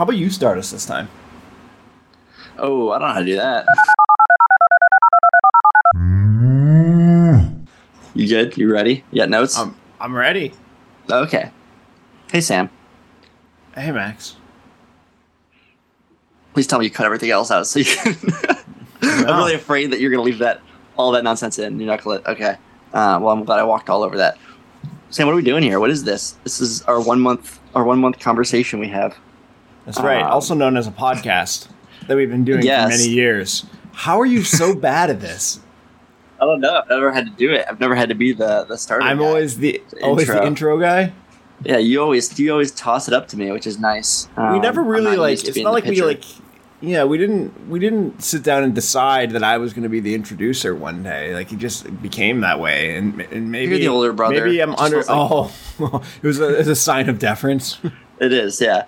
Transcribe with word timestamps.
How 0.00 0.04
about 0.04 0.16
you 0.16 0.30
start 0.30 0.56
us 0.56 0.70
this 0.70 0.86
time? 0.86 1.10
Oh, 2.56 2.88
I 2.88 2.98
don't 2.98 3.08
know 3.08 3.12
how 3.12 3.20
to 3.20 3.26
do 3.26 3.36
that. 3.36 3.66
You 8.14 8.26
good? 8.26 8.56
You 8.56 8.72
ready? 8.72 9.04
You 9.12 9.20
got 9.20 9.28
notes? 9.28 9.58
I'm 9.58 9.76
I'm 10.00 10.16
ready. 10.16 10.54
okay. 11.10 11.50
Hey, 12.32 12.40
Sam. 12.40 12.70
Hey 13.74 13.92
Max. 13.92 14.36
Please 16.54 16.66
tell 16.66 16.78
me 16.78 16.86
you 16.86 16.90
cut 16.90 17.04
everything 17.04 17.30
else 17.30 17.50
out 17.50 17.66
so 17.66 17.80
you 17.80 17.84
can. 17.84 18.16
I'm 19.02 19.36
really 19.36 19.52
afraid 19.52 19.90
that 19.92 20.00
you're 20.00 20.10
going 20.10 20.24
to 20.24 20.24
leave 20.24 20.38
that 20.38 20.62
all 20.96 21.12
that 21.12 21.24
nonsense 21.24 21.58
in. 21.58 21.78
You're 21.78 21.88
not 21.88 22.02
going 22.02 22.22
to. 22.22 22.30
Okay. 22.30 22.56
Uh, 22.94 23.18
well, 23.20 23.28
I'm 23.28 23.44
glad 23.44 23.58
I 23.58 23.64
walked 23.64 23.90
all 23.90 24.02
over 24.02 24.16
that. 24.16 24.38
Sam, 25.10 25.26
what 25.26 25.34
are 25.34 25.36
we 25.36 25.42
doing 25.42 25.62
here? 25.62 25.78
What 25.78 25.90
is 25.90 26.04
this? 26.04 26.38
This 26.42 26.58
is 26.58 26.80
our 26.84 27.02
one 27.02 27.20
month 27.20 27.60
our 27.74 27.84
one 27.84 27.98
month 27.98 28.18
conversation 28.18 28.78
we 28.78 28.88
have. 28.88 29.14
That's 29.94 30.04
right. 30.04 30.22
Um, 30.22 30.30
also 30.32 30.54
known 30.54 30.76
as 30.76 30.86
a 30.86 30.90
podcast 30.90 31.68
that 32.06 32.16
we've 32.16 32.30
been 32.30 32.44
doing 32.44 32.62
Yes. 32.62 32.84
for 32.84 32.98
many 32.98 33.08
years. 33.08 33.64
How 33.92 34.20
are 34.20 34.26
you 34.26 34.42
so 34.44 34.74
bad 34.88 35.10
at 35.10 35.20
this? 35.20 35.60
I 36.40 36.44
don't 36.46 36.60
know. 36.60 36.74
I've 36.82 36.88
never 36.88 37.12
had 37.12 37.26
to 37.26 37.32
do 37.32 37.52
it. 37.52 37.66
I've 37.68 37.80
never 37.80 37.94
had 37.94 38.08
to 38.08 38.14
be 38.14 38.32
the 38.32 38.64
the 38.64 38.78
starter. 38.78 39.04
I'm 39.04 39.18
guy. 39.18 39.24
always 39.26 39.58
the 39.58 39.82
always 40.02 40.26
the 40.26 40.32
intro. 40.34 40.46
intro 40.46 40.80
guy. 40.80 41.12
Yeah, 41.64 41.76
you 41.76 42.00
always 42.00 42.38
you 42.38 42.50
always 42.50 42.70
toss 42.70 43.08
it 43.08 43.14
up 43.14 43.28
to 43.28 43.36
me, 43.36 43.50
which 43.50 43.66
is 43.66 43.78
nice. 43.78 44.28
we 44.38 44.42
Um, 44.44 44.60
never 44.62 44.82
really 44.82 45.16
like. 45.16 45.44
It's 45.44 45.56
not 45.58 45.64
the 45.64 45.70
like 45.72 45.84
we 45.84 46.00
like. 46.00 46.24
Yeah, 46.80 47.04
we 47.04 47.18
didn't. 47.18 47.68
We 47.68 47.78
didn't 47.78 48.22
sit 48.22 48.42
down 48.42 48.62
and 48.62 48.74
decide 48.74 49.32
that 49.32 49.42
I 49.44 49.58
was 49.58 49.74
going 49.74 49.82
to 49.82 49.90
be 49.90 50.00
the 50.00 50.14
introducer 50.14 50.74
one 50.74 51.02
day. 51.02 51.34
Like 51.34 51.52
it 51.52 51.58
just 51.58 52.00
became 52.00 52.40
that 52.40 52.58
way, 52.58 52.96
and 52.96 53.20
and 53.20 53.52
maybe 53.52 53.72
You're 53.72 53.78
the 53.80 53.88
older 53.88 54.14
brother. 54.14 54.46
Maybe 54.46 54.60
I'm 54.62 54.74
under. 54.76 55.02
feels 55.02 55.06
Oh, 55.10 55.52
it 56.22 56.26
was 56.26 56.40
a, 56.40 56.58
it's 56.58 56.68
a 56.70 56.74
sign 56.74 57.10
of 57.10 57.18
deference. 57.18 57.78
It 58.18 58.32
is, 58.32 58.62
yeah. 58.62 58.84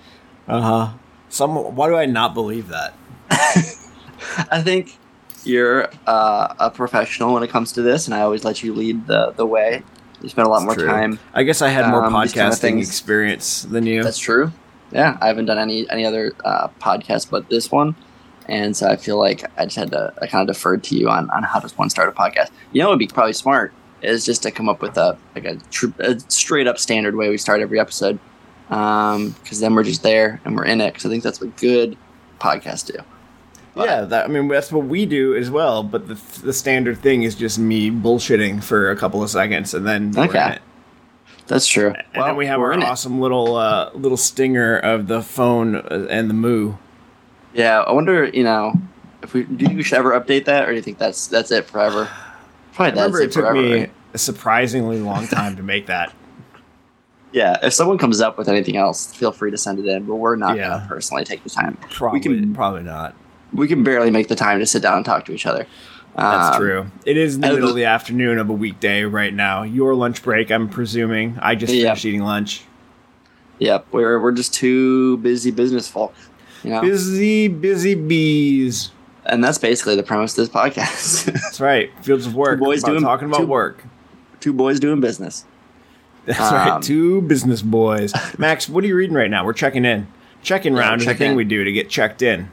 Uh 0.49 0.61
huh. 0.61 0.93
Some. 1.29 1.55
Why 1.77 1.89
do 1.89 1.97
I 1.97 2.07
not 2.07 2.35
believe 2.35 2.69
that? 2.69 2.95
I 4.51 4.63
think 4.63 4.97
you're 5.45 5.89
uh, 6.07 6.55
a 6.59 6.71
professional 6.71 7.35
when 7.35 7.43
it 7.43 7.51
comes 7.51 7.73
to 7.73 7.83
this, 7.83 8.07
and 8.07 8.15
I 8.15 8.21
always 8.21 8.45
let 8.45 8.63
you 8.63 8.75
lead 8.75 9.07
the 9.07 9.33
the 9.37 9.47
way. 9.47 9.83
You 10.23 10.29
spend 10.29 10.47
a 10.47 10.51
lot 10.51 10.59
It's 10.59 10.65
more 10.67 10.75
true. 10.77 10.87
time. 10.87 11.19
I 11.35 11.43
guess 11.43 11.63
I 11.63 11.69
had 11.69 11.89
more 11.89 12.05
Um, 12.05 12.13
these 12.23 12.33
kind 12.33 12.47
of 12.49 12.55
podcasting 12.55 12.61
things. 12.61 12.89
experience 12.89 13.63
than 13.63 13.87
you. 13.87 14.03
That's 14.05 14.19
true. 14.19 14.53
Yeah, 14.93 15.17
I 15.21 15.27
haven't 15.27 15.47
done 15.47 15.59
any 15.59 15.89
any 15.91 16.05
other 16.05 16.33
uh, 16.45 16.69
podcast 16.81 17.31
but 17.31 17.49
this 17.49 17.73
one, 17.73 17.95
and 18.49 18.77
so 18.77 18.89
I 18.89 18.97
feel 18.97 19.19
like 19.19 19.45
I 19.59 19.65
just 19.65 19.77
had 19.77 19.91
to 19.93 20.13
I 20.21 20.27
kind 20.27 20.49
of 20.49 20.55
deferred 20.55 20.85
to 20.85 20.97
you 20.97 21.09
on 21.09 21.31
on 21.31 21.43
how 21.43 21.61
does 21.61 21.77
one 21.79 21.91
start 21.91 22.09
a 22.09 22.13
podcast. 22.13 22.51
You 22.73 22.81
know, 22.83 22.89
what 22.89 22.93
would 22.95 22.99
be 22.99 23.07
probably 23.09 23.33
smart 23.33 23.73
is 24.03 24.25
just 24.25 24.43
to 24.43 24.51
come 24.51 24.69
up 24.69 24.83
with 24.83 24.97
a 24.99 25.17
like 25.35 25.45
a, 25.45 25.57
tr- 25.71 25.87
a 26.01 26.19
straight 26.29 26.67
up 26.67 26.79
standard 26.79 27.17
way 27.17 27.29
we 27.31 27.39
start 27.39 27.61
every 27.61 27.81
episode, 27.81 28.19
because 28.73 29.61
then 29.61 29.75
we're 29.75 29.83
just 29.85 30.03
there 30.03 30.41
and 30.45 30.57
we're 30.57 30.65
in 30.65 30.81
it. 30.81 30.93
Because 30.95 31.07
I 31.07 31.09
think 31.11 31.23
that's 31.23 31.41
what 31.41 31.57
good 31.59 31.97
podcasts 32.41 32.87
do. 32.87 32.99
But- 33.75 33.87
yeah, 33.87 34.01
that, 34.03 34.25
I 34.25 34.29
mean 34.29 34.49
that's 34.49 34.71
what 34.73 34.85
we 34.87 35.07
do 35.07 35.35
as 35.35 35.51
well. 35.51 35.83
But 35.83 36.09
the 36.09 36.15
the 36.43 36.53
standard 36.53 36.99
thing 36.99 37.23
is 37.23 37.35
just 37.35 37.59
me 37.59 37.91
bullshitting 37.91 38.63
for 38.63 38.91
a 38.91 38.97
couple 38.97 39.23
of 39.23 39.31
seconds, 39.31 39.75
and 39.75 39.87
then 39.87 40.11
we're 40.13 40.25
in 40.25 40.29
Okay. 40.31 40.53
it. 40.55 40.63
That's 41.49 41.67
true. 41.67 41.93
And 42.15 42.23
then 42.25 42.37
we 42.37 42.47
have 42.47 42.61
our 42.61 42.73
in 42.73 42.83
it. 42.83 42.87
awesome 42.89 43.21
little 43.21 43.57
uh, 43.57 43.91
little 43.95 44.17
stinger 44.19 44.77
of 44.79 45.07
the 45.09 45.23
phone 45.23 45.77
uh, 45.77 46.07
and 46.11 46.31
the 46.31 46.35
moo. 46.35 46.75
Yeah, 47.55 47.81
I 47.81 47.93
wonder, 47.93 48.27
you 48.27 48.45
know, 48.45 48.73
if 49.23 49.35
we 49.35 49.45
do 49.45 49.67
you 49.73 49.83
should 49.83 49.99
ever 49.99 50.19
update 50.19 50.45
that, 50.47 50.65
or 50.65 50.71
do 50.71 50.77
you 50.77 50.83
think 50.83 50.99
that's 50.99 51.27
that's 51.27 51.51
it 51.51 51.67
forever? 51.67 52.09
Probably 52.75 52.93
I 52.93 52.95
that's 52.95 52.97
remember 52.97 53.21
it 53.21 53.25
it 53.25 53.33
took 53.33 53.43
forever. 53.45 53.55
me 53.61 53.81
right? 53.81 53.93
a 54.15 54.19
surprisingly 54.19 54.99
long 55.01 55.27
time 55.27 55.57
to 55.57 55.63
make 55.63 55.87
that. 55.87 56.13
Yeah, 57.33 57.57
if 57.63 57.73
someone 57.73 57.99
comes 57.99 58.21
up 58.21 58.37
with 58.37 58.49
anything 58.49 58.77
else, 58.77 59.13
feel 59.15 59.33
free 59.33 59.51
to 59.51 59.57
send 59.57 59.79
it 59.79 59.87
in. 59.87 60.05
But 60.05 60.17
we're 60.17 60.37
not 60.37 60.57
Yeah. 60.57 60.69
gonna 60.69 60.87
personally 60.89 61.25
take 61.25 61.43
the 61.45 61.51
time. 61.51 61.79
Probably, 61.91 62.21
can- 62.21 62.55
probably 62.55 62.83
not. 62.83 63.15
We 63.53 63.69
can 63.69 63.83
barely 63.83 64.11
make 64.11 64.29
the 64.29 64.35
time 64.37 64.59
to 64.61 64.67
sit 64.67 64.83
down 64.83 64.97
and 64.97 65.05
talk 65.05 65.25
to 65.27 65.33
each 65.33 65.47
other. 65.47 65.67
That's 66.17 66.57
Um, 66.57 66.61
true. 66.63 66.87
It 67.07 67.17
is 67.17 67.39
the 67.39 67.49
middle 67.49 67.71
of 67.71 67.75
the 67.75 67.87
afternoon 67.87 68.39
of 68.39 68.51
a 68.51 68.53
weekday 68.53 69.05
right 69.05 69.33
now. 69.33 69.63
Your 69.63 69.95
lunch 69.95 70.23
break, 70.23 70.51
I'm 70.51 70.69
presuming. 70.69 71.39
I 71.41 71.55
just 71.55 71.73
Yeah. 71.73 71.85
finished 71.85 72.05
eating 72.05 72.23
lunch. 72.23 72.65
Yep, 73.59 73.87
we're 73.93 74.21
we're 74.21 74.33
just 74.33 74.53
two 74.53 75.17
busy 75.19 75.51
business 75.51 75.89
folk, 75.89 76.13
you 76.65 76.71
know. 76.71 76.81
Busy, 76.83 77.49
busy 77.49 77.95
bees. 77.95 78.91
and 79.25 79.43
that's 79.45 79.57
basically 79.59 79.95
the 79.95 80.03
premise 80.03 80.37
of 80.37 80.37
this 80.39 80.49
podcast. 80.49 81.25
That's 81.33 81.61
right. 81.61 81.91
Fields 82.03 82.27
of 82.27 82.35
work. 82.35 82.59
boys 82.59 82.83
about 82.83 82.91
doing- 82.93 83.03
talking 83.05 83.29
about 83.29 83.43
two- 83.43 83.47
work. 83.47 83.85
two 84.41 84.53
boys 84.53 84.81
doing 84.81 85.01
business. 85.01 85.45
That's 86.27 86.41
Um, 86.41 86.55
right. 86.55 86.83
Two 86.83 87.23
business 87.23 87.63
boys. 87.63 88.13
Max, 88.39 88.69
what 88.69 88.85
are 88.85 88.87
you 88.87 88.97
reading 88.97 89.17
right 89.17 89.31
now? 89.31 89.45
We're 89.45 89.53
checking 89.53 89.85
in. 89.85 90.07
Checking 90.43 90.75
Yeah, 90.75 90.81
round 90.81 91.01
is 91.03 91.07
a 91.07 91.15
thing 91.15 91.33
in. 91.33 91.37
we 91.37 91.45
do 91.45 91.63
to 91.65 91.73
get 91.73 91.89
checked 91.89 92.23
in. 92.23 92.51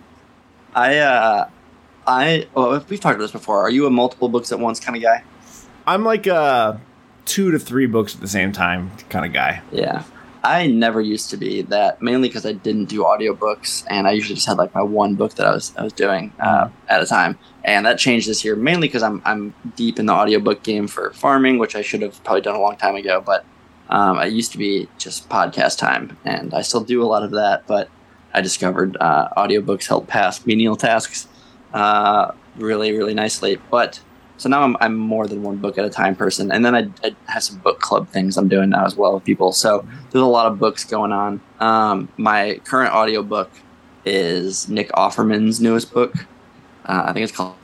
I 0.75 0.97
uh, 0.97 1.49
I 2.05 2.47
well, 2.53 2.83
we've 2.89 2.99
talked 2.99 3.15
about 3.15 3.23
this 3.25 3.31
before. 3.31 3.59
Are 3.61 3.69
you 3.71 3.85
a 3.87 3.89
multiple 3.89 4.29
books 4.29 4.51
at 4.51 4.59
once 4.59 4.79
kind 4.79 4.95
of 4.95 5.01
guy? 5.01 5.23
I'm 5.87 6.03
like 6.03 6.27
a 6.27 6.79
two 7.25 7.51
to 7.51 7.59
three 7.59 7.85
books 7.87 8.13
at 8.15 8.21
the 8.21 8.27
same 8.27 8.51
time 8.51 8.91
kind 9.09 9.25
of 9.25 9.33
guy. 9.33 9.61
Yeah. 9.71 10.03
I 10.41 10.67
never 10.67 11.01
used 11.01 11.31
to 11.31 11.37
be 11.37 11.63
that, 11.63 12.01
mainly 12.01 12.29
because 12.29 12.45
I 12.45 12.53
didn't 12.53 12.85
do 12.85 13.01
audiobooks, 13.03 13.83
and 13.89 14.07
I 14.07 14.11
usually 14.11 14.35
just 14.35 14.47
had 14.47 14.57
like 14.57 14.73
my 14.73 14.81
one 14.81 15.15
book 15.15 15.33
that 15.33 15.45
I 15.45 15.51
was 15.51 15.73
I 15.75 15.83
was 15.83 15.91
doing 15.91 16.31
uh, 16.39 16.69
at 16.87 17.01
a 17.01 17.05
time. 17.05 17.37
And 17.65 17.85
that 17.85 17.99
changed 17.99 18.29
this 18.29 18.45
year, 18.45 18.55
mainly 18.55 18.87
because 18.87 19.03
I'm 19.03 19.21
I'm 19.25 19.53
deep 19.75 19.99
in 19.99 20.05
the 20.05 20.13
audiobook 20.13 20.63
game 20.63 20.87
for 20.87 21.11
farming, 21.11 21.57
which 21.57 21.75
I 21.75 21.81
should 21.81 22.01
have 22.03 22.23
probably 22.23 22.41
done 22.41 22.55
a 22.55 22.61
long 22.61 22.77
time 22.77 22.95
ago. 22.95 23.21
But 23.25 23.43
um, 23.89 24.17
I 24.17 24.25
used 24.25 24.51
to 24.53 24.57
be 24.57 24.87
just 24.97 25.29
podcast 25.29 25.77
time, 25.77 26.17
and 26.25 26.53
I 26.53 26.61
still 26.61 26.83
do 26.83 27.01
a 27.03 27.05
lot 27.07 27.23
of 27.23 27.31
that. 27.31 27.67
But 27.67 27.89
I 28.33 28.41
discovered 28.41 28.97
uh, 28.99 29.29
audiobooks 29.35 29.87
help 29.87 30.07
pass 30.07 30.45
menial 30.45 30.75
tasks 30.75 31.27
uh, 31.73 32.31
really, 32.57 32.91
really 32.91 33.13
nicely. 33.13 33.59
But 33.71 33.99
so 34.37 34.47
now 34.47 34.61
I'm, 34.61 34.77
I'm 34.79 34.95
more 34.95 35.27
than 35.27 35.43
one 35.43 35.57
book 35.57 35.77
at 35.77 35.83
a 35.83 35.89
time 35.89 36.15
person. 36.15 36.51
And 36.51 36.63
then 36.63 36.73
I, 36.73 36.89
I 37.03 37.15
have 37.25 37.43
some 37.43 37.57
book 37.57 37.79
club 37.81 38.07
things 38.07 38.37
I'm 38.37 38.47
doing 38.47 38.69
now 38.69 38.85
as 38.85 38.95
well 38.95 39.13
with 39.15 39.25
people. 39.25 39.51
So 39.51 39.85
there's 40.11 40.21
a 40.21 40.25
lot 40.25 40.49
of 40.49 40.59
books 40.59 40.85
going 40.85 41.11
on. 41.11 41.41
Um, 41.59 42.07
my 42.15 42.61
current 42.63 42.93
audiobook 42.93 43.51
is 44.05 44.69
Nick 44.69 44.89
Offerman's 44.91 45.59
newest 45.59 45.93
book. 45.93 46.13
Uh, 46.85 47.03
I 47.07 47.13
think 47.13 47.25
it's 47.25 47.35
called 47.35 47.55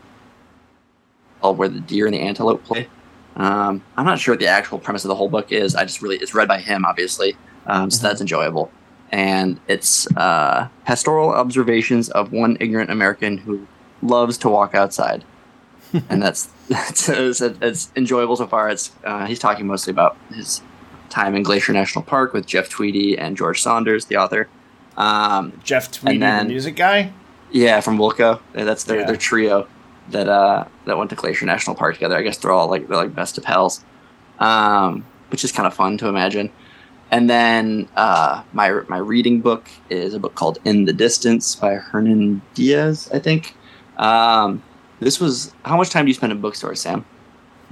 Where 1.39 1.69
the 1.69 1.79
Deer 1.79 2.07
and 2.07 2.13
the 2.13 2.19
Antelope 2.19 2.63
Play. 2.65 2.89
Um, 3.35 3.83
I'm 3.97 4.05
not 4.05 4.19
sure 4.19 4.33
what 4.33 4.39
the 4.39 4.47
actual 4.47 4.79
premise 4.79 5.03
of 5.03 5.09
the 5.09 5.15
whole 5.15 5.29
book 5.29 5.51
is. 5.51 5.75
I 5.75 5.83
just 5.83 6.01
really, 6.01 6.17
it's 6.17 6.33
read 6.33 6.47
by 6.47 6.59
him, 6.59 6.85
obviously. 6.85 7.35
Um, 7.67 7.89
so 7.91 8.07
that's 8.07 8.21
enjoyable. 8.21 8.71
And 9.11 9.59
it's 9.67 10.07
uh, 10.15 10.67
pastoral 10.85 11.29
observations 11.29 12.09
of 12.09 12.31
one 12.31 12.57
ignorant 12.59 12.89
American 12.89 13.37
who 13.37 13.67
loves 14.01 14.37
to 14.39 14.49
walk 14.49 14.73
outside. 14.75 15.23
and 16.09 16.21
that's, 16.21 16.45
that's 16.69 17.09
it's, 17.09 17.41
it's 17.41 17.91
enjoyable 17.95 18.35
so 18.35 18.47
far. 18.47 18.69
It's 18.69 18.91
uh, 19.03 19.25
he's 19.25 19.39
talking 19.39 19.67
mostly 19.67 19.91
about 19.91 20.17
his 20.33 20.61
time 21.09 21.35
in 21.35 21.43
Glacier 21.43 21.71
National 21.73 22.03
Park 22.03 22.33
with 22.33 22.45
Jeff 22.45 22.69
Tweedy 22.69 23.17
and 23.17 23.37
George 23.37 23.61
Saunders, 23.61 24.05
the 24.05 24.17
author. 24.17 24.47
Um, 24.97 25.59
Jeff 25.63 25.91
Tweedy, 25.91 26.19
then- 26.19 26.47
the 26.47 26.53
music 26.53 26.75
guy. 26.75 27.11
yeah, 27.51 27.79
from 27.81 27.97
Wilco. 27.97 28.39
That's 28.53 28.83
their, 28.85 29.01
Yeah. 29.01 29.05
their 29.07 29.17
trio 29.17 29.67
that 30.09 30.27
uh, 30.27 30.65
that 30.85 30.97
went 30.97 31.09
to 31.11 31.15
Glacier 31.15 31.45
National 31.45 31.75
Park 31.75 31.95
together. 31.95 32.17
I 32.17 32.21
guess 32.21 32.37
they're 32.37 32.51
all 32.51 32.69
like 32.69 32.87
they're 32.87 32.97
like 32.97 33.15
best 33.15 33.37
of 33.37 33.43
pals, 33.43 33.83
um, 34.39 35.05
which 35.29 35.43
is 35.43 35.51
kind 35.51 35.67
of 35.67 35.73
fun 35.73 35.97
to 35.99 36.07
imagine. 36.07 36.51
And 37.11 37.29
then 37.29 37.87
uh, 37.95 38.43
my 38.53 38.71
my 38.87 38.97
reading 38.97 39.41
book 39.41 39.69
is 39.89 40.13
a 40.13 40.19
book 40.19 40.35
called 40.35 40.59
In 40.65 40.85
the 40.85 40.93
Distance 40.93 41.55
by 41.55 41.75
Hernan 41.75 42.41
Diaz, 42.53 43.09
I 43.13 43.19
think. 43.19 43.55
Um, 43.97 44.61
this 44.99 45.19
was 45.19 45.53
how 45.63 45.77
much 45.77 45.89
time 45.89 46.05
do 46.05 46.09
you 46.09 46.13
spend 46.15 46.31
in 46.31 46.41
bookstores, 46.41 46.81
Sam? 46.81 47.05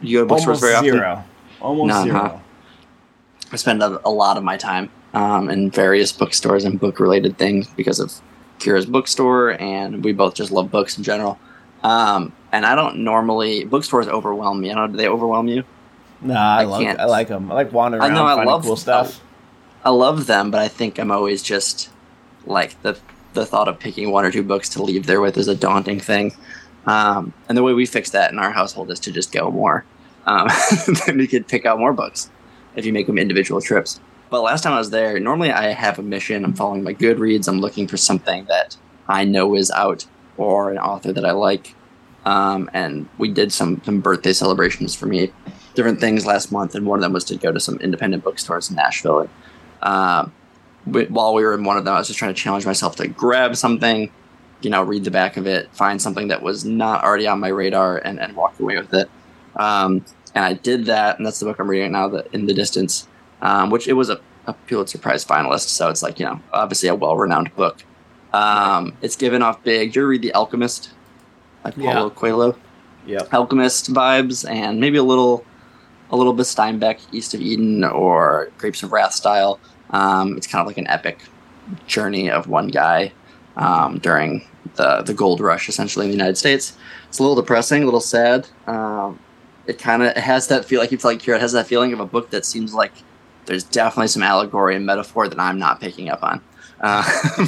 Do 0.02 0.08
you 0.08 0.18
go 0.20 0.24
to 0.24 0.28
bookstores 0.30 0.62
Almost 0.62 0.62
very 0.62 0.74
often? 0.76 0.92
zero. 0.92 1.24
Almost 1.62 1.88
No, 1.88 2.04
zero. 2.04 2.20
huh? 2.20 2.38
I 3.52 3.56
spend 3.56 3.82
a, 3.84 4.02
a 4.06 4.10
lot 4.10 4.38
of 4.38 4.44
my 4.44 4.58
time 4.58 4.90
um, 5.14 5.50
in 5.50 5.70
various 5.72 6.12
bookstores 6.12 6.64
and 6.66 6.80
book 6.80 7.00
related 7.00 7.38
things 7.38 7.68
because 7.68 8.00
of 8.00 8.14
Kira's 8.60 8.86
bookstore, 8.86 9.60
and 9.62 10.04
we 10.04 10.14
both 10.14 10.36
just 10.36 10.52
love 10.52 10.72
books 10.72 10.98
in 10.98 11.04
general. 11.04 11.38
Um, 11.84 12.34
and 12.52 12.66
I 12.66 12.76
don't 12.76 12.98
normally 13.04 13.66
bookstores 13.66 14.08
overwhelm 14.08 14.62
me. 14.62 14.72
I 14.72 14.76
don't 14.76 14.92
know. 14.92 14.92
Do 14.92 14.98
they 14.98 15.08
overwhelm 15.10 15.48
you? 15.48 15.64
Nah, 16.22 16.58
I, 16.58 16.62
I 16.62 16.64
love. 16.66 16.82
can't. 16.82 17.00
I 17.00 17.06
like 17.06 17.28
them. 17.28 17.52
I 17.52 17.56
like 17.56 17.74
wandering 17.74 18.02
I 18.02 18.08
around, 18.08 18.16
know, 18.16 18.26
I 18.26 18.36
finding 18.36 18.54
love- 18.54 18.64
cool 18.64 18.76
stuff. 18.78 19.20
I 19.86 19.90
love 19.90 20.28
them, 20.28 20.50
but 20.50 20.62
I 20.62 20.70
think 20.70 20.98
I'm 20.98 21.12
always 21.12 21.44
just 21.44 21.90
like 22.46 22.82
the 22.84 22.98
the 23.34 23.46
thought 23.46 23.68
of 23.68 23.80
picking 23.80 24.12
one 24.12 24.24
or 24.24 24.32
two 24.32 24.44
books 24.44 24.70
to 24.70 24.84
leave 24.84 25.08
there 25.08 25.20
with 25.20 25.38
is 25.38 25.48
a 25.48 25.56
daunting 25.56 26.00
thing. 26.00 26.34
Um, 26.86 27.34
and 27.50 27.58
the 27.58 27.64
way 27.64 27.74
we 27.74 27.86
fix 27.86 28.12
that 28.12 28.32
in 28.32 28.40
our 28.40 28.52
household 28.52 28.92
is 28.92 29.00
to 29.02 29.12
just 29.12 29.32
go 29.32 29.50
more. 29.52 29.84
Um, 30.26 30.48
then 31.08 31.18
we 31.18 31.28
could 31.28 31.48
pick 31.48 31.66
out 31.66 31.80
more 31.80 31.94
books 31.94 32.30
if 32.76 32.86
you 32.86 32.94
make 32.94 33.08
them 33.08 33.18
individual 33.18 33.60
trips. 33.60 34.00
But 34.30 34.42
last 34.42 34.62
time 34.64 34.74
I 34.74 34.78
was 34.78 34.90
there, 34.92 35.20
normally 35.20 35.52
I 35.52 35.74
have 35.74 36.00
a 36.00 36.04
mission. 36.04 36.46
I'm 36.46 36.54
following 36.54 36.84
my 36.84 36.94
Goodreads. 36.94 37.48
I'm 37.48 37.60
looking 37.60 37.88
for 37.88 37.98
something 37.98 38.46
that 38.46 38.78
I 39.08 39.26
know 39.26 39.56
is 39.56 39.70
out 39.72 40.06
or 40.38 40.72
an 40.72 40.78
author 40.78 41.14
that 41.14 41.26
I 41.26 41.32
like. 41.32 41.76
Um, 42.26 42.70
and 42.74 43.08
we 43.18 43.30
did 43.30 43.52
some 43.52 43.82
some 43.84 44.00
birthday 44.00 44.34
celebrations 44.34 44.96
for 44.96 45.08
me, 45.08 45.32
different 45.76 46.00
things 46.00 46.26
last 46.26 46.52
month, 46.52 46.76
and 46.76 46.86
one 46.86 47.00
of 47.00 47.04
them 47.04 47.14
was 47.14 47.26
to 47.26 47.36
go 47.36 47.52
to 47.52 47.60
some 47.60 47.78
independent 47.78 48.24
bookstores 48.24 48.70
in 48.70 48.76
Nashville. 48.76 49.20
And, 49.20 49.30
um, 49.82 50.34
while 50.86 51.34
we 51.34 51.44
were 51.44 51.54
in 51.54 51.64
one 51.64 51.78
of 51.78 51.86
them, 51.86 51.94
I 51.94 51.98
was 51.98 52.08
just 52.08 52.20
trying 52.20 52.34
to 52.34 52.40
challenge 52.40 52.66
myself 52.66 52.96
to 52.98 53.08
grab 53.08 53.56
something, 53.56 54.12
you 54.62 54.70
know, 54.70 54.84
read 54.84 55.04
the 55.04 55.12
back 55.12 55.38
of 55.38 55.48
it, 55.48 55.74
find 55.74 56.02
something 56.02 56.28
that 56.30 56.42
was 56.42 56.66
not 56.66 57.04
already 57.04 57.28
on 57.28 57.40
my 57.40 57.50
radar, 57.50 57.98
and, 57.98 58.20
and 58.20 58.36
walk 58.36 58.60
away 58.60 58.78
with 58.78 58.94
it. 58.94 59.10
Um, 59.56 60.06
and 60.36 60.44
I 60.44 60.54
did 60.54 60.86
that, 60.86 61.18
and 61.18 61.26
that's 61.26 61.40
the 61.40 61.46
book 61.46 61.60
I'm 61.60 61.70
reading 61.70 61.94
right 61.94 62.00
now, 62.00 62.08
the, 62.10 62.28
In 62.34 62.48
the 62.48 62.54
Distance, 62.54 63.08
um, 63.42 63.70
which 63.70 63.88
it 63.88 63.94
was 63.94 64.10
a, 64.10 64.20
a, 64.48 64.54
Pulitzer 64.54 64.98
Prize 64.98 65.24
finalist, 65.24 65.68
so 65.70 65.90
it's 65.90 66.02
like 66.02 66.20
you 66.20 66.26
know, 66.26 66.42
obviously 66.52 66.90
a 66.90 66.96
well-renowned 66.96 67.56
book. 67.56 67.84
Um, 68.34 68.98
it's 69.02 69.16
given 69.16 69.42
off 69.42 69.64
big. 69.64 69.90
Did 69.90 69.96
you 69.96 70.02
ever 70.02 70.10
read 70.10 70.22
The 70.22 70.34
Alchemist? 70.34 70.92
Like 71.64 71.76
Paulo 71.76 72.08
yeah. 72.08 72.14
Coelho. 72.16 72.58
Yeah. 73.06 73.20
Alchemist 73.32 73.94
vibes, 73.94 74.50
and 74.50 74.80
maybe 74.80 74.98
a 74.98 75.04
little, 75.04 75.46
a 76.10 76.18
little 76.18 76.34
bit 76.34 76.46
Steinbeck, 76.46 77.00
East 77.12 77.34
of 77.34 77.42
Eden, 77.42 77.84
or 77.84 78.50
Grapes 78.58 78.82
of 78.84 78.92
Wrath 78.92 79.14
style. 79.14 79.60
Um, 79.92 80.38
it's 80.38 80.48
kind 80.48 80.62
of 80.62 80.68
like 80.68 80.78
an 80.78 80.88
epic 80.88 81.20
journey 81.88 82.30
of 82.30 82.48
one 82.48 82.68
guy 82.68 83.12
um, 83.58 84.00
during 84.00 84.46
the 84.76 85.02
the 85.02 85.14
gold 85.14 85.40
rush, 85.40 85.70
essentially 85.70 86.06
in 86.06 86.12
the 86.12 86.18
United 86.18 86.38
States. 86.38 86.78
It's 87.10 87.20
a 87.20 87.24
little 87.24 87.36
depressing, 87.36 87.84
a 87.84 87.86
little 87.86 88.00
sad. 88.02 88.48
Um, 88.68 89.20
it 89.68 89.80
kind 89.80 90.04
of 90.04 90.16
has 90.16 90.48
that 90.48 90.66
feel 90.66 90.80
like 90.80 90.92
you 90.92 90.98
like 91.04 91.22
here. 91.22 91.36
It 91.36 91.42
has 91.42 91.52
that 91.54 91.68
feeling 91.68 91.94
of 91.94 92.00
a 92.00 92.06
book 92.06 92.30
that 92.32 92.46
seems 92.46 92.74
like 92.74 92.94
there's 93.46 93.64
definitely 93.64 94.08
some 94.08 94.24
allegory 94.24 94.76
and 94.76 94.86
metaphor 94.86 95.28
that 95.28 95.40
I'm 95.40 95.60
not 95.60 95.80
picking 95.80 96.10
up 96.10 96.24
on. 96.24 96.42
Uh, 96.82 97.04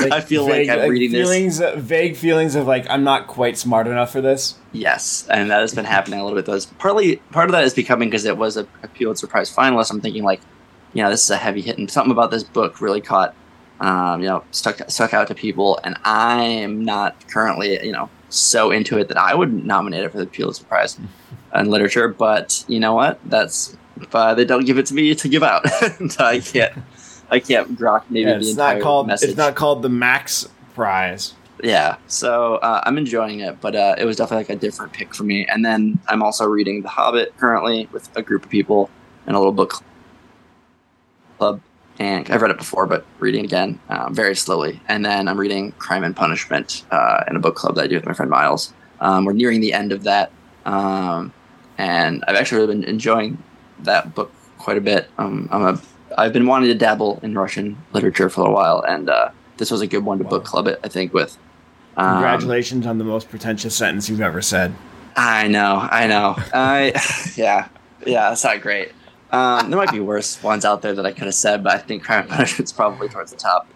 like 0.00 0.12
I 0.12 0.20
feel 0.20 0.46
vague, 0.46 0.68
like 0.68 0.78
I'm 0.78 0.90
reading 0.90 1.10
feelings, 1.10 1.58
this. 1.58 1.78
Vague 1.80 2.16
feelings 2.16 2.54
of 2.54 2.66
like 2.66 2.88
I'm 2.90 3.04
not 3.04 3.26
quite 3.26 3.56
smart 3.56 3.86
enough 3.86 4.12
for 4.12 4.20
this. 4.20 4.56
Yes, 4.72 5.26
and 5.28 5.50
that 5.50 5.60
has 5.60 5.74
been 5.74 5.84
happening 5.84 6.20
a 6.20 6.24
little 6.24 6.36
bit. 6.38 6.46
Those 6.46 6.66
partly 6.66 7.16
part 7.32 7.48
of 7.48 7.52
that 7.52 7.64
is 7.64 7.74
becoming 7.74 8.08
because 8.08 8.24
it 8.24 8.36
was 8.36 8.56
a, 8.56 8.66
a 8.82 8.88
Pulitzer 8.88 9.26
Prize 9.26 9.54
finalist. 9.54 9.90
I'm 9.90 10.00
thinking 10.00 10.24
like 10.24 10.40
you 10.96 11.02
know, 11.02 11.10
this 11.10 11.24
is 11.24 11.30
a 11.30 11.36
heavy 11.36 11.60
hit, 11.60 11.76
and 11.76 11.90
something 11.90 12.10
about 12.10 12.30
this 12.30 12.42
book 12.42 12.80
really 12.80 13.02
caught, 13.02 13.34
um, 13.80 14.22
you 14.22 14.28
know, 14.28 14.42
stuck 14.50 14.80
stuck 14.88 15.12
out 15.12 15.28
to 15.28 15.34
people. 15.34 15.78
And 15.84 15.94
I 16.04 16.42
am 16.42 16.84
not 16.86 17.28
currently, 17.28 17.84
you 17.84 17.92
know, 17.92 18.08
so 18.30 18.70
into 18.70 18.98
it 18.98 19.08
that 19.08 19.18
I 19.18 19.34
would 19.34 19.52
nominate 19.52 20.04
it 20.04 20.12
for 20.12 20.16
the 20.16 20.26
Pulitzer 20.26 20.64
Prize 20.64 20.98
in 21.54 21.70
literature. 21.70 22.08
But 22.08 22.64
you 22.66 22.80
know 22.80 22.94
what? 22.94 23.20
That's 23.26 23.76
uh, 24.12 24.34
they 24.34 24.46
don't 24.46 24.64
give 24.64 24.78
it 24.78 24.86
to 24.86 24.94
me 24.94 25.14
to 25.14 25.28
give 25.28 25.42
out. 25.42 25.66
I 26.18 26.40
can't. 26.40 26.72
I 27.30 27.40
can't 27.40 27.76
grok 27.78 28.04
maybe 28.08 28.30
yeah, 28.30 28.36
it's 28.36 28.56
not 28.56 28.80
called, 28.80 29.06
message. 29.06 29.30
It's 29.30 29.38
not 29.38 29.54
called 29.54 29.82
the 29.82 29.88
Max 29.88 30.48
Prize. 30.74 31.34
Yeah, 31.62 31.96
so 32.06 32.56
uh, 32.56 32.82
I'm 32.84 32.98
enjoying 32.98 33.40
it, 33.40 33.60
but 33.60 33.74
uh, 33.74 33.94
it 33.98 34.04
was 34.04 34.16
definitely 34.16 34.44
like 34.44 34.50
a 34.50 34.56
different 34.56 34.92
pick 34.92 35.14
for 35.14 35.24
me. 35.24 35.46
And 35.46 35.64
then 35.64 35.98
I'm 36.06 36.22
also 36.22 36.44
reading 36.46 36.82
The 36.82 36.88
Hobbit 36.88 37.36
currently 37.38 37.88
with 37.92 38.14
a 38.16 38.22
group 38.22 38.44
of 38.44 38.50
people 38.50 38.90
in 39.26 39.34
a 39.34 39.38
little 39.38 39.52
book 39.52 39.82
Club, 41.38 41.60
and 41.98 42.30
I've 42.30 42.40
read 42.40 42.50
it 42.50 42.58
before, 42.58 42.86
but 42.86 43.04
reading 43.18 43.44
again 43.44 43.78
um, 43.88 44.14
very 44.14 44.34
slowly. 44.34 44.80
And 44.88 45.04
then 45.04 45.28
I'm 45.28 45.38
reading 45.38 45.72
Crime 45.72 46.04
and 46.04 46.16
Punishment 46.16 46.84
uh, 46.90 47.24
in 47.28 47.36
a 47.36 47.38
book 47.38 47.56
club 47.56 47.74
that 47.74 47.84
I 47.84 47.86
do 47.86 47.96
with 47.96 48.06
my 48.06 48.12
friend 48.12 48.30
Miles. 48.30 48.72
Um, 49.00 49.24
we're 49.24 49.34
nearing 49.34 49.60
the 49.60 49.74
end 49.74 49.92
of 49.92 50.04
that, 50.04 50.30
um, 50.64 51.32
and 51.76 52.24
I've 52.26 52.36
actually 52.36 52.62
really 52.62 52.74
been 52.74 52.84
enjoying 52.84 53.42
that 53.80 54.14
book 54.14 54.32
quite 54.58 54.78
a 54.78 54.80
bit. 54.80 55.10
Um, 55.18 55.48
I'm 55.50 55.62
a 55.62 55.80
I've 56.16 56.32
been 56.32 56.46
wanting 56.46 56.68
to 56.68 56.74
dabble 56.74 57.20
in 57.22 57.36
Russian 57.36 57.76
literature 57.92 58.28
for 58.28 58.46
a 58.46 58.50
while, 58.50 58.82
and 58.86 59.10
uh, 59.10 59.30
this 59.58 59.70
was 59.70 59.80
a 59.80 59.86
good 59.86 60.04
one 60.04 60.18
to 60.18 60.24
wow. 60.24 60.30
book 60.30 60.44
club 60.44 60.66
it. 60.66 60.80
I 60.82 60.88
think 60.88 61.12
with. 61.12 61.36
Um, 61.96 62.16
Congratulations 62.16 62.86
on 62.86 62.98
the 62.98 63.04
most 63.04 63.30
pretentious 63.30 63.74
sentence 63.74 64.08
you've 64.08 64.20
ever 64.20 64.42
said. 64.42 64.74
I 65.16 65.48
know, 65.48 65.88
I 65.90 66.06
know. 66.06 66.34
I 66.52 66.92
yeah, 67.36 67.68
yeah. 68.06 68.28
That's 68.28 68.44
not 68.44 68.60
great. 68.60 68.92
Um, 69.30 69.70
there 69.70 69.78
might 69.78 69.90
be 69.90 70.00
worse 70.00 70.42
ones 70.42 70.64
out 70.64 70.82
there 70.82 70.94
that 70.94 71.06
I 71.06 71.12
could 71.12 71.24
have 71.24 71.34
said, 71.34 71.64
but 71.64 71.74
I 71.74 71.78
think 71.78 72.04
Crime 72.04 72.20
and 72.20 72.30
Punishment's 72.30 72.72
probably 72.72 73.08
towards 73.08 73.30
the 73.30 73.36
top. 73.36 73.66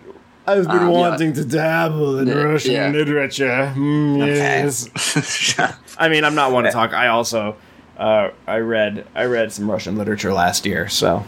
I've 0.46 0.66
been 0.66 0.78
um, 0.78 0.88
wanting 0.88 1.28
yeah. 1.28 1.34
to 1.34 1.44
dabble 1.44 2.18
in 2.18 2.28
Russian 2.28 2.72
yeah. 2.72 2.88
literature. 2.88 3.72
Mm, 3.74 4.26
yes. 4.26 5.56
I 5.98 6.08
mean, 6.08 6.24
I'm 6.24 6.34
not 6.34 6.52
one 6.52 6.64
to 6.64 6.70
talk. 6.70 6.92
I 6.92 7.08
also 7.08 7.56
uh, 7.96 8.30
I 8.46 8.58
read 8.58 9.06
I 9.14 9.24
read 9.24 9.52
some 9.52 9.70
Russian 9.70 9.96
literature 9.96 10.32
last 10.32 10.66
year, 10.66 10.88
so. 10.88 11.24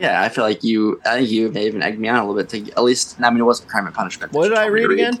Yeah, 0.00 0.22
I 0.22 0.28
feel 0.28 0.44
like 0.44 0.62
you. 0.62 1.00
I 1.04 1.18
think 1.18 1.30
you 1.30 1.50
may 1.50 1.66
even 1.66 1.82
egged 1.82 1.98
me 1.98 2.08
on 2.08 2.16
a 2.16 2.26
little 2.26 2.40
bit 2.40 2.48
to 2.50 2.72
at 2.72 2.84
least. 2.84 3.20
I 3.20 3.30
mean, 3.30 3.40
it 3.40 3.44
wasn't 3.44 3.68
Crime 3.68 3.86
and 3.86 3.94
Punishment. 3.94 4.32
What 4.32 4.48
did 4.48 4.58
I 4.58 4.66
read, 4.66 4.88
read 4.88 4.98
again? 4.98 5.20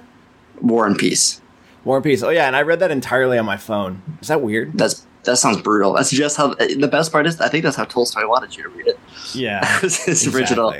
War 0.60 0.86
and 0.86 0.96
Peace. 0.98 1.40
War 1.84 1.96
and 1.96 2.04
Peace. 2.04 2.22
Oh 2.22 2.30
yeah, 2.30 2.46
and 2.46 2.56
I 2.56 2.62
read 2.62 2.80
that 2.80 2.90
entirely 2.90 3.38
on 3.38 3.44
my 3.44 3.56
phone. 3.56 4.02
Is 4.20 4.28
that 4.28 4.42
weird? 4.42 4.76
That's 4.76 5.06
that 5.24 5.36
sounds 5.36 5.60
brutal. 5.60 5.92
That's 5.92 6.10
just 6.10 6.36
how. 6.36 6.54
The 6.54 6.88
best 6.90 7.12
part 7.12 7.26
is, 7.26 7.40
I 7.40 7.48
think 7.48 7.64
that's 7.64 7.76
how 7.76 7.84
Tolstoy 7.84 8.26
wanted 8.26 8.56
you 8.56 8.62
to 8.64 8.68
read 8.68 8.86
it. 8.86 8.98
Yeah, 9.34 9.64
his 9.80 10.06
exactly. 10.06 10.40
original. 10.40 10.74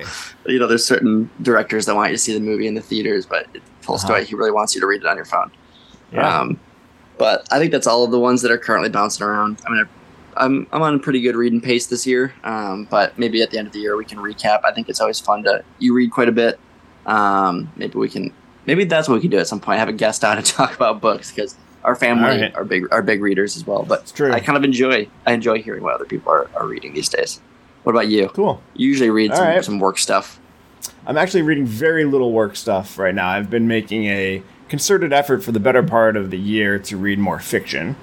You 0.46 0.58
know, 0.58 0.66
there's 0.66 0.84
certain 0.84 1.30
directors 1.42 1.86
that 1.86 1.94
want 1.94 2.10
you 2.10 2.16
to 2.16 2.22
see 2.22 2.32
the 2.32 2.40
movie 2.40 2.66
in 2.66 2.74
the 2.74 2.80
theaters, 2.80 3.26
but 3.26 3.46
Tolstoy, 3.82 4.14
uh-huh. 4.14 4.24
he 4.24 4.34
really 4.34 4.50
wants 4.50 4.74
you 4.74 4.80
to 4.80 4.86
read 4.86 5.02
it 5.02 5.06
on 5.06 5.16
your 5.16 5.24
phone. 5.24 5.50
Yeah. 6.12 6.40
Um, 6.40 6.58
but 7.18 7.46
I 7.52 7.58
think 7.58 7.72
that's 7.72 7.86
all 7.86 8.04
of 8.04 8.10
the 8.10 8.20
ones 8.20 8.42
that 8.42 8.50
are 8.50 8.58
currently 8.58 8.88
bouncing 8.88 9.26
around. 9.26 9.60
I 9.66 9.70
mean, 9.70 9.88
I'm 10.38 10.66
I'm 10.72 10.82
on 10.82 10.94
a 10.94 10.98
pretty 10.98 11.20
good 11.20 11.36
reading 11.36 11.60
pace 11.60 11.86
this 11.86 12.06
year. 12.06 12.32
Um, 12.44 12.84
but 12.84 13.18
maybe 13.18 13.42
at 13.42 13.50
the 13.50 13.58
end 13.58 13.66
of 13.66 13.72
the 13.72 13.80
year 13.80 13.96
we 13.96 14.04
can 14.04 14.18
recap. 14.18 14.60
I 14.64 14.72
think 14.72 14.88
it's 14.88 15.00
always 15.00 15.20
fun 15.20 15.42
to 15.44 15.64
you 15.78 15.94
read 15.94 16.10
quite 16.10 16.28
a 16.28 16.32
bit. 16.32 16.58
Um, 17.06 17.70
maybe 17.76 17.98
we 17.98 18.08
can 18.08 18.32
maybe 18.66 18.84
that's 18.84 19.08
what 19.08 19.16
we 19.16 19.20
can 19.20 19.30
do 19.30 19.38
at 19.38 19.46
some 19.46 19.60
point. 19.60 19.78
Have 19.78 19.88
a 19.88 19.92
guest 19.92 20.24
on 20.24 20.36
and 20.36 20.46
talk 20.46 20.74
about 20.74 21.00
books 21.00 21.30
because 21.30 21.56
our 21.84 21.94
family 21.94 22.40
right. 22.40 22.54
are 22.54 22.64
big 22.64 22.86
are 22.92 23.02
big 23.02 23.20
readers 23.20 23.56
as 23.56 23.66
well. 23.66 23.82
But 23.82 24.12
I 24.20 24.40
kind 24.40 24.56
of 24.56 24.64
enjoy 24.64 25.08
I 25.26 25.32
enjoy 25.32 25.62
hearing 25.62 25.82
what 25.82 25.94
other 25.94 26.04
people 26.04 26.32
are, 26.32 26.48
are 26.54 26.66
reading 26.66 26.94
these 26.94 27.08
days. 27.08 27.40
What 27.82 27.94
about 27.94 28.08
you? 28.08 28.28
Cool. 28.28 28.60
You 28.74 28.88
usually 28.88 29.10
read 29.10 29.34
some, 29.34 29.46
right. 29.46 29.64
some 29.64 29.78
work 29.78 29.98
stuff. 29.98 30.38
I'm 31.06 31.16
actually 31.16 31.42
reading 31.42 31.64
very 31.64 32.04
little 32.04 32.32
work 32.32 32.54
stuff 32.56 32.98
right 32.98 33.14
now. 33.14 33.28
I've 33.28 33.48
been 33.48 33.66
making 33.66 34.04
a 34.06 34.42
concerted 34.68 35.12
effort 35.12 35.42
for 35.42 35.52
the 35.52 35.60
better 35.60 35.82
part 35.82 36.16
of 36.16 36.30
the 36.30 36.38
year 36.38 36.78
to 36.80 36.96
read 36.96 37.18
more 37.18 37.38
fiction. 37.38 37.96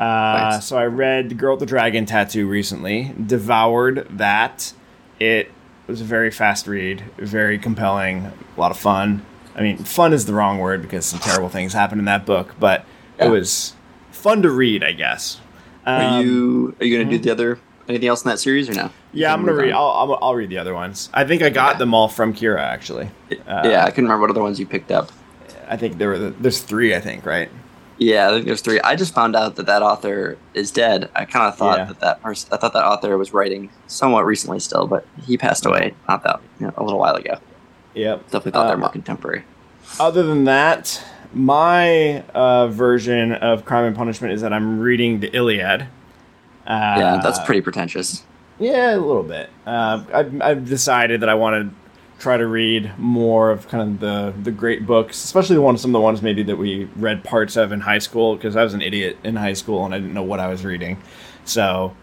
Uh, 0.00 0.54
nice. 0.54 0.66
So 0.66 0.78
I 0.78 0.86
read 0.86 1.28
The 1.28 1.34
Girl 1.34 1.52
with 1.52 1.60
the 1.60 1.66
Dragon 1.66 2.06
Tattoo 2.06 2.48
recently, 2.48 3.14
devoured 3.26 4.06
that. 4.10 4.72
It 5.18 5.52
was 5.86 6.00
a 6.00 6.04
very 6.04 6.30
fast 6.30 6.66
read, 6.66 7.04
very 7.18 7.58
compelling, 7.58 8.32
a 8.56 8.60
lot 8.60 8.70
of 8.70 8.78
fun. 8.78 9.26
I 9.54 9.60
mean, 9.60 9.76
fun 9.76 10.14
is 10.14 10.24
the 10.24 10.32
wrong 10.32 10.58
word 10.58 10.80
because 10.80 11.04
some 11.04 11.20
terrible 11.20 11.50
things 11.50 11.74
happen 11.74 11.98
in 11.98 12.06
that 12.06 12.24
book, 12.24 12.54
but 12.58 12.86
yeah. 13.18 13.26
it 13.26 13.28
was 13.28 13.74
fun 14.10 14.40
to 14.40 14.50
read, 14.50 14.82
I 14.82 14.92
guess. 14.92 15.38
Um, 15.84 15.94
are 15.94 16.22
you 16.22 16.76
are 16.80 16.84
you 16.86 16.96
gonna 16.96 17.10
do 17.10 17.16
mm-hmm. 17.16 17.24
the 17.24 17.30
other 17.30 17.58
anything 17.86 18.08
else 18.08 18.24
in 18.24 18.30
that 18.30 18.38
series 18.38 18.70
or 18.70 18.74
no? 18.74 18.90
Yeah, 19.12 19.34
I'm 19.34 19.44
gonna 19.44 19.54
read. 19.54 19.72
I'll, 19.72 19.90
I'll, 19.90 20.18
I'll 20.22 20.34
read 20.34 20.48
the 20.48 20.58
other 20.58 20.72
ones. 20.72 21.10
I 21.12 21.24
think 21.24 21.42
I 21.42 21.50
got 21.50 21.72
okay. 21.72 21.78
them 21.80 21.92
all 21.92 22.08
from 22.08 22.32
Kira 22.32 22.60
actually. 22.60 23.10
Uh, 23.46 23.62
yeah, 23.64 23.84
I 23.84 23.90
couldn't 23.90 24.04
remember 24.04 24.22
what 24.22 24.30
other 24.30 24.42
ones 24.42 24.58
you 24.58 24.66
picked 24.66 24.90
up. 24.90 25.10
I 25.68 25.76
think 25.76 25.98
there 25.98 26.08
were 26.08 26.18
the, 26.18 26.30
there's 26.30 26.60
three. 26.60 26.94
I 26.94 27.00
think 27.00 27.26
right. 27.26 27.50
Yeah, 28.00 28.30
I 28.30 28.32
think 28.32 28.46
there's 28.46 28.62
three. 28.62 28.80
I 28.80 28.96
just 28.96 29.14
found 29.14 29.36
out 29.36 29.56
that 29.56 29.66
that 29.66 29.82
author 29.82 30.38
is 30.54 30.70
dead. 30.70 31.10
I 31.14 31.26
kind 31.26 31.46
of 31.46 31.58
thought 31.58 31.78
yeah. 31.78 31.84
that 31.84 32.00
that 32.00 32.22
person. 32.22 32.48
I 32.50 32.56
thought 32.56 32.72
that 32.72 32.84
author 32.84 33.16
was 33.18 33.34
writing 33.34 33.68
somewhat 33.88 34.24
recently 34.24 34.58
still, 34.58 34.86
but 34.86 35.06
he 35.26 35.36
passed 35.36 35.66
away 35.66 35.94
not 36.08 36.22
that 36.24 36.40
you 36.58 36.66
know, 36.66 36.72
a 36.78 36.82
little 36.82 36.98
while 36.98 37.14
ago. 37.14 37.38
Yep, 37.92 38.22
definitely 38.24 38.52
thought 38.52 38.64
uh, 38.64 38.68
they're 38.68 38.78
more 38.78 38.88
contemporary. 38.88 39.44
Other 39.98 40.22
than 40.22 40.44
that, 40.44 41.04
my 41.34 42.22
uh, 42.34 42.68
version 42.68 43.34
of 43.34 43.66
Crime 43.66 43.84
and 43.84 43.94
Punishment 43.94 44.32
is 44.32 44.40
that 44.40 44.54
I'm 44.54 44.80
reading 44.80 45.20
the 45.20 45.28
Iliad. 45.36 45.82
Uh, 45.82 45.86
yeah, 46.66 47.20
that's 47.22 47.40
pretty 47.40 47.60
pretentious. 47.60 48.24
Yeah, 48.58 48.94
a 48.94 48.96
little 48.96 49.22
bit. 49.22 49.50
Uh, 49.66 50.04
I've, 50.12 50.42
I've, 50.42 50.68
decided 50.68 51.20
that 51.20 51.28
I 51.28 51.34
want 51.34 51.70
to 51.70 51.79
try 52.20 52.36
to 52.36 52.46
read 52.46 52.96
more 52.98 53.50
of 53.50 53.66
kind 53.68 53.82
of 53.82 54.00
the 54.00 54.32
the 54.42 54.52
great 54.52 54.86
books, 54.86 55.24
especially 55.24 55.56
the 55.56 55.62
ones, 55.62 55.80
some 55.80 55.90
of 55.90 55.94
the 55.94 56.00
ones 56.00 56.22
maybe 56.22 56.42
that 56.44 56.56
we 56.56 56.84
read 56.94 57.24
parts 57.24 57.56
of 57.56 57.72
in 57.72 57.80
high 57.80 57.98
school 57.98 58.36
because 58.36 58.54
I 58.54 58.62
was 58.62 58.74
an 58.74 58.82
idiot 58.82 59.16
in 59.24 59.36
high 59.36 59.54
school 59.54 59.84
and 59.84 59.94
I 59.94 59.98
didn't 59.98 60.14
know 60.14 60.22
what 60.22 60.38
I 60.38 60.48
was 60.48 60.64
reading. 60.64 61.02
So, 61.44 61.96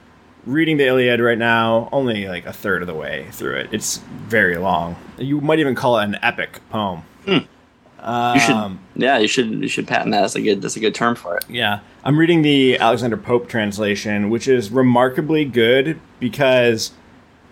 reading 0.45 0.77
the 0.77 0.87
Iliad 0.87 1.21
right 1.21 1.37
now, 1.37 1.87
only 1.91 2.27
like 2.27 2.45
a 2.45 2.53
third 2.53 2.81
of 2.81 2.87
the 2.87 2.95
way 2.95 3.27
through 3.31 3.55
it. 3.57 3.69
It's 3.71 3.99
very 4.27 4.57
long. 4.57 4.95
You 5.17 5.39
might 5.39 5.59
even 5.59 5.75
call 5.75 5.99
it 5.99 6.05
an 6.05 6.17
epic 6.21 6.61
poem. 6.69 7.03
Hmm. 7.25 7.37
Um, 7.99 8.35
you 8.35 8.41
should, 8.41 9.03
yeah, 9.03 9.17
you 9.17 9.27
should, 9.27 9.49
you 9.61 9.67
should 9.67 9.87
patent 9.87 10.11
that. 10.11 10.21
That's 10.21 10.35
a 10.35 10.41
good, 10.41 10.61
that's 10.61 10.75
a 10.75 10.79
good 10.79 10.95
term 10.95 11.15
for 11.15 11.37
it. 11.37 11.45
Yeah, 11.49 11.79
I'm 12.03 12.17
reading 12.17 12.41
the 12.41 12.77
Alexander 12.79 13.17
Pope 13.17 13.49
translation, 13.49 14.29
which 14.29 14.47
is 14.47 14.71
remarkably 14.71 15.45
good 15.45 15.99
because 16.19 16.91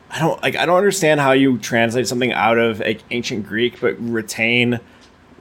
I 0.10 0.20
don't 0.20 0.42
like, 0.42 0.56
I 0.56 0.66
don't 0.66 0.78
understand 0.78 1.20
how 1.20 1.32
you 1.32 1.58
translate 1.58 2.08
something 2.08 2.32
out 2.32 2.58
of 2.58 2.80
like, 2.80 3.02
ancient 3.12 3.46
Greek 3.48 3.80
but 3.82 4.00
retain 4.00 4.80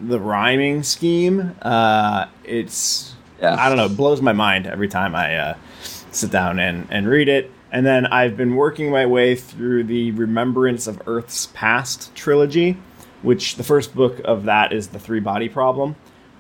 the 0.01 0.19
rhyming 0.19 0.83
scheme. 0.83 1.55
Uh, 1.63 2.27
it's, 2.45 3.15
yeah. 3.41 3.55
I 3.59 3.69
don't 3.69 3.77
know, 3.79 3.87
it 3.87 3.97
blows 3.97 4.21
my 4.21 4.33
mind 4.33 4.67
every 4.67 4.89
time 4.89 5.15
I 5.15 5.37
uh, 5.37 5.57
sit 6.11 6.31
down 6.31 6.59
and 6.59 6.87
and 6.91 7.09
read 7.09 7.29
it. 7.29 7.51
And 7.71 7.85
then 7.85 8.07
I've 8.07 8.37
been 8.37 8.55
working 8.55 8.91
my 8.91 9.05
way 9.05 9.35
through 9.35 9.85
the 9.85 10.13
Remembrance 10.13 10.87
of 10.87 11.03
Earth's 11.07 11.47
Past 11.47 12.15
trilogy 12.15 12.79
which 13.25 13.57
the 13.57 13.65
first 13.65 13.95
book 13.95 14.21
of 14.25 14.45
that 14.45 14.73
is 14.73 14.89
the 14.89 14.99
three 14.99 15.19
body 15.19 15.49
problem, 15.49 15.97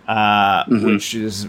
uh, 0.07 0.64
mm-hmm. 0.64 0.85
which 0.85 1.14
is 1.14 1.49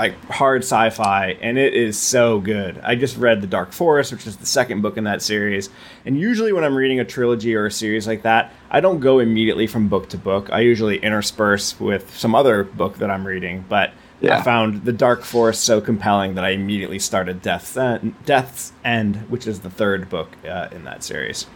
like 0.00 0.30
hard 0.30 0.62
sci-fi, 0.62 1.36
and 1.42 1.58
it 1.58 1.74
is 1.74 1.98
so 1.98 2.40
good. 2.40 2.80
I 2.82 2.94
just 2.94 3.18
read 3.18 3.42
The 3.42 3.46
Dark 3.46 3.72
Forest, 3.72 4.12
which 4.12 4.26
is 4.26 4.38
the 4.38 4.46
second 4.46 4.80
book 4.80 4.96
in 4.96 5.04
that 5.04 5.20
series, 5.20 5.68
and 6.06 6.18
usually 6.18 6.54
when 6.54 6.64
I'm 6.64 6.74
reading 6.74 7.00
a 7.00 7.04
trilogy 7.04 7.54
or 7.54 7.66
a 7.66 7.70
series 7.70 8.06
like 8.06 8.22
that, 8.22 8.50
I 8.70 8.80
don't 8.80 9.00
go 9.00 9.18
immediately 9.18 9.66
from 9.66 9.88
book 9.88 10.08
to 10.10 10.16
book. 10.16 10.48
I 10.50 10.60
usually 10.60 10.96
intersperse 10.96 11.78
with 11.78 12.16
some 12.16 12.34
other 12.34 12.64
book 12.64 12.96
that 12.98 13.10
I'm 13.10 13.26
reading, 13.26 13.64
but. 13.68 13.92
Yeah. 14.22 14.40
I 14.40 14.42
found 14.42 14.84
The 14.84 14.92
Dark 14.92 15.22
Forest 15.22 15.64
so 15.64 15.80
compelling 15.80 16.34
that 16.34 16.44
I 16.44 16.50
immediately 16.50 16.98
started 16.98 17.40
Death's 17.40 17.74
End, 17.74 18.14
Death's 18.26 18.70
End 18.84 19.16
which 19.30 19.46
is 19.46 19.60
the 19.60 19.70
third 19.70 20.10
book 20.10 20.28
uh, 20.46 20.68
in 20.72 20.84
that 20.84 21.02
series. 21.02 21.46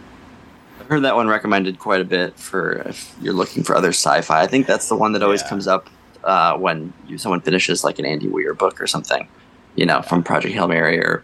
I've 0.81 0.87
heard 0.87 1.03
that 1.03 1.15
one 1.15 1.29
recommended 1.29 1.79
quite 1.79 2.01
a 2.01 2.07
bit 2.07 2.39
for 2.39 2.73
if 2.89 3.15
you're 3.21 3.35
looking 3.35 3.65
for 3.65 3.77
other 3.77 3.91
sci-fi. 3.91 4.41
I 4.41 4.47
think 4.47 4.67
that's 4.67 4.89
the 4.89 4.97
one 4.97 5.13
that 5.13 5.23
always 5.23 5.43
Yeah. 5.43 5.49
comes 5.51 5.67
up 5.69 5.91
uh, 6.25 6.57
when 6.57 6.93
you, 7.07 7.19
someone 7.19 7.41
finishes 7.41 7.85
like 7.85 7.99
an 7.99 8.05
Andy 8.07 8.29
Weir 8.29 8.55
book 8.55 8.81
or 8.81 8.87
something, 8.87 9.29
you 9.77 9.87
know, 9.87 10.03
from 10.03 10.23
Project 10.23 10.55
Hail 10.55 10.69
Mary 10.69 10.99
or 10.99 11.23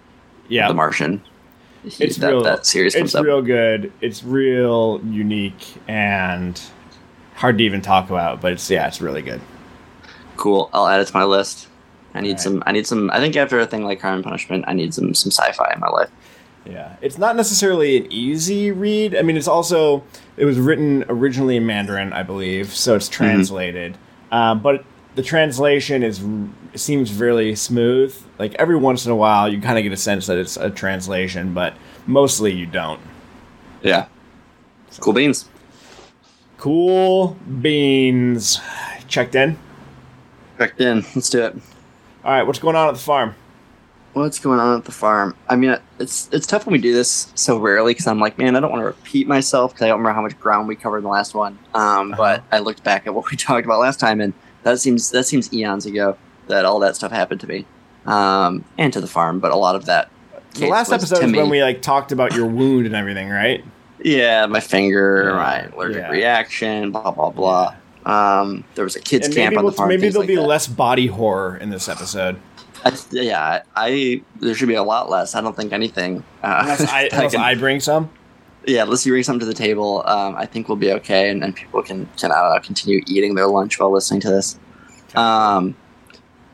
Yeah, 0.49 0.69
The 0.69 0.75
Martian. 0.75 1.23
It's 1.85 2.17
that, 2.17 2.29
real. 2.29 2.43
that 2.43 2.67
series 2.67 2.95
comes 2.95 3.11
it's 3.11 3.15
up. 3.15 3.25
real 3.25 3.41
good. 3.41 3.91
It's 4.03 4.23
real 4.23 5.01
unique 5.05 5.67
and 5.89 6.61
hard 7.37 7.57
to 7.59 7.65
even 7.65 7.81
talk 7.81 8.11
about, 8.11 8.43
but 8.43 8.53
it's 8.53 8.71
yeah, 8.71 8.87
it's 8.87 9.01
really 9.01 9.23
good. 9.23 9.41
Cool. 10.37 10.69
I'll 10.75 10.87
add 10.87 11.01
it 11.01 11.07
to 11.09 11.15
my 11.15 11.25
list. 11.25 11.69
I 12.13 12.21
need 12.21 12.29
Alright. 12.31 12.41
some. 12.41 12.63
I 12.67 12.73
need 12.73 12.87
some. 12.87 13.11
I 13.13 13.19
think 13.19 13.35
after 13.37 13.59
a 13.61 13.67
thing 13.67 13.85
like 13.85 14.01
Crime 14.01 14.17
and 14.17 14.25
Punishment, 14.25 14.65
I 14.69 14.75
need 14.75 14.93
some 14.93 15.15
some 15.15 15.31
sci-fi 15.31 15.73
in 15.73 15.81
my 15.81 15.89
life. 15.89 16.11
Yeah, 16.67 16.97
it's 17.01 17.17
not 17.17 17.37
necessarily 17.37 17.97
an 17.97 18.13
easy 18.13 18.71
read. 18.73 19.17
I 19.17 19.23
mean, 19.23 19.39
it's 19.39 19.49
also 19.49 20.03
it 20.37 20.45
was 20.45 20.59
written 20.59 21.05
originally 21.09 21.57
in 21.57 21.65
Mandarin, 21.65 22.13
I 22.13 22.23
believe, 22.25 22.75
so 22.75 22.95
it's 22.97 23.09
translated. 23.09 23.97
Um, 24.31 24.61
but 24.63 24.85
the 25.15 25.23
translation 25.23 26.03
is 26.03 26.23
seems 26.75 27.13
really 27.15 27.55
smooth. 27.57 28.15
Like 28.39 28.55
every 28.55 28.77
once 28.77 29.05
in 29.05 29.13
a 29.13 29.17
while, 29.17 29.49
you 29.53 29.61
kind 29.61 29.79
of 29.79 29.83
get 29.83 29.93
a 29.93 29.97
sense 29.97 30.27
that 30.27 30.39
it's 30.39 30.57
a 30.57 30.71
translation, 30.71 31.53
but 31.53 31.75
mostly 32.07 32.53
you 32.53 32.67
don't. 32.67 33.01
Yeah. 33.83 34.07
Cool 35.01 35.13
beans. 35.13 35.49
Cool 36.59 37.37
beans. 37.61 38.61
Checked 39.09 39.35
in. 39.35 39.59
Checked 40.59 40.81
in. 40.81 41.05
Let's 41.15 41.31
do 41.31 41.45
it. 41.45 41.57
All 42.25 42.33
right, 42.33 42.43
what's 42.43 42.59
going 42.59 42.77
on 42.77 42.89
at 42.89 42.95
the 42.95 43.01
farm? 43.01 43.35
What's 44.13 44.41
going 44.41 44.59
on 44.59 44.77
at 44.79 44.85
the 44.85 44.93
farm? 44.93 45.37
I 45.49 45.55
mean, 45.57 45.77
it's 46.01 46.29
it's 46.33 46.47
tough 46.47 46.67
when 46.67 46.73
we 46.73 46.79
do 46.81 46.93
this 46.93 47.31
so 47.37 47.59
rarely 47.59 47.93
because 47.93 48.09
I'm 48.09 48.19
like, 48.19 48.39
man, 48.39 48.57
I 48.57 48.61
don't 48.61 48.71
want 48.73 48.83
to 48.83 48.87
repeat 48.87 49.29
myself 49.29 49.73
because 49.73 49.85
I 49.85 49.89
don't 49.89 49.99
remember 49.99 50.15
how 50.17 50.23
much 50.23 50.39
ground 50.41 50.67
we 50.67 50.75
covered 50.75 50.99
in 50.99 51.05
the 51.05 51.11
last 51.11 51.35
one. 51.35 51.59
Um, 51.75 52.15
But 52.17 52.43
I 52.51 52.59
looked 52.59 52.83
back 52.83 53.07
at 53.07 53.15
what 53.15 53.31
we 53.31 53.37
talked 53.37 53.65
about 53.65 53.79
last 53.79 54.01
time, 54.01 54.21
and 54.21 54.33
that 54.65 54.81
seems 54.81 55.11
that 55.11 55.25
seems 55.25 55.53
eons 55.55 55.87
ago 55.87 56.17
that 56.49 56.65
all 56.65 56.81
that 56.81 56.97
stuff 56.97 57.13
happened 57.13 57.41
to 57.43 57.47
me, 57.47 57.67
um, 58.07 58.65
and 58.79 58.93
to 58.93 59.01
the 59.01 59.07
farm. 59.07 59.39
But 59.39 59.53
a 59.53 59.57
lot 59.57 59.77
of 59.77 59.85
that. 59.87 60.11
The 60.55 60.67
last 60.67 60.91
was 60.91 61.05
episode 61.13 61.25
is 61.27 61.33
when 61.33 61.49
we 61.49 61.63
like 61.63 61.81
talked 61.81 62.11
about 62.11 62.35
your 62.35 62.47
wound 62.47 62.87
and 62.87 62.97
everything, 62.97 63.29
right? 63.29 63.65
Yeah, 64.03 64.47
my 64.47 64.59
finger, 64.61 65.27
Yeah, 65.29 65.37
my 65.37 65.61
allergic 65.77 66.03
yeah. 66.03 66.09
reaction, 66.11 66.91
blah 66.91 67.13
blah 67.13 67.31
blah. 67.31 67.75
Um, 68.07 68.65
there 68.75 68.83
was 68.85 68.97
a 68.97 69.01
kids 69.01 69.27
And 69.27 69.37
camp 69.37 69.57
on 69.57 69.59
the 69.63 69.65
we'll, 69.67 69.73
farm. 69.75 69.89
maybe 69.91 70.09
there'll 70.09 70.23
like 70.23 70.27
be 70.29 70.35
that. 70.37 70.43
less 70.43 70.67
body 70.67 71.07
horror 71.07 71.57
in 71.59 71.69
this 71.71 71.89
episode. 71.89 72.37
I, 72.85 72.97
yeah, 73.11 73.63
I 73.77 74.23
there 74.41 74.55
should 74.55 74.69
be 74.69 74.75
a 74.75 74.83
lot 74.83 75.11
less. 75.11 75.35
I 75.35 75.41
don't 75.41 75.57
think 75.57 75.73
anything. 75.73 76.25
Uh, 76.43 76.59
Unless 76.63 76.89
I, 76.91 77.03
unless 77.13 77.33
can- 77.33 77.41
I 77.43 77.55
bring 77.55 77.81
some. 77.81 78.11
yeah, 78.67 78.83
unless 78.83 79.05
you 79.07 79.13
bring 79.13 79.23
something 79.23 79.41
to 79.41 79.47
the 79.47 79.55
table, 79.55 80.03
um, 80.07 80.35
I 80.37 80.47
think 80.47 80.69
we'll 80.69 80.77
be 80.77 80.93
okay, 80.93 81.29
and, 81.31 81.43
and 81.45 81.55
people 81.55 81.83
can 81.83 82.09
can 82.17 82.33
I 82.33 82.59
continue 82.63 83.03
eating 83.07 83.35
their 83.35 83.47
lunch 83.47 83.79
while 83.79 83.93
listening 83.93 84.21
to 84.23 84.31
this. 84.31 84.59
Um, 85.15 85.77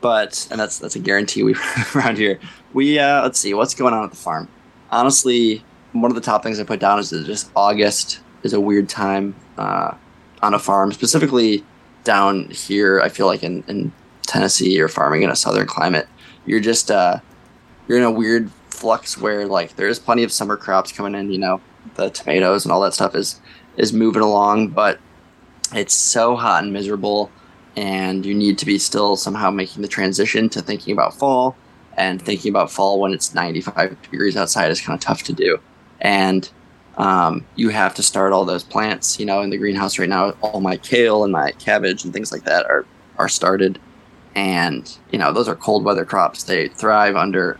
but 0.01 0.47
and 0.51 0.59
that's 0.59 0.79
that's 0.79 0.95
a 0.95 0.99
guarantee 0.99 1.43
we 1.43 1.55
around 1.95 2.17
here. 2.17 2.39
We 2.73 2.99
uh, 2.99 3.23
let's 3.23 3.39
see 3.39 3.53
what's 3.53 3.73
going 3.73 3.93
on 3.93 4.03
at 4.03 4.11
the 4.11 4.17
farm. 4.17 4.47
Honestly, 4.91 5.63
one 5.93 6.11
of 6.11 6.15
the 6.15 6.21
top 6.21 6.43
things 6.43 6.59
I 6.59 6.63
put 6.63 6.79
down 6.79 6.99
is 6.99 7.09
that 7.11 7.25
just 7.25 7.51
August 7.55 8.19
is 8.43 8.53
a 8.53 8.59
weird 8.59 8.87
time 8.89 9.35
uh, 9.57 9.93
on 10.41 10.53
a 10.53 10.59
farm, 10.59 10.91
specifically 10.91 11.63
down 12.03 12.49
here. 12.51 13.01
I 13.01 13.09
feel 13.09 13.25
like 13.25 13.43
in, 13.43 13.63
in 13.67 13.91
Tennessee 14.27 14.79
or 14.79 14.87
farming 14.87 15.23
in 15.23 15.29
a 15.29 15.35
southern 15.35 15.67
climate, 15.67 16.07
you're 16.47 16.59
just 16.59 16.89
uh, 16.89 17.19
you're 17.87 17.99
in 17.99 18.03
a 18.03 18.11
weird 18.11 18.49
flux 18.69 19.17
where 19.17 19.45
like 19.45 19.75
there's 19.75 19.99
plenty 19.99 20.23
of 20.23 20.31
summer 20.31 20.57
crops 20.57 20.91
coming 20.91 21.13
in. 21.13 21.31
You 21.31 21.39
know, 21.39 21.61
the 21.95 22.09
tomatoes 22.09 22.65
and 22.65 22.71
all 22.71 22.81
that 22.81 22.95
stuff 22.95 23.13
is 23.13 23.39
is 23.75 23.93
moving 23.93 24.23
along, 24.23 24.69
but 24.69 24.99
it's 25.73 25.93
so 25.93 26.35
hot 26.35 26.63
and 26.63 26.73
miserable, 26.73 27.29
and 27.75 28.25
you 28.25 28.33
need 28.33 28.57
to 28.57 28.65
be 28.65 28.79
still 28.79 29.15
somehow 29.15 29.51
making 29.51 29.83
the 29.83 29.87
transition 29.87 30.49
to 30.49 30.61
thinking 30.61 30.93
about 30.93 31.13
fall. 31.13 31.55
And 31.99 32.21
thinking 32.21 32.51
about 32.51 32.69
fall 32.69 32.99
when 32.99 33.11
it's 33.11 33.33
95 33.33 33.99
degrees 34.03 34.37
outside 34.37 34.69
is 34.69 34.79
kind 34.79 34.95
of 34.95 35.03
tough 35.03 35.23
to 35.23 35.33
do. 35.33 35.57
And 35.99 36.47
um, 36.97 37.43
you 37.55 37.69
have 37.69 37.95
to 37.95 38.03
start 38.03 38.33
all 38.33 38.45
those 38.45 38.63
plants. 38.63 39.19
You 39.19 39.25
know, 39.25 39.41
in 39.41 39.49
the 39.49 39.57
greenhouse 39.57 39.97
right 39.97 40.07
now, 40.07 40.31
all 40.41 40.61
my 40.61 40.77
kale 40.77 41.23
and 41.23 41.33
my 41.33 41.53
cabbage 41.53 42.03
and 42.03 42.13
things 42.13 42.31
like 42.31 42.43
that 42.43 42.67
are 42.67 42.85
are 43.17 43.27
started. 43.27 43.79
And 44.37 44.95
you 45.11 45.17
know, 45.17 45.33
those 45.33 45.47
are 45.47 45.55
cold 45.55 45.83
weather 45.83 46.05
crops. 46.05 46.43
They 46.43 46.67
thrive 46.67 47.15
under 47.15 47.59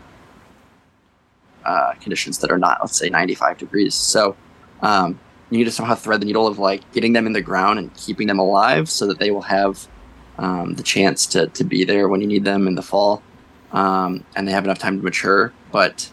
uh, 1.64 1.94
conditions 1.94 2.38
that 2.38 2.52
are 2.52 2.58
not, 2.58 2.78
let's 2.80 2.96
say, 2.96 3.10
95 3.10 3.58
degrees. 3.58 3.96
So 3.96 4.36
um, 4.80 5.18
you 5.50 5.58
need 5.58 5.64
to 5.64 5.72
somehow 5.72 5.96
thread 5.96 6.20
the 6.20 6.26
needle 6.26 6.46
of 6.46 6.60
like 6.60 6.90
getting 6.92 7.14
them 7.14 7.26
in 7.26 7.32
the 7.32 7.42
ground 7.42 7.80
and 7.80 7.92
keeping 7.96 8.28
them 8.28 8.38
alive 8.38 8.88
so 8.88 9.08
that 9.08 9.18
they 9.18 9.32
will 9.32 9.42
have 9.42 9.88
um, 10.38 10.74
the 10.74 10.84
chance 10.84 11.26
to, 11.26 11.48
to 11.48 11.64
be 11.64 11.82
there 11.82 12.08
when 12.08 12.20
you 12.20 12.28
need 12.28 12.44
them 12.44 12.68
in 12.68 12.76
the 12.76 12.82
fall 12.82 13.24
um, 13.72 14.24
and 14.36 14.46
they 14.46 14.52
have 14.52 14.62
enough 14.62 14.78
time 14.78 14.98
to 14.98 15.04
mature. 15.04 15.52
But 15.72 16.12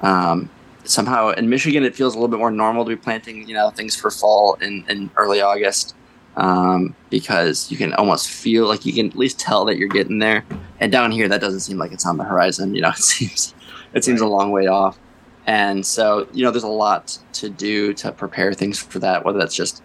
um, 0.00 0.48
somehow 0.84 1.32
in 1.32 1.50
Michigan, 1.50 1.84
it 1.84 1.94
feels 1.94 2.14
a 2.14 2.16
little 2.16 2.28
bit 2.28 2.38
more 2.38 2.50
normal 2.50 2.86
to 2.86 2.88
be 2.88 2.96
planting, 2.96 3.46
you 3.46 3.54
know, 3.54 3.68
things 3.68 3.94
for 3.94 4.10
fall 4.10 4.54
in, 4.62 4.86
in 4.88 5.10
early 5.16 5.42
August 5.42 5.94
um, 6.36 6.94
because 7.10 7.70
you 7.70 7.76
can 7.76 7.92
almost 7.94 8.28
feel 8.28 8.66
like 8.66 8.84
you 8.84 8.92
can 8.92 9.08
at 9.08 9.16
least 9.16 9.38
tell 9.38 9.64
that 9.64 9.76
you're 9.76 9.88
getting 9.88 10.18
there. 10.18 10.44
And 10.80 10.92
down 10.92 11.10
here, 11.10 11.28
that 11.28 11.40
doesn't 11.40 11.60
seem 11.60 11.78
like 11.78 11.92
it's 11.92 12.06
on 12.06 12.16
the 12.18 12.24
horizon. 12.24 12.74
You 12.74 12.82
know, 12.82 12.88
it 12.96 12.98
seems 12.98 13.54
it 13.94 14.04
seems 14.04 14.20
a 14.20 14.26
long 14.26 14.50
way 14.50 14.66
off. 14.66 14.98
And 15.46 15.86
so, 15.86 16.26
you 16.32 16.44
know, 16.44 16.50
there's 16.50 16.64
a 16.64 16.68
lot 16.68 17.18
to 17.34 17.48
do 17.48 17.94
to 17.94 18.10
prepare 18.12 18.52
things 18.52 18.78
for 18.78 18.98
that. 18.98 19.24
Whether 19.24 19.38
that's 19.38 19.54
just 19.54 19.82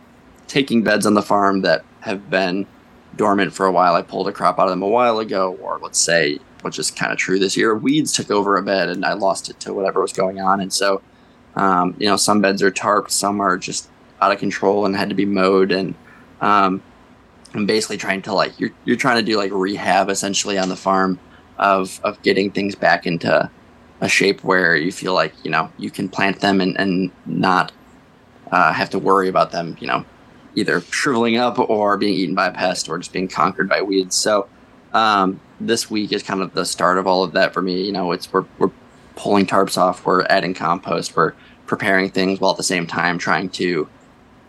taking 0.47 0.83
beds 0.83 1.05
on 1.05 1.13
the 1.13 1.21
farm 1.21 1.61
that 1.61 1.85
have 2.01 2.29
been 2.29 2.67
dormant 3.15 3.53
for 3.53 3.65
a 3.65 3.71
while. 3.71 3.95
I 3.95 4.01
pulled 4.01 4.27
a 4.27 4.31
crop 4.31 4.59
out 4.59 4.65
of 4.65 4.71
them 4.71 4.81
a 4.81 4.87
while 4.87 5.19
ago, 5.19 5.57
or 5.61 5.79
let's 5.81 5.99
say, 5.99 6.39
which 6.61 6.79
is 6.79 6.91
kind 6.91 7.11
of 7.11 7.17
true 7.17 7.39
this 7.39 7.57
year, 7.57 7.75
weeds 7.75 8.13
took 8.13 8.31
over 8.31 8.57
a 8.57 8.63
bed 8.63 8.89
and 8.89 9.05
I 9.05 9.13
lost 9.13 9.49
it 9.49 9.59
to 9.61 9.73
whatever 9.73 10.01
was 10.01 10.13
going 10.13 10.39
on. 10.39 10.61
And 10.61 10.71
so, 10.71 11.01
um, 11.55 11.95
you 11.99 12.07
know, 12.07 12.17
some 12.17 12.41
beds 12.41 12.61
are 12.61 12.71
tarped, 12.71 13.11
some 13.11 13.41
are 13.41 13.57
just 13.57 13.89
out 14.21 14.31
of 14.31 14.39
control 14.39 14.85
and 14.85 14.95
had 14.95 15.09
to 15.09 15.15
be 15.15 15.25
mowed. 15.25 15.71
And 15.71 15.95
um, 16.41 16.81
I'm 17.53 17.65
basically 17.65 17.97
trying 17.97 18.21
to 18.23 18.33
like 18.33 18.59
you're 18.59 18.71
you're 18.85 18.97
trying 18.97 19.17
to 19.17 19.23
do 19.23 19.37
like 19.37 19.51
rehab 19.51 20.09
essentially 20.09 20.57
on 20.57 20.69
the 20.69 20.75
farm 20.75 21.19
of 21.57 21.99
of 22.03 22.21
getting 22.21 22.51
things 22.51 22.75
back 22.75 23.05
into 23.05 23.49
a 24.01 24.09
shape 24.09 24.43
where 24.43 24.75
you 24.75 24.91
feel 24.91 25.13
like 25.13 25.33
you 25.43 25.51
know 25.51 25.71
you 25.77 25.91
can 25.91 26.09
plant 26.09 26.39
them 26.39 26.61
and 26.61 26.79
and 26.79 27.11
not 27.25 27.71
uh, 28.51 28.73
have 28.73 28.89
to 28.89 28.99
worry 28.99 29.27
about 29.27 29.51
them 29.51 29.77
you 29.79 29.87
know 29.87 30.05
either 30.55 30.81
shriveling 30.81 31.37
up 31.37 31.57
or 31.59 31.97
being 31.97 32.13
eaten 32.13 32.35
by 32.35 32.47
a 32.47 32.51
pest 32.51 32.89
or 32.89 32.97
just 32.97 33.13
being 33.13 33.27
conquered 33.27 33.69
by 33.69 33.81
weeds. 33.81 34.15
So 34.15 34.47
um, 34.93 35.39
this 35.59 35.89
week 35.89 36.11
is 36.11 36.23
kind 36.23 36.41
of 36.41 36.53
the 36.53 36.65
start 36.65 36.97
of 36.97 37.07
all 37.07 37.23
of 37.23 37.31
that 37.33 37.53
for 37.53 37.61
me. 37.61 37.83
You 37.83 37.91
know, 37.91 38.11
it's 38.11 38.31
we're 38.31 38.45
we're 38.57 38.71
pulling 39.15 39.45
tarps 39.45 39.77
off, 39.77 40.05
we're 40.05 40.23
adding 40.23 40.53
compost, 40.53 41.15
we're 41.15 41.33
preparing 41.67 42.09
things 42.09 42.39
while 42.39 42.51
at 42.51 42.57
the 42.57 42.63
same 42.63 42.87
time 42.87 43.17
trying 43.17 43.49
to 43.49 43.87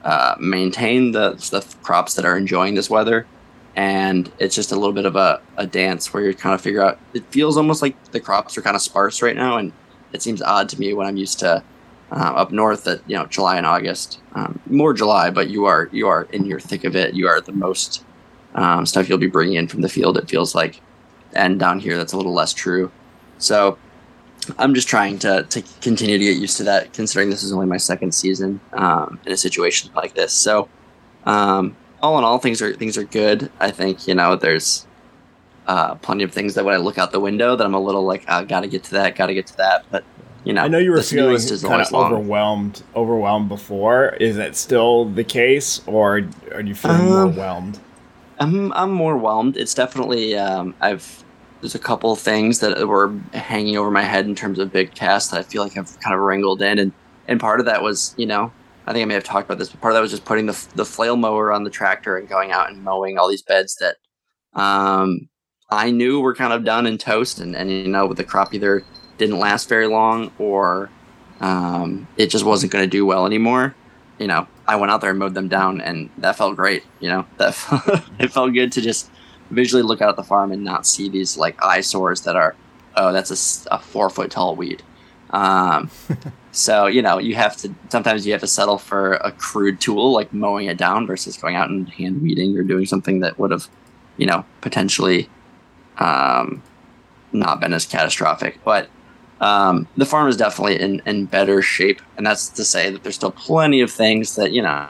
uh, 0.05 0.35
maintain 0.39 1.13
the 1.13 1.31
the 1.51 1.65
crops 1.83 2.15
that 2.15 2.25
are 2.25 2.37
enjoying 2.37 2.75
this 2.75 2.91
weather. 2.91 3.27
And 3.75 4.31
it's 4.39 4.55
just 4.55 4.71
a 4.71 4.77
little 4.77 4.93
bit 4.93 5.07
of 5.07 5.17
a, 5.17 5.41
a 5.57 5.67
dance 5.67 6.13
where 6.13 6.23
you're 6.23 6.35
kind 6.35 6.55
of 6.55 6.61
figure 6.61 6.83
out. 6.83 6.99
It 7.15 7.25
feels 7.31 7.57
almost 7.57 7.81
like 7.81 8.03
the 8.13 8.21
crops 8.21 8.59
are 8.59 8.63
kind 8.63 8.77
of 8.77 8.83
sparse 8.83 9.23
right 9.23 9.37
now, 9.37 9.57
and 9.57 9.73
it 10.13 10.23
seems 10.23 10.43
odd 10.43 10.69
to 10.71 10.79
me 10.79 10.93
when 10.93 11.07
I'm 11.07 11.17
used 11.17 11.39
to 11.39 11.63
uh, 12.13 12.33
up 12.37 12.53
north 12.53 12.85
that 12.85 13.01
you 13.07 13.17
know 13.17 13.25
July 13.27 13.57
and 13.57 13.67
August, 13.67 14.21
um, 14.35 14.61
more 14.67 14.93
July, 14.93 15.31
but 15.31 15.49
you 15.49 15.65
are 15.65 15.89
you 15.93 16.07
are 16.09 16.25
in 16.33 16.45
your 16.45 16.61
thick 16.61 16.85
of 16.85 16.95
it. 16.95 17.15
You 17.15 17.29
are 17.29 17.41
the 17.41 17.53
most 17.53 18.05
um, 18.55 18.85
stuff 18.85 19.09
you'll 19.09 19.19
be 19.19 19.27
bringing 19.27 19.55
in 19.55 19.69
from 19.69 19.81
the 19.81 19.89
field. 19.89 20.19
It 20.19 20.29
feels 20.29 20.55
like, 20.55 20.81
and 21.33 21.59
down 21.59 21.81
here 21.81 21.97
that's 21.97 22.13
a 22.13 22.17
little 22.19 22.35
less 22.35 22.53
true. 22.53 22.93
So 23.39 23.79
I'm 24.59 24.75
just 24.75 24.89
trying 24.89 25.19
to 25.21 25.45
to 25.45 25.63
continue 25.81 26.19
to 26.19 26.25
get 26.25 26.37
used 26.37 26.57
to 26.59 26.65
that, 26.65 26.93
considering 26.93 27.31
this 27.31 27.43
is 27.43 27.53
only 27.53 27.67
my 27.67 27.77
second 27.77 28.13
season 28.13 28.61
um, 28.73 29.19
in 29.27 29.33
a 29.33 29.37
situation 29.37 29.91
like 29.95 30.15
this. 30.15 30.33
So 30.33 30.69
um, 31.27 31.77
all 32.03 32.19
in 32.19 32.25
all, 32.25 32.39
things 32.39 32.61
are 32.61 32.75
things 32.75 32.99
are 32.99 33.05
good. 33.05 33.51
I 33.61 33.71
think 33.71 34.09
you 34.09 34.15
know 34.15 34.37
there's 34.37 34.87
uh, 35.67 35.95
plenty 35.97 36.25
of 36.25 36.33
things 36.33 36.55
that 36.55 36.65
when 36.65 36.75
I 36.75 36.79
look 36.79 36.99
out 36.99 37.13
the 37.13 37.21
window 37.21 37.55
that 37.57 37.65
I'm 37.65 37.75
a 37.75 37.81
little 37.81 38.05
like 38.05 38.29
I 38.29 38.45
got 38.45 38.61
to 38.61 38.69
get 38.69 38.83
to 38.85 38.91
that, 38.93 39.15
got 39.17 39.27
to 39.27 39.35
get 39.35 39.47
to 39.49 39.57
that, 39.59 39.85
but. 39.91 40.05
You 40.45 40.53
know, 40.53 40.63
I 40.63 40.67
know 40.67 40.79
you 40.79 40.91
were 40.91 41.01
feeling 41.03 41.39
kind 41.39 41.81
of 41.81 41.93
long. 41.93 42.13
overwhelmed, 42.13 42.83
overwhelmed 42.97 43.49
before. 43.49 44.09
Is 44.15 44.35
that 44.35 44.57
still 44.57 45.05
the 45.05 45.23
case, 45.23 45.81
or 45.87 46.23
are 46.53 46.61
you 46.61 46.75
feeling 46.75 47.05
more 47.05 47.23
Um, 47.27 47.37
whelmed? 47.37 47.79
I'm 48.41 48.73
I'm 48.73 48.91
more 48.91 49.17
whelmed. 49.17 49.57
It's 49.57 49.73
definitely 49.73 50.37
um, 50.37 50.75
I've 50.81 51.23
there's 51.63 51.75
a 51.77 51.79
couple 51.79 52.15
things 52.17 52.59
that 52.59 52.87
were 52.89 53.15
hanging 53.33 53.77
over 53.77 53.91
my 53.91 54.03
head 54.03 54.27
in 54.27 54.35
terms 54.35 54.59
of 54.59 54.73
big 54.73 54.95
cast 54.95 55.31
that 55.31 55.39
I 55.39 55.43
feel 55.45 55.63
like 55.63 55.79
I've 55.79 55.99
kind 56.01 56.13
of 56.13 56.21
wrangled 56.21 56.61
in, 56.61 56.79
and 56.79 56.93
and 57.29 57.41
part 57.41 57.61
of 57.61 57.67
that 57.67 57.83
was 57.83 58.15
you 58.19 58.27
know 58.27 58.53
I 58.87 58.93
think 58.93 59.03
I 59.03 59.07
may 59.07 59.15
have 59.15 59.25
talked 59.25 59.47
about 59.47 59.59
this, 59.59 59.69
but 59.69 59.81
part 59.81 59.93
of 59.93 59.95
that 59.95 60.03
was 60.03 60.11
just 60.11 60.25
putting 60.25 60.47
the 60.47 60.67
the 60.75 60.85
flail 60.85 61.17
mower 61.17 61.53
on 61.53 61.63
the 61.63 61.71
tractor 61.71 62.17
and 62.17 62.29
going 62.29 62.51
out 62.51 62.71
and 62.71 62.83
mowing 62.83 63.17
all 63.17 63.29
these 63.29 63.43
beds 63.43 63.77
that 63.77 63.97
um, 64.61 65.29
I 65.71 65.91
knew 65.91 66.21
were 66.21 66.35
kind 66.35 66.53
of 66.53 66.65
done 66.65 66.87
and 66.87 66.99
toast, 66.99 67.39
and 67.39 67.55
and 67.55 67.71
you 67.71 67.89
know 67.89 68.13
the 68.13 68.25
crop 68.25 68.53
either 68.53 68.85
didn't 69.19 69.39
last 69.39 69.69
very 69.69 69.87
long 69.87 70.33
or 70.39 70.91
um, 71.41 72.09
it 72.17 72.27
just 72.27 72.45
wasn't 72.45 72.73
going 72.73 72.85
to 72.85 72.91
do 72.91 73.07
well 73.07 73.25
anymore. 73.25 73.75
You 74.19 74.27
know, 74.27 74.47
I 74.67 74.77
went 74.77 74.91
out 74.91 75.01
there 75.01 75.11
and 75.11 75.19
mowed 75.19 75.35
them 75.35 75.49
down, 75.49 75.81
and 75.81 76.11
that 76.19 76.37
felt 76.37 76.57
great. 76.57 76.85
You 76.99 77.09
know, 77.09 77.27
that 77.39 77.57
it 78.19 78.33
felt 78.33 78.53
good 78.53 78.73
to 78.73 78.81
just 78.81 79.11
visually 79.53 79.83
look 79.83 80.01
out 80.01 80.11
at 80.11 80.17
the 80.17 80.25
farm 80.25 80.53
and 80.53 80.65
not 80.65 80.87
see 80.87 81.09
these 81.09 81.37
like 81.37 81.63
eyesores 81.63 82.23
that 82.23 82.37
are, 82.37 82.55
oh, 82.97 83.13
that's 83.13 83.67
a, 83.67 83.75
a 83.75 83.79
four 83.79 84.11
foot 84.11 84.31
tall 84.31 84.57
weed. 84.57 84.83
Um, 85.31 85.91
so 86.53 86.87
you 86.87 87.03
know, 87.03 87.19
you 87.19 87.35
have 87.35 87.57
to 87.59 87.75
sometimes 87.89 88.27
you 88.27 88.33
have 88.33 88.41
to 88.43 88.47
settle 88.47 88.79
for 88.79 89.15
a 89.15 89.33
crude 89.33 89.81
tool 89.81 90.13
like 90.13 90.33
mowing 90.33 90.67
it 90.67 90.77
down 90.77 91.07
versus 91.07 91.37
going 91.37 91.57
out 91.57 91.71
and 91.71 91.89
hand 91.89 92.23
weeding 92.23 92.57
or 92.57 92.63
doing 92.63 92.87
something 92.87 93.21
that 93.21 93.39
would 93.39 93.51
have, 93.51 93.69
you 94.17 94.27
know, 94.27 94.45
potentially 94.61 95.29
um, 95.99 96.63
not 97.33 97.61
been 97.61 97.73
as 97.73 97.87
catastrophic. 97.87 98.59
But 98.65 98.89
um, 99.41 99.89
the 99.97 100.07
farm 100.07 100.29
is 100.29 100.37
definitely 100.37 100.81
in, 100.81 101.03
in 101.05 101.27
better 101.27 101.63
shape, 101.63 102.01
and 102.17 102.27
that's 102.27 102.49
to 102.51 102.65
say 102.65 102.91
that 102.91 103.03
there's 103.03 103.17
still 103.17 103.33
plenty 103.33 103.81
of 103.81 103.91
things 103.91 104.37
that 104.37 104.53
you 104.53 104.63
know 104.63 104.89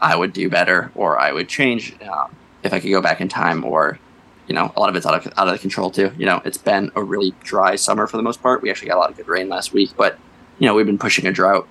I 0.00 0.16
would 0.16 0.32
do 0.32 0.48
better 0.48 0.90
or 0.94 1.18
I 1.18 1.32
would 1.32 1.48
change 1.48 1.94
um, 2.02 2.34
if 2.62 2.72
I 2.72 2.80
could 2.80 2.90
go 2.90 3.00
back 3.00 3.20
in 3.20 3.28
time. 3.28 3.64
Or 3.64 3.98
you 4.46 4.54
know, 4.54 4.72
a 4.76 4.80
lot 4.80 4.88
of 4.88 4.96
it's 4.96 5.06
out 5.06 5.14
of 5.14 5.32
out 5.36 5.48
of 5.48 5.60
control 5.60 5.90
too. 5.90 6.12
You 6.18 6.26
know, 6.26 6.42
it's 6.44 6.58
been 6.58 6.90
a 6.94 7.02
really 7.02 7.34
dry 7.42 7.76
summer 7.76 8.06
for 8.06 8.16
the 8.16 8.22
most 8.22 8.42
part. 8.42 8.62
We 8.62 8.70
actually 8.70 8.88
got 8.88 8.96
a 8.96 9.00
lot 9.00 9.10
of 9.10 9.16
good 9.16 9.28
rain 9.28 9.48
last 9.48 9.72
week, 9.72 9.90
but 9.96 10.18
you 10.58 10.66
know, 10.66 10.74
we've 10.74 10.86
been 10.86 10.98
pushing 10.98 11.26
a 11.26 11.32
drought, 11.32 11.66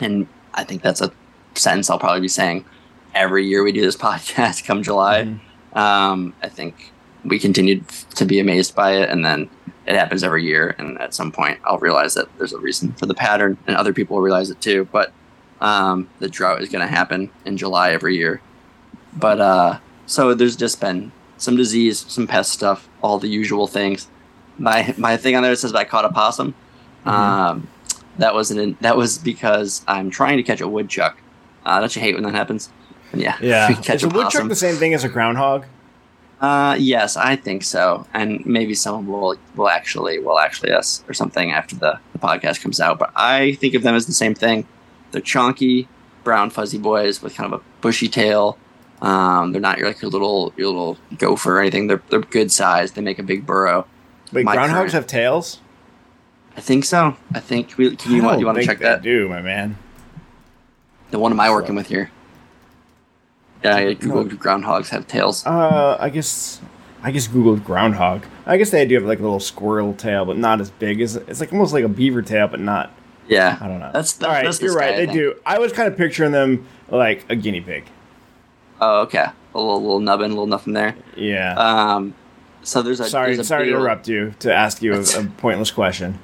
and 0.00 0.26
I 0.54 0.64
think 0.64 0.82
that's 0.82 1.00
a 1.00 1.12
sentence 1.54 1.90
I'll 1.90 1.98
probably 1.98 2.20
be 2.20 2.28
saying 2.28 2.64
every 3.14 3.46
year 3.46 3.62
we 3.62 3.72
do 3.72 3.80
this 3.80 3.96
podcast 4.08 4.64
come 4.64 4.82
July. 4.82 5.24
Mm-hmm. 5.24 5.78
Um, 5.78 6.34
I 6.42 6.48
think 6.48 6.92
we 7.24 7.38
continued 7.38 7.88
to 7.88 8.24
be 8.24 8.38
amazed 8.38 8.74
by 8.74 8.92
it, 8.92 9.10
and 9.10 9.24
then 9.24 9.50
it 9.86 9.96
happens 9.96 10.22
every 10.22 10.44
year. 10.44 10.74
And 10.78 11.00
at 11.00 11.14
some 11.14 11.32
point, 11.32 11.58
I'll 11.64 11.78
realize 11.78 12.14
that 12.14 12.28
there's 12.38 12.52
a 12.52 12.58
reason 12.58 12.92
for 12.92 13.06
the 13.06 13.14
pattern, 13.14 13.58
and 13.66 13.76
other 13.76 13.92
people 13.92 14.16
will 14.16 14.22
realize 14.22 14.50
it 14.50 14.60
too. 14.60 14.88
But 14.92 15.12
um, 15.60 16.08
the 16.18 16.28
drought 16.28 16.62
is 16.62 16.68
going 16.68 16.86
to 16.86 16.92
happen 16.92 17.30
in 17.44 17.56
July 17.56 17.92
every 17.92 18.16
year. 18.16 18.40
But 19.16 19.40
uh, 19.40 19.78
so 20.06 20.34
there's 20.34 20.56
just 20.56 20.80
been 20.80 21.12
some 21.36 21.56
disease, 21.56 22.04
some 22.08 22.26
pest 22.26 22.52
stuff, 22.52 22.88
all 23.02 23.18
the 23.18 23.28
usual 23.28 23.66
things. 23.66 24.08
My 24.58 24.94
my 24.96 25.16
thing 25.16 25.36
on 25.36 25.42
there 25.42 25.54
says 25.56 25.74
I 25.74 25.84
caught 25.84 26.04
a 26.04 26.10
possum. 26.10 26.54
Mm-hmm. 27.04 27.08
Um, 27.08 27.68
that 28.18 28.34
was 28.34 28.50
an 28.50 28.76
that 28.80 28.96
was 28.96 29.18
because 29.18 29.84
I'm 29.86 30.10
trying 30.10 30.36
to 30.36 30.42
catch 30.42 30.60
a 30.60 30.68
woodchuck. 30.68 31.18
Uh, 31.64 31.80
don't 31.80 31.94
you 31.96 32.02
hate 32.02 32.14
when 32.14 32.24
that 32.24 32.34
happens? 32.34 32.70
yeah, 33.12 33.36
yeah. 33.40 33.72
Catch 33.82 33.96
is 33.96 34.04
a, 34.04 34.08
a 34.08 34.10
woodchuck 34.10 34.48
the 34.48 34.54
same 34.54 34.76
thing 34.76 34.94
as 34.94 35.04
a 35.04 35.08
groundhog? 35.08 35.66
Uh, 36.40 36.76
yes, 36.78 37.16
I 37.16 37.36
think 37.36 37.62
so, 37.62 38.06
and 38.12 38.44
maybe 38.44 38.74
someone 38.74 39.06
will 39.06 39.36
will 39.56 39.68
actually 39.68 40.18
will 40.18 40.38
actually 40.38 40.72
us 40.72 41.02
or 41.08 41.14
something 41.14 41.52
after 41.52 41.76
the, 41.76 41.98
the 42.12 42.18
podcast 42.18 42.60
comes 42.60 42.80
out. 42.80 42.98
But 42.98 43.12
I 43.16 43.54
think 43.54 43.74
of 43.74 43.82
them 43.82 43.94
as 43.94 44.06
the 44.06 44.12
same 44.12 44.34
thing. 44.34 44.66
They're 45.12 45.22
chonky, 45.22 45.86
brown 46.22 46.50
fuzzy 46.50 46.78
boys 46.78 47.22
with 47.22 47.34
kind 47.34 47.52
of 47.52 47.60
a 47.60 47.64
bushy 47.80 48.08
tail. 48.08 48.58
Um, 49.04 49.52
they're 49.52 49.60
not 49.60 49.78
like 49.80 50.00
your 50.00 50.10
little 50.10 50.54
your 50.56 50.68
little 50.68 50.96
gopher 51.18 51.58
or 51.58 51.60
anything. 51.60 51.88
They're 51.88 52.02
they're 52.08 52.20
good 52.20 52.50
size. 52.50 52.92
They 52.92 53.02
make 53.02 53.18
a 53.18 53.22
big 53.22 53.44
burrow. 53.44 53.86
Wait, 54.32 54.46
my 54.46 54.56
groundhogs 54.56 54.68
current, 54.70 54.92
have 54.92 55.06
tails? 55.06 55.60
I 56.56 56.62
think 56.62 56.86
so. 56.86 57.14
I 57.34 57.40
think 57.40 57.76
we 57.76 57.94
can 57.96 58.12
you 58.12 58.22
want 58.22 58.40
you 58.40 58.46
want 58.46 58.58
to 58.58 58.64
check 58.64 58.78
that? 58.78 59.02
Do 59.02 59.28
my 59.28 59.42
man. 59.42 59.76
The 61.10 61.18
one 61.18 61.32
am 61.32 61.38
I 61.38 61.50
working 61.50 61.74
with 61.74 61.88
here? 61.88 62.10
Yeah, 63.62 63.76
I 63.76 63.94
googled 63.94 64.30
no. 64.30 64.36
groundhogs 64.36 64.88
have 64.88 65.06
tails. 65.06 65.44
Uh, 65.44 65.98
I 66.00 66.08
guess 66.08 66.62
I 67.02 67.10
guess 67.10 67.28
googled 67.28 67.62
groundhog. 67.62 68.24
I 68.46 68.56
guess 68.56 68.70
they 68.70 68.86
do 68.86 68.94
have 68.94 69.04
like 69.04 69.18
a 69.18 69.22
little 69.22 69.38
squirrel 69.38 69.92
tail, 69.92 70.24
but 70.24 70.38
not 70.38 70.62
as 70.62 70.70
big 70.70 71.02
as 71.02 71.16
it's 71.16 71.40
like 71.40 71.52
almost 71.52 71.74
like 71.74 71.84
a 71.84 71.88
beaver 71.88 72.22
tail, 72.22 72.48
but 72.48 72.60
not. 72.60 72.90
Yeah, 73.28 73.58
I 73.60 73.68
don't 73.68 73.80
know. 73.80 73.90
That's, 73.92 74.14
that's 74.14 74.24
all 74.24 74.34
right. 74.34 74.44
That's 74.44 74.62
you're 74.62 74.74
right. 74.74 74.96
Guy, 74.96 75.04
they 75.04 75.12
do. 75.12 75.38
I 75.44 75.58
was 75.58 75.74
kind 75.74 75.88
of 75.92 75.98
picturing 75.98 76.32
them 76.32 76.66
like 76.88 77.26
a 77.28 77.36
guinea 77.36 77.60
pig. 77.60 77.84
Oh, 78.84 79.00
okay. 79.02 79.24
A 79.54 79.58
little, 79.58 79.80
little 79.80 80.00
nubbin, 80.00 80.26
a 80.26 80.34
little 80.34 80.46
nothing 80.46 80.74
there. 80.74 80.94
Yeah. 81.16 81.54
Um. 81.54 82.14
So 82.62 82.82
there's 82.82 83.00
a 83.00 83.08
sorry, 83.08 83.28
there's 83.28 83.38
a 83.40 83.44
sorry 83.44 83.66
to 83.66 83.70
interrupt 83.70 84.08
you 84.08 84.34
to 84.40 84.54
ask 84.54 84.82
you 84.82 84.94
a, 84.94 85.00
a 85.00 85.24
pointless 85.38 85.70
question. 85.70 86.18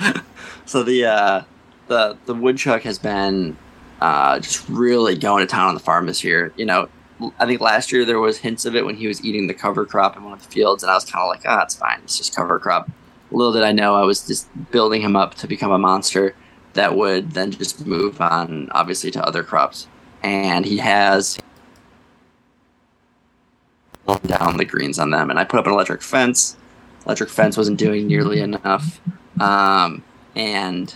so 0.66 0.82
the 0.82 1.04
uh, 1.04 1.42
the 1.88 2.16
the 2.24 2.34
woodchuck 2.34 2.82
has 2.82 2.98
been 2.98 3.58
uh, 4.00 4.40
just 4.40 4.66
really 4.70 5.18
going 5.18 5.46
to 5.46 5.50
town 5.50 5.68
on 5.68 5.74
the 5.74 5.80
farm 5.80 6.06
this 6.06 6.24
year. 6.24 6.52
You 6.56 6.64
know, 6.64 6.88
I 7.38 7.44
think 7.44 7.60
last 7.60 7.92
year 7.92 8.06
there 8.06 8.20
was 8.20 8.38
hints 8.38 8.64
of 8.64 8.74
it 8.74 8.86
when 8.86 8.96
he 8.96 9.06
was 9.06 9.22
eating 9.22 9.46
the 9.46 9.54
cover 9.54 9.84
crop 9.84 10.16
in 10.16 10.24
one 10.24 10.32
of 10.32 10.42
the 10.42 10.48
fields, 10.48 10.82
and 10.82 10.90
I 10.90 10.94
was 10.94 11.04
kind 11.04 11.22
of 11.22 11.28
like, 11.28 11.42
ah, 11.46 11.58
oh, 11.60 11.62
it's 11.64 11.74
fine, 11.74 12.00
it's 12.04 12.16
just 12.16 12.34
cover 12.34 12.58
crop. 12.58 12.90
Little 13.30 13.52
did 13.52 13.64
I 13.64 13.72
know 13.72 13.96
I 13.96 14.02
was 14.02 14.26
just 14.26 14.48
building 14.70 15.02
him 15.02 15.14
up 15.14 15.34
to 15.36 15.46
become 15.46 15.72
a 15.72 15.78
monster 15.78 16.34
that 16.72 16.96
would 16.96 17.32
then 17.32 17.50
just 17.50 17.86
move 17.86 18.18
on, 18.22 18.70
obviously, 18.70 19.10
to 19.10 19.22
other 19.22 19.42
crops. 19.42 19.86
And 20.22 20.64
he 20.64 20.78
has 20.78 21.38
down 24.16 24.56
the 24.56 24.64
greens 24.64 24.98
on 24.98 25.10
them, 25.10 25.30
and 25.30 25.38
I 25.38 25.44
put 25.44 25.60
up 25.60 25.66
an 25.66 25.72
electric 25.72 26.02
fence. 26.02 26.56
Electric 27.04 27.30
fence 27.30 27.56
wasn't 27.56 27.78
doing 27.78 28.06
nearly 28.06 28.40
enough, 28.40 29.00
um, 29.40 30.02
and 30.34 30.94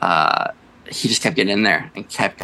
uh, 0.00 0.52
he 0.90 1.08
just 1.08 1.22
kept 1.22 1.36
getting 1.36 1.52
in 1.52 1.62
there 1.62 1.90
and 1.94 2.08
kept. 2.08 2.42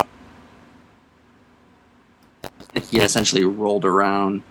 He 2.90 2.98
essentially 2.98 3.44
rolled 3.44 3.84
around 3.84 4.42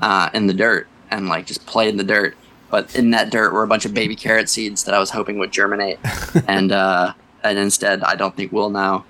uh, 0.00 0.30
in 0.34 0.46
the 0.46 0.54
dirt 0.54 0.86
and 1.10 1.28
like 1.28 1.46
just 1.46 1.66
played 1.66 1.88
in 1.88 1.96
the 1.96 2.04
dirt. 2.04 2.36
But 2.70 2.94
in 2.96 3.10
that 3.10 3.30
dirt 3.30 3.52
were 3.52 3.62
a 3.62 3.68
bunch 3.68 3.84
of 3.84 3.94
baby 3.94 4.16
carrot 4.16 4.48
seeds 4.48 4.84
that 4.84 4.94
I 4.94 4.98
was 4.98 5.10
hoping 5.10 5.38
would 5.38 5.52
germinate, 5.52 5.98
and 6.48 6.72
uh, 6.72 7.14
and 7.42 7.58
instead 7.58 8.02
I 8.02 8.16
don't 8.16 8.36
think 8.36 8.52
will 8.52 8.70
now. 8.70 9.04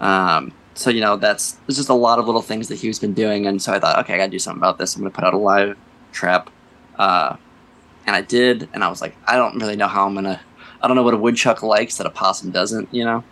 Um, 0.00 0.52
so 0.74 0.90
you 0.90 1.00
know 1.00 1.16
that's 1.16 1.52
there's 1.66 1.76
just 1.76 1.88
a 1.88 1.94
lot 1.94 2.18
of 2.18 2.26
little 2.26 2.42
things 2.42 2.68
that 2.68 2.76
he's 2.76 2.98
been 2.98 3.14
doing, 3.14 3.46
and 3.46 3.62
so 3.62 3.72
I 3.72 3.78
thought, 3.78 3.98
okay, 4.00 4.14
I 4.14 4.16
gotta 4.18 4.30
do 4.30 4.38
something 4.38 4.60
about 4.60 4.78
this. 4.78 4.94
I'm 4.94 5.02
gonna 5.02 5.10
put 5.10 5.24
out 5.24 5.34
a 5.34 5.38
live 5.38 5.76
trap, 6.12 6.50
uh, 6.96 7.36
and 8.06 8.16
I 8.16 8.20
did, 8.20 8.68
and 8.72 8.82
I 8.82 8.88
was 8.88 9.00
like, 9.00 9.16
I 9.26 9.36
don't 9.36 9.56
really 9.58 9.76
know 9.76 9.88
how 9.88 10.06
I'm 10.06 10.14
gonna. 10.14 10.40
I 10.82 10.88
don't 10.88 10.96
know 10.96 11.02
what 11.02 11.14
a 11.14 11.18
woodchuck 11.18 11.62
likes 11.62 11.96
that 11.96 12.06
a 12.06 12.10
possum 12.10 12.50
doesn't. 12.50 12.92
You 12.92 13.04
know. 13.04 13.24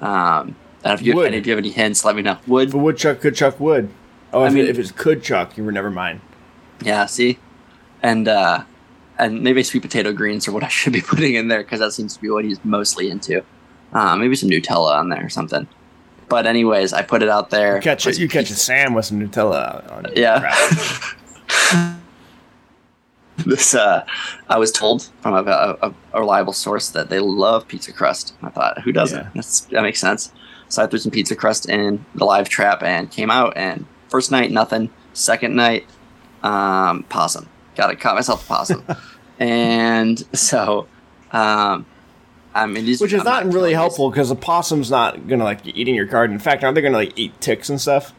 Um, 0.00 0.56
and 0.82 0.98
if 0.98 1.02
you, 1.02 1.14
wood. 1.14 1.34
if 1.34 1.46
you 1.46 1.52
have 1.52 1.58
any 1.58 1.70
hints, 1.70 2.04
let 2.04 2.16
me 2.16 2.22
know. 2.22 2.38
Wood. 2.46 2.68
If 2.68 2.74
a 2.74 2.78
woodchuck 2.78 3.20
could 3.20 3.34
chuck 3.34 3.60
wood. 3.60 3.90
Oh, 4.32 4.44
if, 4.44 4.50
I 4.50 4.54
mean, 4.54 4.64
it, 4.64 4.70
if 4.70 4.78
it's 4.78 4.92
could 4.92 5.22
chuck, 5.22 5.56
you 5.56 5.64
were 5.64 5.72
never 5.72 5.90
mind. 5.90 6.20
Yeah. 6.82 7.04
See, 7.06 7.38
and 8.02 8.26
uh, 8.26 8.64
and 9.18 9.42
maybe 9.42 9.62
sweet 9.62 9.82
potato 9.82 10.12
greens 10.12 10.48
are 10.48 10.52
what 10.52 10.64
I 10.64 10.68
should 10.68 10.94
be 10.94 11.00
putting 11.06 11.34
in 11.34 11.48
there 11.48 11.62
because 11.62 11.80
that 11.80 11.92
seems 11.92 12.14
to 12.14 12.20
be 12.20 12.30
what 12.30 12.44
he's 12.44 12.64
mostly 12.64 13.10
into. 13.10 13.44
Uh, 13.92 14.16
maybe 14.16 14.36
some 14.36 14.48
Nutella 14.48 14.96
on 14.96 15.08
there 15.10 15.24
or 15.24 15.28
something. 15.28 15.68
But 16.30 16.46
anyways, 16.46 16.92
I 16.92 17.02
put 17.02 17.24
it 17.24 17.28
out 17.28 17.50
there. 17.50 17.74
You 17.76 17.82
catch 17.82 18.06
it. 18.06 18.16
You 18.16 18.28
catch 18.28 18.50
a 18.50 18.54
Sam 18.54 18.94
with 18.94 19.04
some 19.04 19.20
Nutella 19.20 19.90
on. 19.92 20.06
It. 20.06 20.16
Yeah. 20.16 20.54
this 23.38 23.74
uh, 23.74 24.06
I 24.48 24.56
was 24.56 24.70
told 24.70 25.10
from 25.22 25.34
a, 25.34 25.42
a, 25.42 25.92
a, 26.12 26.20
reliable 26.20 26.52
source 26.52 26.90
that 26.90 27.10
they 27.10 27.18
love 27.18 27.66
pizza 27.66 27.92
crust. 27.92 28.34
I 28.42 28.50
thought, 28.50 28.80
who 28.82 28.92
doesn't? 28.92 29.26
Yeah. 29.34 29.42
that 29.72 29.82
makes 29.82 29.98
sense. 29.98 30.30
So 30.68 30.84
I 30.84 30.86
threw 30.86 31.00
some 31.00 31.10
pizza 31.10 31.34
crust 31.34 31.68
in 31.68 32.04
the 32.14 32.24
live 32.24 32.48
trap 32.48 32.84
and 32.84 33.10
came 33.10 33.30
out. 33.30 33.56
And 33.56 33.84
first 34.08 34.30
night, 34.30 34.52
nothing. 34.52 34.88
Second 35.14 35.56
night, 35.56 35.84
um, 36.44 37.02
possum. 37.08 37.48
Got 37.74 37.90
it. 37.90 37.98
Caught 37.98 38.14
myself 38.14 38.44
a 38.44 38.46
possum. 38.46 38.84
and 39.40 40.24
so 40.32 40.86
um, 41.32 41.86
These, 42.54 43.00
which 43.00 43.12
is 43.12 43.24
not, 43.24 43.46
not 43.46 43.54
really 43.54 43.72
helpful 43.72 44.10
because 44.10 44.30
a 44.30 44.34
possum's 44.34 44.90
not 44.90 45.28
gonna 45.28 45.44
like 45.44 45.66
eating 45.66 45.94
your 45.94 46.06
garden. 46.06 46.34
In 46.34 46.40
fact, 46.40 46.64
aren't 46.64 46.74
they 46.74 46.80
gonna 46.80 46.96
like 46.96 47.12
eat 47.16 47.40
ticks 47.40 47.68
and 47.68 47.80
stuff? 47.80 48.12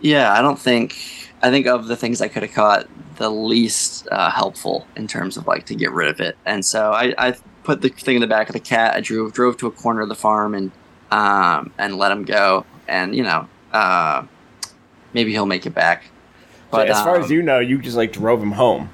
Yeah, 0.00 0.32
I 0.32 0.42
don't 0.42 0.58
think. 0.58 0.96
I 1.42 1.50
think 1.50 1.66
of 1.66 1.86
the 1.86 1.96
things 1.96 2.20
I 2.20 2.28
could 2.28 2.42
have 2.42 2.52
caught, 2.52 2.86
the 3.16 3.30
least 3.30 4.06
uh, 4.10 4.30
helpful 4.30 4.86
in 4.96 5.06
terms 5.06 5.38
of 5.38 5.46
like 5.46 5.64
to 5.66 5.74
get 5.74 5.92
rid 5.92 6.08
of 6.08 6.20
it. 6.20 6.36
And 6.44 6.64
so 6.64 6.92
I, 6.92 7.14
I 7.16 7.34
put 7.64 7.80
the 7.80 7.88
thing 7.88 8.16
in 8.16 8.20
the 8.20 8.26
back 8.26 8.48
of 8.48 8.52
the 8.52 8.60
cat. 8.60 8.94
I 8.94 9.00
drove 9.00 9.32
drove 9.32 9.56
to 9.58 9.66
a 9.66 9.70
corner 9.70 10.02
of 10.02 10.10
the 10.10 10.14
farm 10.14 10.54
and 10.54 10.70
um, 11.10 11.72
and 11.78 11.96
let 11.96 12.12
him 12.12 12.24
go. 12.24 12.66
And 12.86 13.14
you 13.14 13.22
know, 13.22 13.48
uh, 13.72 14.24
maybe 15.14 15.32
he'll 15.32 15.46
make 15.46 15.64
it 15.64 15.74
back. 15.74 16.04
But 16.70 16.88
so 16.88 16.92
as 16.92 17.02
far 17.02 17.16
um, 17.16 17.22
as 17.22 17.30
you 17.30 17.42
know, 17.42 17.58
you 17.58 17.78
just 17.78 17.96
like 17.96 18.12
drove 18.12 18.42
him 18.42 18.52
home. 18.52 18.90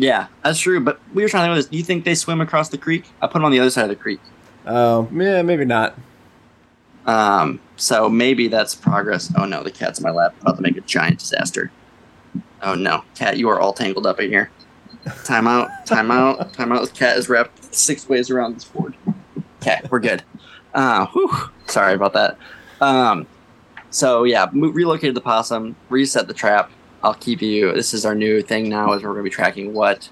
Yeah, 0.00 0.28
that's 0.42 0.58
true. 0.58 0.80
But 0.80 0.98
we 1.12 1.22
were 1.22 1.28
trying 1.28 1.44
to 1.44 1.48
know 1.48 1.56
this. 1.56 1.66
Do 1.66 1.76
you 1.76 1.82
think 1.82 2.04
they 2.04 2.14
swim 2.14 2.40
across 2.40 2.70
the 2.70 2.78
creek? 2.78 3.04
I 3.20 3.26
put 3.26 3.34
them 3.34 3.44
on 3.44 3.52
the 3.52 3.60
other 3.60 3.70
side 3.70 3.82
of 3.82 3.90
the 3.90 3.96
creek. 3.96 4.18
Oh, 4.66 5.08
yeah, 5.12 5.42
maybe 5.42 5.66
not. 5.66 5.94
Um, 7.04 7.60
so 7.76 8.08
maybe 8.08 8.48
that's 8.48 8.74
progress. 8.74 9.32
Oh 9.36 9.44
no, 9.44 9.62
the 9.62 9.70
cat's 9.70 9.98
in 9.98 10.04
my 10.04 10.10
lap. 10.10 10.34
About 10.40 10.56
to 10.56 10.62
make 10.62 10.76
a 10.76 10.82
giant 10.82 11.18
disaster. 11.18 11.70
Oh 12.62 12.74
no, 12.74 13.04
cat, 13.14 13.36
you 13.36 13.48
are 13.48 13.60
all 13.60 13.72
tangled 13.72 14.06
up 14.06 14.20
in 14.20 14.30
here. 14.30 14.50
Time 15.24 15.46
out. 15.46 15.68
Time 15.86 16.10
out. 16.10 16.52
Time 16.52 16.72
out. 16.72 16.80
This 16.80 16.92
cat 16.92 17.16
is 17.16 17.28
wrapped 17.28 17.74
six 17.74 18.08
ways 18.08 18.30
around 18.30 18.54
this 18.54 18.64
board. 18.64 18.94
Okay, 19.60 19.80
we're 19.90 20.00
good. 20.00 20.22
Uh, 20.74 21.06
whew, 21.06 21.30
sorry 21.66 21.94
about 21.94 22.12
that. 22.14 22.38
Um, 22.80 23.26
so 23.90 24.24
yeah, 24.24 24.48
mo- 24.52 24.68
relocated 24.68 25.14
the 25.14 25.20
possum, 25.20 25.76
reset 25.88 26.26
the 26.26 26.34
trap. 26.34 26.70
I'll 27.02 27.14
keep 27.14 27.40
you. 27.42 27.72
This 27.72 27.94
is 27.94 28.04
our 28.04 28.14
new 28.14 28.42
thing 28.42 28.68
now. 28.68 28.92
Is 28.92 29.02
we're 29.02 29.10
going 29.10 29.18
to 29.20 29.22
be 29.24 29.30
tracking 29.30 29.72
what, 29.72 30.08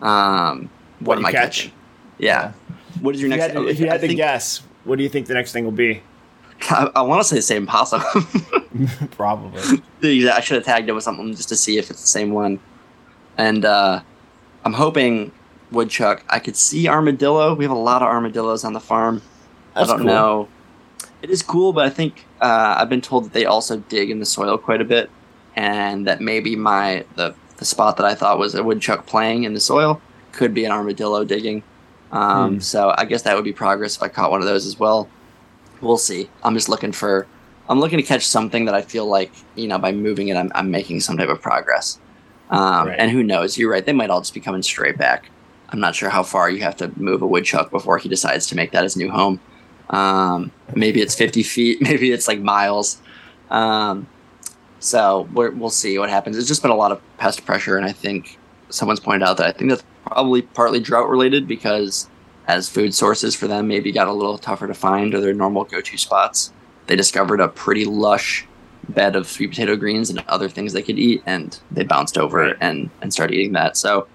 um, 0.00 0.70
what, 1.00 1.08
What 1.08 1.18
am 1.18 1.22
you 1.22 1.28
I 1.28 1.32
catch. 1.32 1.56
catching? 1.58 1.72
Yeah. 2.18 2.52
What 3.00 3.14
is 3.14 3.20
your 3.20 3.30
If 3.30 3.36
you 3.36 3.38
next? 3.40 3.54
had, 3.54 3.64
if 3.64 3.80
you 3.80 3.86
I 3.86 3.92
had 3.92 4.00
to 4.00 4.06
think- 4.08 4.16
guess, 4.16 4.62
what 4.84 4.96
do 4.96 5.02
you 5.02 5.08
think 5.08 5.26
the 5.26 5.34
next 5.34 5.52
thing 5.52 5.64
will 5.64 5.72
be? 5.72 6.02
I, 6.70 6.90
I 6.96 7.02
want 7.02 7.20
to 7.22 7.28
say 7.28 7.36
the 7.36 7.42
same 7.42 7.66
possum. 7.66 8.02
Probably. 9.12 9.60
I 10.30 10.40
should 10.40 10.56
have 10.56 10.64
tagged 10.64 10.88
it 10.88 10.92
with 10.92 11.04
something 11.04 11.34
just 11.34 11.48
to 11.50 11.56
see 11.56 11.78
if 11.78 11.90
it's 11.90 12.00
the 12.00 12.06
same 12.06 12.32
one. 12.32 12.58
And 13.36 13.64
uh, 13.64 14.00
I'm 14.64 14.72
hoping 14.72 15.32
woodchuck. 15.70 16.24
I 16.28 16.38
could 16.38 16.56
see 16.56 16.88
armadillo. 16.88 17.54
We 17.54 17.64
have 17.64 17.70
a 17.72 17.78
lot 17.78 18.02
of 18.02 18.08
armadillos 18.08 18.64
on 18.64 18.72
the 18.72 18.80
farm. 18.80 19.22
That's 19.74 19.88
I 19.88 19.92
don't 19.92 19.98
cool. 19.98 20.06
know. 20.06 20.48
It 21.22 21.30
is 21.30 21.42
cool, 21.42 21.72
but 21.72 21.84
I 21.84 21.90
think 21.90 22.26
uh, 22.40 22.76
I've 22.78 22.88
been 22.88 23.00
told 23.00 23.24
that 23.26 23.32
they 23.32 23.44
also 23.44 23.76
dig 23.88 24.10
in 24.10 24.18
the 24.20 24.26
soil 24.26 24.56
quite 24.58 24.80
a 24.80 24.84
bit, 24.84 25.10
and 25.58 26.06
that 26.06 26.20
maybe 26.20 26.54
my 26.54 27.04
the 27.16 27.34
the 27.56 27.64
spot 27.64 27.96
that 27.96 28.06
I 28.06 28.14
thought 28.14 28.38
was 28.38 28.54
a 28.54 28.62
woodchuck 28.62 29.06
playing 29.06 29.42
in 29.42 29.52
the 29.54 29.60
soil 29.60 30.00
could 30.30 30.54
be 30.54 30.64
an 30.64 30.70
armadillo 30.70 31.24
digging. 31.24 31.62
Um, 32.12 32.54
Hmm. 32.54 32.60
So 32.60 32.94
I 32.96 33.04
guess 33.04 33.22
that 33.22 33.34
would 33.34 33.44
be 33.44 33.52
progress 33.52 33.96
if 33.96 34.02
I 34.02 34.08
caught 34.08 34.30
one 34.30 34.40
of 34.40 34.46
those 34.46 34.64
as 34.66 34.78
well. 34.78 35.08
We'll 35.80 35.98
see. 35.98 36.30
I'm 36.44 36.54
just 36.54 36.68
looking 36.68 36.92
for. 36.92 37.26
I'm 37.68 37.80
looking 37.80 37.98
to 37.98 38.04
catch 38.04 38.24
something 38.26 38.64
that 38.66 38.74
I 38.74 38.82
feel 38.82 39.06
like 39.06 39.32
you 39.56 39.66
know 39.68 39.78
by 39.78 39.92
moving 39.92 40.28
it, 40.28 40.36
I'm, 40.36 40.50
I'm 40.54 40.70
making 40.70 41.00
some 41.00 41.16
type 41.18 41.28
of 41.28 41.42
progress. 41.42 41.98
Um, 42.50 42.88
Right. 42.88 42.98
And 42.98 43.10
who 43.10 43.22
knows? 43.22 43.58
You're 43.58 43.70
right. 43.70 43.84
They 43.84 43.92
might 43.92 44.10
all 44.10 44.20
just 44.20 44.34
be 44.34 44.40
coming 44.40 44.62
straight 44.62 44.96
back. 44.96 45.28
I'm 45.70 45.80
not 45.80 45.94
sure 45.94 46.08
how 46.08 46.22
far 46.22 46.48
you 46.48 46.62
have 46.62 46.76
to 46.76 46.90
move 46.96 47.20
a 47.20 47.26
woodchuck 47.26 47.70
before 47.70 47.98
he 47.98 48.08
decides 48.08 48.46
to 48.46 48.54
make 48.56 48.70
that 48.72 48.84
his 48.84 48.96
new 48.96 49.10
home. 49.10 49.38
Um, 49.90 50.50
maybe 50.74 51.02
it's 51.02 51.14
50 51.14 51.42
feet. 51.42 51.80
Maybe 51.88 52.10
it's 52.12 52.26
like 52.28 52.40
miles. 52.40 53.02
Um, 53.50 54.06
so 54.80 55.28
we're, 55.32 55.50
we'll 55.50 55.70
see 55.70 55.98
what 55.98 56.10
happens. 56.10 56.36
It's 56.36 56.48
just 56.48 56.62
been 56.62 56.70
a 56.70 56.76
lot 56.76 56.92
of 56.92 57.00
pest 57.18 57.44
pressure, 57.44 57.76
and 57.76 57.86
I 57.86 57.92
think 57.92 58.38
someone's 58.70 59.00
pointed 59.00 59.26
out 59.26 59.36
that 59.38 59.46
I 59.46 59.52
think 59.52 59.70
that's 59.70 59.84
probably 60.06 60.42
partly 60.42 60.80
drought 60.80 61.08
related 61.08 61.46
because 61.48 62.08
as 62.46 62.68
food 62.68 62.94
sources 62.94 63.34
for 63.34 63.46
them 63.46 63.68
maybe 63.68 63.92
got 63.92 64.08
a 64.08 64.12
little 64.12 64.38
tougher 64.38 64.66
to 64.66 64.74
find 64.74 65.14
or 65.14 65.20
their 65.20 65.34
normal 65.34 65.64
go-to 65.64 65.96
spots. 65.98 66.52
They 66.86 66.96
discovered 66.96 67.40
a 67.40 67.48
pretty 67.48 67.84
lush 67.84 68.46
bed 68.88 69.16
of 69.16 69.28
sweet 69.28 69.50
potato 69.50 69.76
greens 69.76 70.08
and 70.08 70.24
other 70.28 70.48
things 70.48 70.72
they 70.72 70.82
could 70.82 70.98
eat, 70.98 71.22
and 71.26 71.58
they 71.70 71.84
bounced 71.84 72.16
over 72.16 72.38
Right. 72.38 72.56
and 72.60 72.88
and 73.02 73.12
started 73.12 73.34
eating 73.34 73.52
that. 73.52 73.76
So 73.76 74.06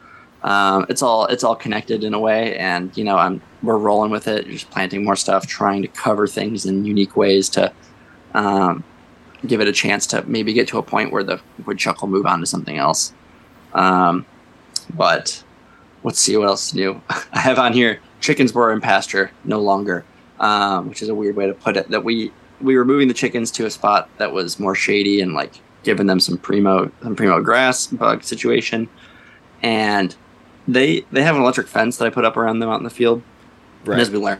um, 0.43 0.87
it's 0.89 1.03
all 1.03 1.27
it's 1.27 1.43
all 1.43 1.55
connected 1.55 2.03
in 2.03 2.13
a 2.15 2.19
way, 2.19 2.57
and 2.57 2.95
you 2.97 3.03
know 3.03 3.17
I'm 3.17 3.41
we're 3.61 3.77
rolling 3.77 4.09
with 4.09 4.27
it, 4.27 4.47
just 4.47 4.69
planting 4.71 5.03
more 5.05 5.15
stuff, 5.15 5.45
trying 5.45 5.83
to 5.83 5.87
cover 5.87 6.25
things 6.25 6.65
in 6.65 6.85
unique 6.85 7.15
ways 7.15 7.49
to 7.49 7.71
um, 8.33 8.83
give 9.45 9.61
it 9.61 9.67
a 9.67 9.71
chance 9.71 10.07
to 10.07 10.23
maybe 10.27 10.53
get 10.53 10.67
to 10.69 10.77
a 10.77 10.83
point 10.83 11.11
where 11.11 11.23
the 11.23 11.39
woodchuck 11.65 12.01
will 12.01 12.09
move 12.09 12.25
on 12.25 12.39
to 12.39 12.45
something 12.45 12.77
else. 12.77 13.13
Um, 13.73 14.25
but 14.95 15.43
let's 16.03 16.19
see 16.19 16.37
what 16.37 16.47
else 16.47 16.67
is 16.67 16.73
new. 16.75 17.01
I 17.09 17.39
have 17.39 17.59
on 17.59 17.73
here 17.73 17.99
chickens 18.19 18.53
were 18.53 18.71
in 18.71 18.81
pasture 18.81 19.31
no 19.43 19.59
longer, 19.59 20.05
um, 20.39 20.89
which 20.89 21.01
is 21.01 21.09
a 21.09 21.15
weird 21.15 21.35
way 21.35 21.47
to 21.47 21.53
put 21.53 21.77
it. 21.77 21.89
That 21.89 22.03
we 22.03 22.31
we 22.61 22.77
were 22.77 22.85
moving 22.85 23.07
the 23.07 23.13
chickens 23.13 23.51
to 23.51 23.65
a 23.65 23.69
spot 23.69 24.09
that 24.17 24.31
was 24.31 24.59
more 24.59 24.75
shady 24.75 25.21
and 25.21 25.33
like 25.33 25.59
giving 25.83 26.07
them 26.07 26.19
some 26.19 26.37
primo 26.37 26.89
some 27.01 27.15
primo 27.15 27.41
grass 27.41 27.87
bug 27.87 28.23
situation, 28.23 28.89
and 29.61 30.15
they 30.67 31.05
they 31.11 31.23
have 31.23 31.35
an 31.35 31.41
electric 31.41 31.67
fence 31.67 31.97
that 31.97 32.05
I 32.05 32.09
put 32.09 32.25
up 32.25 32.37
around 32.37 32.59
them 32.59 32.69
out 32.69 32.77
in 32.77 32.83
the 32.83 32.89
field. 32.89 33.21
And 33.85 33.99
as 33.99 34.09
we 34.09 34.17
learn, 34.17 34.39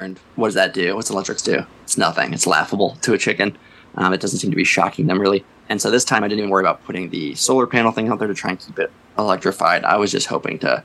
learned, 0.00 0.20
what 0.34 0.48
does 0.48 0.54
that 0.54 0.74
do? 0.74 0.94
What's 0.94 1.10
electrics 1.10 1.42
do? 1.42 1.64
It's 1.84 1.96
nothing. 1.96 2.32
It's 2.32 2.46
laughable 2.46 2.96
to 3.02 3.14
a 3.14 3.18
chicken. 3.18 3.56
Um, 3.94 4.12
it 4.12 4.20
doesn't 4.20 4.38
seem 4.38 4.50
to 4.50 4.56
be 4.56 4.64
shocking 4.64 5.06
them 5.06 5.20
really. 5.20 5.44
And 5.68 5.80
so 5.80 5.90
this 5.90 6.04
time 6.04 6.22
I 6.22 6.28
didn't 6.28 6.40
even 6.40 6.50
worry 6.50 6.62
about 6.62 6.84
putting 6.84 7.10
the 7.10 7.34
solar 7.34 7.66
panel 7.66 7.92
thing 7.92 8.08
out 8.08 8.18
there 8.18 8.28
to 8.28 8.34
try 8.34 8.50
and 8.50 8.60
keep 8.60 8.78
it 8.78 8.92
electrified. 9.18 9.84
I 9.84 9.96
was 9.96 10.12
just 10.12 10.26
hoping 10.26 10.58
to 10.60 10.82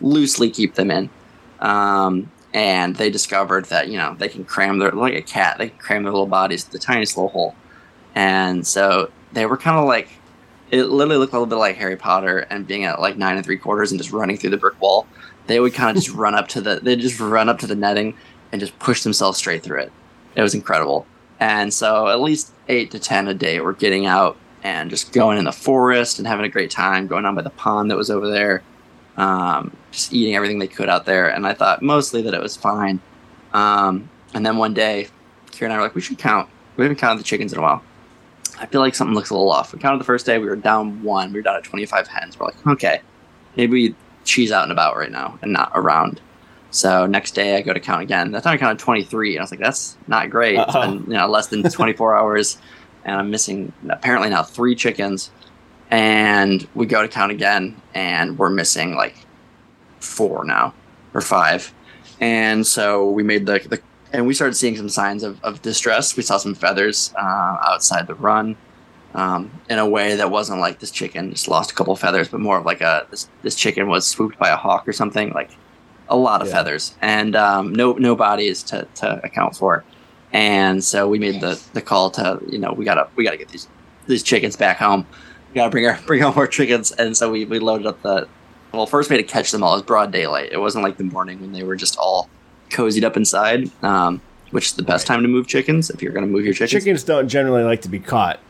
loosely 0.00 0.50
keep 0.50 0.74
them 0.74 0.90
in. 0.90 1.10
Um, 1.60 2.30
and 2.52 2.96
they 2.96 3.10
discovered 3.10 3.66
that 3.66 3.88
you 3.88 3.96
know 3.96 4.14
they 4.18 4.28
can 4.28 4.44
cram 4.44 4.78
their 4.78 4.90
like 4.90 5.14
a 5.14 5.22
cat. 5.22 5.58
They 5.58 5.68
can 5.68 5.78
cram 5.78 6.02
their 6.02 6.12
little 6.12 6.26
bodies 6.26 6.64
to 6.64 6.72
the 6.72 6.78
tiniest 6.78 7.16
little 7.16 7.30
hole. 7.30 7.54
And 8.14 8.66
so 8.66 9.10
they 9.32 9.46
were 9.46 9.56
kind 9.56 9.78
of 9.78 9.84
like 9.84 10.08
it 10.70 10.84
literally 10.84 11.18
looked 11.18 11.32
a 11.32 11.36
little 11.36 11.46
bit 11.46 11.56
like 11.56 11.76
Harry 11.76 11.96
Potter 11.96 12.40
and 12.50 12.66
being 12.66 12.84
at 12.84 13.00
like 13.00 13.16
nine 13.16 13.36
and 13.36 13.44
three 13.44 13.58
quarters 13.58 13.90
and 13.90 14.00
just 14.00 14.12
running 14.12 14.36
through 14.36 14.50
the 14.50 14.56
brick 14.56 14.80
wall. 14.80 15.06
They 15.46 15.58
would 15.58 15.74
kind 15.74 15.96
of 15.96 16.02
just 16.02 16.14
run 16.14 16.34
up 16.34 16.48
to 16.48 16.60
the 16.60 16.80
they 16.82 16.96
just 16.96 17.20
run 17.20 17.48
up 17.48 17.58
to 17.60 17.66
the 17.66 17.74
netting 17.74 18.16
and 18.52 18.60
just 18.60 18.78
push 18.78 19.02
themselves 19.02 19.38
straight 19.38 19.62
through 19.62 19.80
it. 19.80 19.92
It 20.34 20.42
was 20.42 20.54
incredible. 20.54 21.06
And 21.38 21.72
so 21.72 22.08
at 22.08 22.20
least 22.20 22.52
eight 22.68 22.90
to 22.90 22.98
ten 22.98 23.28
a 23.28 23.34
day 23.34 23.60
were 23.60 23.72
getting 23.72 24.06
out 24.06 24.36
and 24.62 24.90
just 24.90 25.12
going 25.12 25.38
in 25.38 25.44
the 25.44 25.52
forest 25.52 26.18
and 26.18 26.28
having 26.28 26.44
a 26.44 26.48
great 26.48 26.70
time, 26.70 27.06
going 27.06 27.22
down 27.22 27.34
by 27.34 27.42
the 27.42 27.50
pond 27.50 27.90
that 27.90 27.96
was 27.96 28.10
over 28.10 28.28
there, 28.28 28.62
um, 29.16 29.74
just 29.90 30.12
eating 30.12 30.34
everything 30.34 30.58
they 30.58 30.68
could 30.68 30.88
out 30.88 31.06
there. 31.06 31.28
And 31.28 31.46
I 31.46 31.54
thought 31.54 31.82
mostly 31.82 32.22
that 32.22 32.34
it 32.34 32.42
was 32.42 32.56
fine. 32.56 33.00
Um, 33.52 34.08
and 34.34 34.44
then 34.44 34.58
one 34.58 34.74
day, 34.74 35.08
Kira 35.50 35.64
and 35.64 35.72
I 35.72 35.76
were 35.76 35.82
like, 35.82 35.94
we 35.94 36.00
should 36.00 36.18
count. 36.18 36.48
We 36.76 36.84
haven't 36.84 36.98
counted 36.98 37.20
the 37.20 37.24
chickens 37.24 37.52
in 37.52 37.58
a 37.58 37.62
while. 37.62 37.82
I 38.58 38.66
feel 38.66 38.80
like 38.82 38.94
something 38.94 39.14
looks 39.14 39.30
a 39.30 39.34
little 39.34 39.50
off. 39.50 39.72
We 39.72 39.78
counted 39.78 39.98
the 39.98 40.04
first 40.04 40.26
day. 40.26 40.38
We 40.38 40.46
were 40.46 40.56
down 40.56 41.02
one. 41.02 41.32
We 41.32 41.38
were 41.38 41.42
down 41.42 41.56
at 41.56 41.64
25 41.64 42.06
hens. 42.06 42.38
We're 42.38 42.46
like, 42.46 42.66
okay, 42.66 43.00
maybe 43.56 43.94
she's 44.24 44.52
out 44.52 44.64
and 44.64 44.72
about 44.72 44.96
right 44.96 45.10
now 45.10 45.38
and 45.42 45.52
not 45.52 45.72
around. 45.74 46.20
So 46.70 47.06
next 47.06 47.32
day 47.32 47.56
I 47.56 47.62
go 47.62 47.72
to 47.72 47.80
count 47.80 48.02
again. 48.02 48.30
That 48.32 48.44
time 48.44 48.54
I 48.54 48.58
counted 48.58 48.78
23, 48.78 49.32
and 49.32 49.40
I 49.40 49.42
was 49.42 49.50
like, 49.50 49.60
that's 49.60 49.96
not 50.06 50.30
great. 50.30 50.58
It's 50.58 50.72
been 50.72 51.04
you 51.04 51.14
know 51.14 51.26
less 51.26 51.48
than 51.48 51.62
24 51.62 52.16
hours, 52.18 52.58
and 53.04 53.16
I'm 53.16 53.30
missing 53.30 53.72
apparently 53.88 54.30
now 54.30 54.42
three 54.42 54.74
chickens. 54.74 55.30
And 55.90 56.68
we 56.74 56.86
go 56.86 57.02
to 57.02 57.08
count 57.08 57.32
again, 57.32 57.80
and 57.94 58.38
we're 58.38 58.50
missing 58.50 58.94
like 58.94 59.16
four 59.98 60.44
now 60.44 60.72
or 61.14 61.20
five. 61.20 61.74
And 62.20 62.66
so 62.66 63.10
we 63.10 63.22
made 63.22 63.46
the, 63.46 63.58
the 63.58 63.80
and 64.12 64.26
we 64.26 64.34
started 64.34 64.54
seeing 64.54 64.76
some 64.76 64.88
signs 64.88 65.22
of, 65.22 65.42
of 65.42 65.62
distress. 65.62 66.16
We 66.16 66.22
saw 66.22 66.36
some 66.38 66.54
feathers 66.54 67.12
uh, 67.16 67.56
outside 67.66 68.06
the 68.06 68.14
run 68.14 68.56
um, 69.14 69.50
in 69.68 69.78
a 69.78 69.88
way 69.88 70.16
that 70.16 70.30
wasn't 70.30 70.60
like 70.60 70.78
this 70.78 70.90
chicken 70.90 71.30
just 71.30 71.48
lost 71.48 71.72
a 71.72 71.74
couple 71.74 71.92
of 71.92 72.00
feathers, 72.00 72.28
but 72.28 72.40
more 72.40 72.58
of 72.58 72.64
like 72.64 72.80
a 72.80 73.06
this, 73.10 73.28
this 73.42 73.54
chicken 73.54 73.88
was 73.88 74.06
swooped 74.06 74.38
by 74.38 74.50
a 74.50 74.56
hawk 74.56 74.86
or 74.86 74.92
something, 74.92 75.30
like 75.32 75.50
a 76.10 76.16
lot 76.16 76.42
of 76.42 76.48
Yeah. 76.48 76.54
feathers 76.54 76.94
and 77.00 77.34
um, 77.36 77.72
no 77.72 77.92
no 77.94 78.14
bodies 78.14 78.62
to, 78.64 78.86
to 78.96 79.20
account 79.24 79.56
for. 79.56 79.84
And 80.32 80.82
so 80.84 81.08
we 81.08 81.18
made 81.18 81.40
the, 81.40 81.60
the 81.72 81.80
call 81.80 82.10
to 82.12 82.40
you 82.48 82.58
know 82.58 82.72
we 82.72 82.84
gotta 82.84 83.08
we 83.16 83.24
gotta 83.24 83.36
get 83.38 83.48
these 83.48 83.66
these 84.06 84.22
chickens 84.22 84.56
back 84.56 84.76
home. 84.78 85.06
We 85.50 85.54
gotta 85.56 85.70
bring 85.70 85.86
our 85.86 85.98
bring 86.06 86.20
home 86.22 86.34
more 86.34 86.46
chickens. 86.46 86.92
And 86.92 87.16
so 87.16 87.30
we, 87.30 87.44
we 87.46 87.58
loaded 87.58 87.86
up 87.86 88.02
the 88.02 88.28
well 88.72 88.86
first 88.86 89.08
we 89.10 89.16
had 89.16 89.26
to 89.26 89.32
catch 89.32 89.50
them 89.52 89.62
all. 89.62 89.72
It 89.72 89.76
was 89.76 89.82
broad 89.82 90.12
daylight. 90.12 90.50
It 90.52 90.58
wasn't 90.58 90.84
like 90.84 90.96
the 90.98 91.04
morning 91.04 91.40
when 91.40 91.52
they 91.52 91.62
were 91.62 91.76
just 91.76 91.96
all 91.96 92.28
cozied 92.70 93.04
up 93.04 93.16
inside. 93.16 93.70
Um, 93.82 94.20
which 94.50 94.66
is 94.66 94.72
the 94.74 94.82
best 94.82 95.06
time 95.06 95.22
to 95.22 95.28
move 95.28 95.46
chickens 95.46 95.90
if 95.90 96.02
you're 96.02 96.10
going 96.12 96.26
to 96.26 96.30
move 96.30 96.44
your 96.44 96.52
chickens. 96.52 96.72
Chickens 96.82 97.04
don't 97.04 97.28
generally 97.28 97.62
like 97.62 97.82
to 97.82 97.88
be 97.88 98.00
caught. 98.00 98.40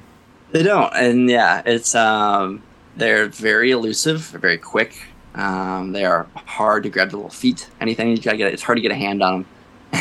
They 0.51 0.63
don't, 0.63 0.91
and 0.95 1.29
yeah, 1.29 1.61
it's 1.67 1.95
um, 1.95 2.63
they're 2.97 3.27
very 3.27 3.71
elusive, 3.71 4.31
they're 4.31 4.41
very 4.41 4.57
quick. 4.57 4.95
Um, 5.35 5.93
they 5.93 6.05
are 6.05 6.27
hard 6.35 6.83
to 6.85 6.89
grab 6.91 7.11
the 7.11 7.17
little 7.17 7.31
feet. 7.31 7.69
Anything 7.81 8.11
you 8.11 8.19
gotta 8.19 8.37
get, 8.37 8.53
it's 8.53 8.63
hard 8.63 8.77
to 8.77 8.83
get 8.83 8.91
a 8.91 8.97
hand 8.97 9.23
on 9.23 9.47
them, 9.93 10.01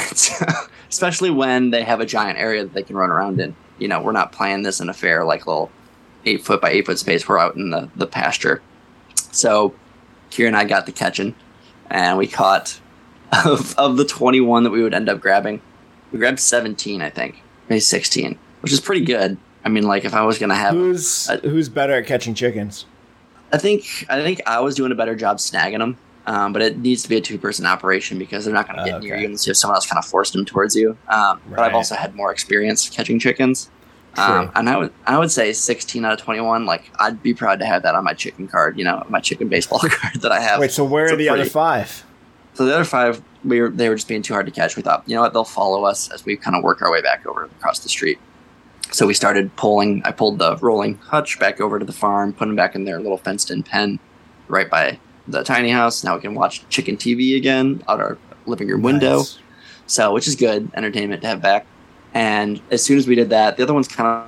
especially 0.89 1.29
when 1.29 1.69
they 1.69 1.83
have 1.83 1.99
a 1.99 2.05
giant 2.05 2.39
area 2.39 2.63
that 2.63 2.73
they 2.73 2.83
can 2.83 2.95
run 2.95 3.09
around 3.11 3.39
in. 3.39 3.55
You 3.77 3.87
know, 3.87 4.01
we're 4.01 4.11
not 4.11 4.31
playing 4.31 4.63
this 4.63 4.79
in 4.79 4.89
a 4.89 4.93
fair 4.93 5.23
like 5.23 5.47
little 5.47 5.71
eight 6.25 6.43
foot 6.43 6.61
by 6.61 6.71
eight 6.71 6.85
foot 6.85 6.99
space. 6.99 7.27
We're 7.27 7.39
out 7.39 7.55
in 7.55 7.69
the 7.69 7.89
the 7.95 8.07
pasture. 8.07 8.61
So, 9.31 9.73
Kira 10.31 10.47
and 10.47 10.57
I 10.57 10.65
got 10.65 10.85
the 10.85 10.91
catching, 10.91 11.35
and 11.89 12.17
we 12.17 12.27
caught 12.27 12.79
of 13.45 13.77
of 13.77 13.97
the 13.97 14.05
twenty 14.05 14.41
one 14.41 14.63
that 14.63 14.71
we 14.71 14.81
would 14.83 14.93
end 14.93 15.09
up 15.09 15.19
grabbing. 15.21 15.61
We 16.11 16.19
grabbed 16.19 16.39
seventeen, 16.39 17.01
I 17.01 17.09
think, 17.09 17.41
maybe 17.69 17.79
sixteen, 17.79 18.37
which 18.61 18.73
is 18.73 18.81
pretty 18.81 19.05
good. 19.05 19.37
I 19.63 19.69
mean, 19.69 19.83
like 19.83 20.05
if 20.05 20.13
I 20.13 20.23
was 20.25 20.39
gonna 20.39 20.55
have, 20.55 20.73
Who's 20.73 21.29
I- 21.29 21.37
who's 21.37 21.69
better 21.69 21.93
at 21.93 22.05
catching 22.07 22.33
chickens? 22.33 22.85
I 23.51 23.57
think 23.57 24.05
I 24.09 24.21
think 24.21 24.41
I 24.45 24.59
was 24.59 24.75
doing 24.75 24.91
a 24.91 24.95
better 24.95 25.15
job 25.15 25.37
snagging 25.37 25.79
them, 25.79 25.97
um, 26.27 26.53
but 26.53 26.61
it 26.61 26.77
needs 26.77 27.01
to 27.03 27.09
be 27.09 27.17
a 27.17 27.21
two 27.21 27.37
person 27.37 27.65
operation 27.65 28.19
because 28.19 28.45
they're 28.45 28.53
not 28.53 28.67
going 28.67 28.79
to 28.79 28.85
get 28.85 29.01
near 29.01 29.13
Okay. 29.13 29.21
you 29.21 29.27
unless 29.27 29.45
you 29.47 29.51
have 29.51 29.57
someone 29.57 29.75
else 29.75 29.87
kind 29.87 29.97
of 29.97 30.05
forced 30.05 30.33
them 30.33 30.45
towards 30.45 30.75
you. 30.75 30.97
Um, 31.07 31.41
But 31.49 31.59
I've 31.59 31.73
also 31.73 31.95
had 31.95 32.15
more 32.15 32.31
experience 32.31 32.87
catching 32.89 33.19
chickens, 33.19 33.69
um, 34.17 34.51
and 34.55 34.69
I 34.69 34.77
would 34.77 34.93
I 35.07 35.17
would 35.17 35.31
say 35.31 35.53
sixteen 35.53 36.05
out 36.05 36.13
of 36.13 36.19
twenty 36.19 36.41
one. 36.41 36.65
Like 36.65 36.91
I'd 36.99 37.23
be 37.23 37.33
proud 37.33 37.59
to 37.59 37.65
have 37.65 37.83
that 37.83 37.95
on 37.95 38.03
my 38.03 38.13
chicken 38.13 38.47
card, 38.47 38.77
you 38.77 38.83
know, 38.83 39.03
my 39.09 39.19
chicken 39.19 39.47
baseball 39.47 39.79
card 39.83 40.21
that 40.21 40.31
I 40.31 40.39
have. 40.41 40.59
Wait, 40.59 40.71
so 40.71 40.83
where 40.83 41.05
It's 41.05 41.13
are 41.13 41.17
the 41.17 41.29
other 41.29 41.45
five? 41.45 42.05
So 42.55 42.65
the 42.65 42.73
other 42.75 42.83
five, 42.83 43.21
we 43.45 43.61
were 43.61 43.69
they 43.69 43.87
were 43.89 43.95
just 43.95 44.07
being 44.07 44.21
too 44.21 44.33
hard 44.33 44.45
to 44.45 44.51
catch. 44.51 44.75
We 44.75 44.83
thought, 44.83 45.03
you 45.07 45.15
know 45.15 45.21
what, 45.21 45.33
they'll 45.33 45.43
follow 45.45 45.85
us 45.85 46.11
as 46.11 46.25
we 46.25 46.35
kind 46.35 46.55
of 46.57 46.63
work 46.63 46.81
our 46.81 46.91
way 46.91 47.01
back 47.01 47.25
over 47.25 47.45
across 47.45 47.79
the 47.79 47.89
street. 47.89 48.19
So 48.91 49.05
we 49.05 49.13
started 49.13 49.55
pulling. 49.55 50.01
I 50.03 50.11
pulled 50.11 50.39
the 50.39 50.57
rolling 50.57 50.95
hutch 50.95 51.39
back 51.39 51.61
over 51.61 51.79
to 51.79 51.85
the 51.85 51.93
farm, 51.93 52.33
put 52.33 52.45
them 52.45 52.55
back 52.55 52.75
in 52.75 52.85
their 52.85 52.99
little 52.99 53.17
fenced-in 53.17 53.63
pen, 53.63 53.99
right 54.47 54.69
by 54.69 54.99
the 55.27 55.43
tiny 55.43 55.69
house. 55.69 56.03
Now 56.03 56.15
we 56.15 56.21
can 56.21 56.33
watch 56.33 56.67
chicken 56.69 56.97
TV 56.97 57.37
again 57.37 57.83
out 57.87 57.99
our 57.99 58.17
living 58.45 58.67
room 58.67 58.81
window. 58.81 59.17
Nice. 59.17 59.39
So, 59.85 60.13
which 60.13 60.27
is 60.27 60.35
good 60.35 60.71
entertainment 60.75 61.21
to 61.23 61.27
have 61.27 61.41
back. 61.41 61.65
And 62.13 62.61
as 62.71 62.83
soon 62.83 62.97
as 62.97 63.07
we 63.07 63.15
did 63.15 63.29
that, 63.29 63.57
the 63.57 63.63
other 63.63 63.73
ones 63.73 63.87
kind 63.87 64.27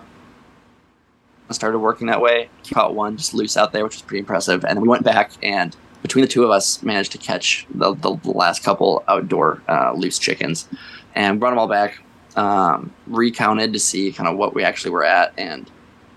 of 1.50 1.56
started 1.56 1.80
working 1.80 2.08
that 2.08 2.22
way. 2.22 2.50
Caught 2.72 2.96
one 2.96 3.18
just 3.18 3.34
loose 3.34 3.58
out 3.58 3.72
there, 3.72 3.84
which 3.84 3.96
was 3.96 4.02
pretty 4.02 4.20
impressive. 4.20 4.64
And 4.64 4.78
then 4.78 4.82
we 4.82 4.88
went 4.88 5.04
back 5.04 5.32
and 5.44 5.76
between 6.02 6.24
the 6.24 6.28
two 6.28 6.44
of 6.44 6.50
us 6.50 6.82
managed 6.82 7.12
to 7.12 7.18
catch 7.18 7.68
the, 7.74 7.94
the 7.94 8.18
last 8.24 8.64
couple 8.64 9.04
outdoor 9.08 9.62
uh, 9.68 9.94
loose 9.94 10.18
chickens 10.18 10.68
and 11.16 11.40
brought 11.40 11.52
them 11.52 11.60
all 11.60 11.68
back. 11.68 12.02
Um, 12.36 12.94
recounted 13.08 13.74
to 13.74 13.80
see 13.80 14.12
kind 14.14 14.30
of 14.30 14.38
what 14.38 14.54
we 14.56 14.64
actually 14.64 14.92
were 14.92 15.04
at, 15.04 15.34
and 15.38 15.70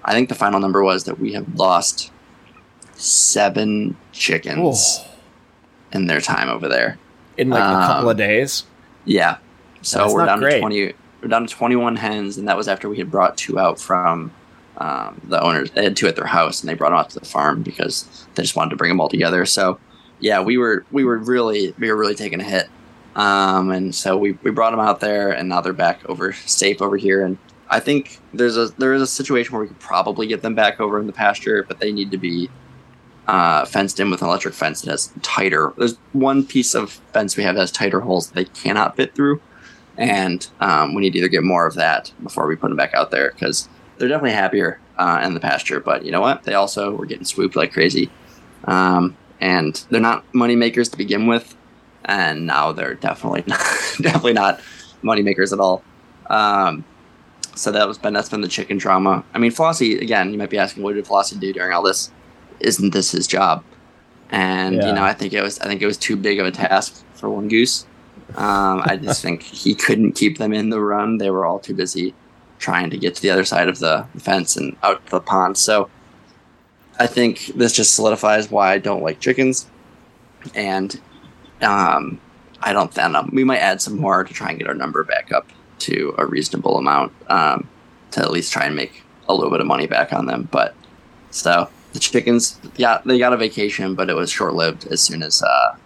I 0.05 0.13
think 0.13 0.29
the 0.29 0.35
final 0.37 0.61
number 0.61 0.83
was 0.85 1.05
that 1.05 1.19
we 1.19 1.33
have 1.33 1.55
lost 1.57 2.13
seven 2.95 3.97
chickens 4.13 5.01
Oh, 5.01 5.07
in 5.93 6.07
their 6.07 6.21
time 6.21 6.49
over 6.49 6.69
there. 6.69 6.99
in 7.37 7.51
like 7.51 7.61
a 7.61 7.87
couple 7.87 8.05
Um, 8.05 8.09
of 8.09 8.17
days. 8.17 8.65
Yeah. 9.05 9.39
So 9.83 9.99
That's 9.99 10.15
we're 10.15 10.27
down 10.27 10.39
great. 10.39 10.53
to 10.55 10.61
twenty. 10.61 10.93
We're 11.21 11.29
down 11.29 11.47
to 11.47 11.53
twenty-one 11.55 11.97
hens, 11.97 12.37
and 12.39 12.47
that 12.49 12.57
was 12.57 12.69
after 12.69 12.89
we 12.89 12.97
had 12.99 13.11
brought 13.11 13.37
two 13.37 13.59
out 13.59 13.81
from 13.81 14.31
um, 14.79 15.21
the 15.25 15.43
owners. 15.43 15.71
They 15.73 15.83
had 15.85 15.97
two 15.97 16.07
at 16.07 16.17
their 16.17 16.27
house, 16.27 16.61
and 16.61 16.69
they 16.71 16.75
brought 16.75 16.91
them 16.91 16.99
out 16.99 17.11
to 17.11 17.19
the 17.19 17.27
farm 17.27 17.63
because 17.63 18.27
they 18.35 18.43
just 18.43 18.55
wanted 18.57 18.71
to 18.71 18.77
bring 18.77 18.91
them 18.91 19.01
all 19.01 19.09
together. 19.09 19.45
So, 19.47 19.79
yeah, 20.21 20.41
we 20.41 20.59
were 20.59 20.85
we 20.93 21.05
were 21.05 21.19
really 21.19 21.75
we 21.79 21.91
were 21.91 21.97
really 21.97 22.15
taking 22.15 22.41
a 22.41 22.45
hit, 22.45 22.69
um, 23.17 23.71
and 23.71 23.95
so 23.95 24.17
we, 24.17 24.33
we 24.43 24.51
brought 24.51 24.73
them 24.73 24.81
out 24.81 25.01
there, 25.01 25.31
and 25.31 25.49
now 25.49 25.61
they're 25.61 25.73
back 25.73 26.05
over 26.09 26.33
safe 26.33 26.83
over 26.83 26.97
here. 26.97 27.25
And 27.25 27.39
I 27.71 27.81
think 27.81 28.19
there's 28.33 28.57
a 28.57 28.69
there 28.79 28.93
is 28.93 29.03
a 29.03 29.07
situation 29.07 29.53
where 29.53 29.63
we 29.63 29.69
could 29.69 29.79
probably 29.79 30.27
get 30.27 30.43
them 30.43 30.55
back 30.55 30.81
over 30.81 30.99
in 30.99 31.07
the 31.07 31.13
pasture, 31.13 31.63
but 31.63 31.79
they 31.79 31.93
need 31.93 32.11
to 32.11 32.19
be 32.19 32.51
uh, 33.27 33.65
fenced 33.65 34.01
in 34.01 34.11
with 34.11 34.23
an 34.23 34.29
electric 34.29 34.55
fence 34.55 34.83
that 34.83 34.91
has 34.91 35.13
tighter. 35.23 35.73
There's 35.77 35.97
one 36.13 36.45
piece 36.45 36.75
of 36.75 36.93
fence 37.13 37.37
we 37.37 37.45
have 37.45 37.55
that 37.55 37.63
has 37.63 37.73
tighter 37.73 38.01
holes 38.01 38.29
that 38.29 38.35
they 38.35 38.45
cannot 38.45 38.97
fit 38.97 39.15
through, 39.15 39.41
and 39.97 40.47
um, 40.61 40.95
we 40.95 41.03
need 41.03 41.13
to 41.13 41.19
either 41.19 41.29
get 41.29 41.45
more 41.45 41.67
of 41.67 41.75
that 41.75 42.13
before 42.23 42.47
we 42.47 42.57
put 42.57 42.69
them 42.69 42.77
back 42.77 42.95
out 42.95 43.11
there 43.11 43.31
because 43.31 43.69
they're 43.99 44.09
definitely 44.09 44.33
happier 44.33 44.81
uh, 44.99 45.21
in 45.25 45.35
the 45.35 45.41
pasture. 45.41 45.79
But 45.79 46.05
you 46.05 46.11
know 46.11 46.21
what? 46.21 46.43
They 46.43 46.55
also 46.55 46.93
were 46.93 47.07
getting 47.07 47.25
swooped 47.25 47.55
like 47.55 47.73
crazy, 47.73 48.11
um, 48.65 49.17
and 49.41 49.85
they're 49.91 50.01
not 50.01 50.25
money 50.35 50.57
makers 50.57 50.89
to 50.89 50.99
begin 50.99 51.27
with, 51.27 51.57
and 52.07 52.47
now 52.47 52.73
they're 52.73 52.95
definitely 52.95 53.45
not, 53.47 53.61
definitely 54.01 54.33
not 54.33 54.61
money 55.03 55.23
makers 55.23 55.53
at 55.53 55.61
all. 55.61 55.83
Um, 56.29 56.85
so 57.55 57.71
that 57.71 57.87
was 57.87 57.99
been 57.99 58.15
that's 58.15 58.29
been 58.29 58.41
the 58.41 58.49
chicken 58.49 58.79
drama. 58.79 59.25
I 59.35 59.39
mean, 59.39 59.53
Flossie 59.53 60.01
again. 60.01 60.33
You 60.33 60.39
might 60.39 60.51
be 60.51 60.59
asking, 60.59 60.83
what 60.83 60.95
did 60.95 61.05
Flossie 61.07 61.39
do 61.39 61.53
during 61.53 61.73
all 61.73 61.83
this? 61.83 62.11
Isn't 62.61 62.93
this 62.93 63.13
his 63.13 63.27
job? 63.27 63.63
And 64.31 64.77
Yeah. 64.77 64.87
you 64.89 64.93
know, 64.95 65.05
I 65.05 65.13
think 65.13 65.33
it 65.33 65.43
was 65.43 65.59
I 65.61 65.67
think 65.67 65.81
it 65.83 65.87
was 65.87 65.97
too 65.99 66.17
big 66.17 66.41
of 66.41 66.47
a 66.47 66.51
task 66.51 67.05
for 67.15 67.31
one 67.31 67.49
goose. 67.49 67.87
Um, 68.37 68.81
I 68.85 68.97
just 69.01 69.23
think 69.27 69.43
he 69.43 69.75
couldn't 69.75 70.13
keep 70.13 70.39
them 70.39 70.53
in 70.53 70.71
the 70.71 70.81
run. 70.81 71.19
They 71.19 71.31
were 71.31 71.45
all 71.47 71.59
too 71.61 71.75
busy 71.75 72.15
trying 72.59 72.89
to 72.91 72.97
get 72.97 73.15
to 73.17 73.23
the 73.23 73.31
other 73.31 73.45
side 73.45 73.69
of 73.69 73.79
the 73.79 74.07
fence 74.19 74.57
and 74.57 74.77
out 74.83 75.05
the 75.07 75.21
pond. 75.21 75.57
So 75.59 75.91
I 76.99 77.07
think 77.07 77.47
this 77.55 77.73
just 77.73 77.95
solidifies 77.95 78.51
why 78.51 78.73
I 78.73 78.79
don't 78.79 79.03
like 79.03 79.21
chickens. 79.21 79.67
And 80.55 80.99
um, 81.65 82.21
I 82.63 82.73
don't, 82.73 82.97
I 82.99 83.03
don't 83.03 83.13
know. 83.13 83.29
We 83.33 83.45
might 83.45 83.59
add 83.59 83.81
some 83.83 83.97
more 83.99 84.25
to 84.25 84.33
try 84.35 84.51
and 84.51 84.59
get 84.59 84.69
our 84.69 84.75
number 84.75 85.05
back 85.05 85.33
up 85.33 85.49
to 85.81 86.15
a 86.19 86.25
reasonable 86.27 86.79
amount 86.79 87.13
um, 87.29 87.69
to 88.13 88.21
at 88.21 88.31
least 88.31 88.53
try 88.53 88.65
and 88.67 88.75
make 88.77 89.03
a 89.29 89.35
little 89.35 89.51
bit 89.51 89.61
of 89.61 89.67
money 89.67 89.87
back 89.87 90.13
on 90.13 90.27
them. 90.27 90.49
But 90.51 90.75
so 91.31 91.69
the 91.93 91.99
chickens, 91.99 92.59
yeah, 92.77 93.01
they 93.05 93.19
got 93.19 93.33
a 93.33 93.37
vacation, 93.37 93.95
but 93.95 94.09
it 94.09 94.15
was 94.15 94.31
short 94.31 94.55
lived 94.55 94.87
as 94.87 95.01
soon 95.01 95.23
as 95.23 95.43
uh, 95.43 95.77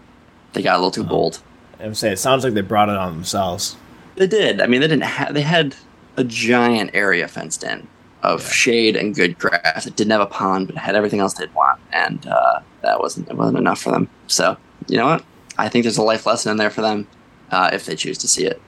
they 0.53 0.63
got 0.63 0.75
a 0.75 0.79
little 0.79 0.91
too 0.91 1.01
Uh-huh. 1.03 1.11
bold. 1.11 1.41
I'm 1.81 1.95
saying 1.95 2.15
it 2.15 2.19
sounds 2.19 2.43
like 2.45 2.55
they 2.55 2.61
brought 2.61 2.89
it 2.89 2.97
on 2.97 3.13
themselves. 3.15 3.77
They 4.17 4.27
did. 4.27 4.61
I 4.61 4.67
mean, 4.67 4.81
they 4.81 4.89
didn't. 4.89 5.05
Ha- 5.05 5.31
they 5.31 5.43
had 5.43 5.77
a 6.17 6.25
giant 6.25 6.91
area 6.93 7.29
fenced 7.29 7.63
in 7.63 7.87
of 8.25 8.43
Yeah. 8.43 8.49
shade 8.51 8.97
and 8.97 9.15
good 9.15 9.39
grass. 9.39 9.87
It 9.87 9.95
didn't 9.95 10.11
have 10.11 10.21
a 10.21 10.27
pond, 10.27 10.67
but 10.67 10.75
it 10.75 10.81
had 10.81 10.97
everything 10.97 11.21
else 11.21 11.35
they'd 11.35 11.55
want, 11.55 11.79
and 11.93 12.27
uh, 12.27 12.59
that 12.83 12.99
wasn't 12.99 13.29
it 13.29 13.37
wasn't 13.37 13.59
enough 13.59 13.81
for 13.81 13.91
them. 13.93 14.09
So 14.27 14.57
you 14.89 14.97
know 14.97 15.07
what? 15.07 15.25
I 15.59 15.69
think 15.69 15.85
there's 15.85 15.99
a 15.99 16.03
life 16.03 16.25
lesson 16.25 16.51
in 16.53 16.57
there 16.57 16.71
for 16.71 16.81
them 16.83 17.07
uh, 17.51 17.71
if 17.73 17.85
they 17.85 17.97
choose 17.97 18.17
to 18.19 18.29
see 18.29 18.45
it. 18.47 18.61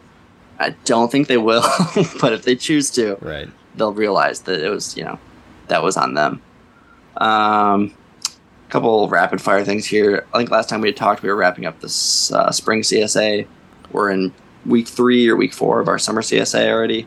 I 0.58 0.70
don't 0.84 1.10
think 1.10 1.28
they 1.28 1.38
will, 1.38 1.62
but 2.20 2.32
if 2.32 2.42
they 2.42 2.56
choose 2.56 2.90
to, 2.90 3.16
Right. 3.20 3.48
they'll 3.76 3.94
realize 3.94 4.40
that 4.42 4.60
it 4.62 4.68
was 4.68 4.96
you 4.96 5.04
know 5.04 5.18
that 5.68 5.82
was 5.82 5.96
on 5.96 6.14
them. 6.14 6.42
Um, 7.16 7.94
a 8.68 8.70
couple 8.70 9.08
rapid 9.08 9.40
fire 9.40 9.64
things 9.64 9.86
here. 9.86 10.26
I 10.34 10.38
think 10.38 10.50
last 10.50 10.68
time 10.68 10.80
we 10.80 10.88
had 10.88 10.96
talked, 10.96 11.22
we 11.22 11.28
were 11.28 11.36
wrapping 11.36 11.64
up 11.66 11.80
this 11.80 12.30
uh, 12.32 12.50
spring 12.50 12.82
CSA. 12.82 13.46
We're 13.92 14.10
in 14.10 14.32
week 14.66 14.86
three 14.88 15.28
or 15.28 15.36
week 15.36 15.52
four 15.52 15.80
of 15.80 15.88
our 15.88 15.98
summer 15.98 16.22
CSA 16.22 16.68
already. 16.70 17.06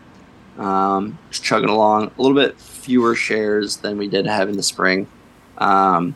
Um, 0.58 1.18
just 1.30 1.44
chugging 1.44 1.70
along. 1.70 2.12
A 2.18 2.22
little 2.22 2.36
bit 2.36 2.60
fewer 2.60 3.16
shares 3.16 3.78
than 3.78 3.98
we 3.98 4.08
did 4.08 4.26
have 4.26 4.50
in 4.50 4.58
the 4.58 4.64
spring. 4.64 5.08
Um, 5.58 6.16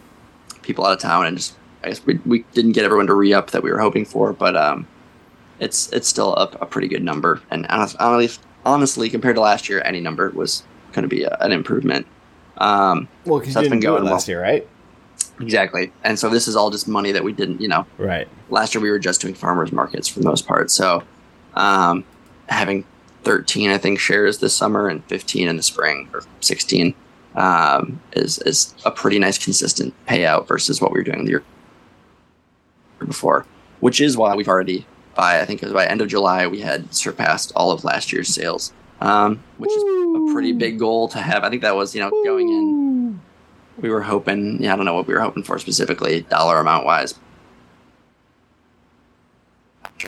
people 0.63 0.86
out 0.86 0.93
of 0.93 0.99
town, 0.99 1.25
and 1.25 1.38
just 1.38 1.56
I 1.84 1.90
guess 1.90 2.06
we, 2.06 2.20
we 2.26 2.40
didn't 2.54 2.72
get 2.74 2.84
everyone 2.84 3.08
to 3.08 3.13
re 3.13 3.34
up 3.34 3.52
that 3.52 3.63
we 3.63 3.72
were 3.72 3.80
hoping 3.80 4.06
for, 4.06 4.34
but 4.34 4.56
um, 4.58 4.88
it's 5.60 5.92
it's 5.94 6.08
still 6.08 6.36
a, 6.36 6.44
a 6.62 6.66
pretty 6.66 6.88
good 6.88 7.04
number. 7.04 7.42
And 7.52 7.66
honestly, 7.68 8.30
honestly, 8.66 9.10
compared 9.10 9.36
to 9.36 9.42
last 9.42 9.70
year, 9.70 9.82
any 9.86 10.00
number 10.00 10.30
was 10.30 10.63
going 10.92 11.04
to 11.04 11.10
be 11.10 11.24
a, 11.24 11.36
an 11.40 11.52
improvement. 11.52 12.06
Um, 12.58 13.08
Well, 13.26 13.40
because 13.40 13.54
So 13.54 13.62
you 13.62 13.70
didn't 13.70 13.82
do 13.82 13.96
it 13.96 14.00
going 14.00 14.12
last 14.12 14.28
year, 14.28 14.42
right? 14.42 14.68
exactly. 15.40 15.92
And 16.04 16.18
so 16.18 16.30
this 16.30 16.48
is 16.48 16.56
all 16.56 16.72
just 16.72 16.88
money 16.88 17.12
that 17.12 17.24
we 17.24 17.32
didn't, 17.32 17.62
you 17.62 17.68
know, 17.68 17.86
Right. 18.00 18.28
last 18.50 18.74
year 18.74 18.82
we 18.82 18.90
were 18.90 18.98
just 19.00 19.22
doing 19.22 19.36
farmers 19.36 19.72
markets 19.72 20.08
for 20.08 20.20
the 20.20 20.26
most 20.26 20.48
part. 20.48 20.72
So 20.72 21.04
um, 21.54 22.04
having 22.50 22.86
13, 23.24 23.70
I 23.70 23.78
think, 23.78 24.00
shares 24.00 24.40
this 24.40 24.56
summer 24.56 24.88
and 24.88 25.04
15 25.06 25.48
in 25.48 25.56
the 25.56 25.62
spring 25.63 26.10
or 26.13 26.24
16 26.42 26.96
um, 27.36 28.02
is, 28.13 28.40
is 28.40 28.74
a 28.86 28.90
pretty 28.90 29.20
nice 29.20 29.38
consistent 29.38 29.94
payout 30.08 30.48
versus 30.48 30.82
what 30.82 30.92
we 30.92 31.00
were 31.00 31.04
doing 31.04 31.26
the 31.26 31.30
year 31.32 31.44
before, 33.06 33.46
which 33.80 34.02
is 34.02 34.18
why 34.18 34.36
we've 34.36 34.48
already, 34.48 34.86
by 35.16 35.42
I 35.42 35.46
think 35.46 35.62
it 35.62 35.66
was 35.66 35.74
by 35.74 35.86
end 35.86 36.02
of 36.02 36.08
July, 36.08 36.48
we 36.48 36.62
had 36.62 36.94
surpassed 36.94 37.52
all 37.56 37.72
of 37.72 37.84
last 37.84 38.12
year's 38.12 38.30
sales, 38.30 38.74
um, 39.02 39.44
which 39.58 39.72
is 39.72 39.84
a 39.84 40.34
pretty 40.34 40.54
big 40.54 40.80
goal 40.80 41.08
to 41.10 41.20
have. 41.20 41.44
I 41.44 41.50
think 41.50 41.62
that 41.62 41.76
was, 41.76 41.94
you 41.94 42.02
know, 42.02 42.10
going 42.24 42.50
in 42.50 43.20
we 43.80 43.90
were 43.90 44.02
hoping 44.02 44.62
yeah 44.62 44.74
i 44.74 44.76
don't 44.76 44.86
know 44.86 44.94
what 44.94 45.08
we 45.08 45.14
were 45.14 45.20
hoping 45.20 45.44
for 45.44 45.58
specifically 45.60 46.22
dollar 46.24 46.60
amount 46.60 46.86
wise. 46.86 47.18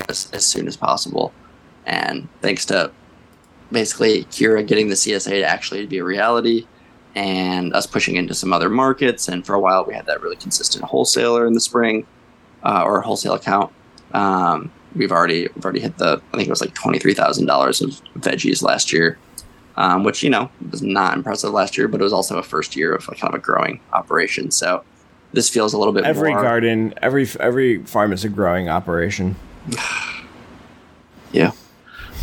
As, 0.08 0.30
as 0.34 0.46
soon 0.46 0.68
as 0.68 0.78
possible. 0.78 1.34
And 1.88 2.28
thanks 2.42 2.64
to 2.66 2.92
basically 3.72 4.26
kira 4.26 4.66
getting 4.66 4.88
the 4.88 4.94
csa 4.94 5.30
to 5.30 5.44
actually 5.44 5.88
be 5.88 5.98
a 5.98 6.04
reality 6.04 6.68
and 7.16 7.74
us 7.74 7.88
pushing 7.88 8.16
into 8.16 8.36
some 8.36 8.54
other 8.54 8.70
markets. 8.70 9.28
And 9.28 9.44
for 9.44 9.56
a 9.56 9.60
while 9.60 9.86
we 9.86 9.96
had 9.96 10.06
that 10.06 10.22
really 10.22 10.36
consistent 10.36 10.86
wholesaler 10.86 11.48
in 11.48 11.54
the 11.54 11.60
spring 11.60 12.06
uh, 12.64 12.84
or 12.86 13.00
a 13.00 13.02
wholesale 13.02 13.34
account 13.34 13.72
um, 14.14 14.72
we've 14.96 15.12
already 15.12 15.48
we've 15.56 15.64
already 15.64 15.80
hit 15.80 15.98
the 15.98 16.22
i 16.34 16.38
think 16.38 16.48
it 16.48 16.52
was 16.52 16.62
like 16.62 16.74
$23000 16.74 17.82
of 17.82 18.22
veggies 18.22 18.62
last 18.62 18.92
year 18.92 19.18
um, 19.80 20.04
which 20.04 20.22
you 20.22 20.30
know 20.30 20.52
was 20.72 20.82
not 20.82 21.16
impressive 21.16 21.52
last 21.52 21.78
year, 21.78 21.88
but 21.88 22.02
it 22.02 22.04
was 22.04 22.12
also 22.14 22.38
a 22.38 22.44
first 22.44 22.76
year 22.76 22.94
of 22.94 23.08
kind 23.08 23.34
of 23.34 23.34
a 23.34 23.40
growing 23.40 23.80
operation. 23.94 24.52
So 24.52 24.84
this 25.32 25.50
feels 25.50 25.74
a 25.74 25.78
little 25.78 25.94
bit 25.94 26.04
Every 26.04 26.32
more. 26.34 26.42
garden, 26.42 26.94
every 27.02 27.26
every 27.40 27.84
farm 27.86 28.12
is 28.12 28.26
a 28.26 28.30
growing 28.30 28.68
operation. 28.68 29.38
yeah, 31.32 31.54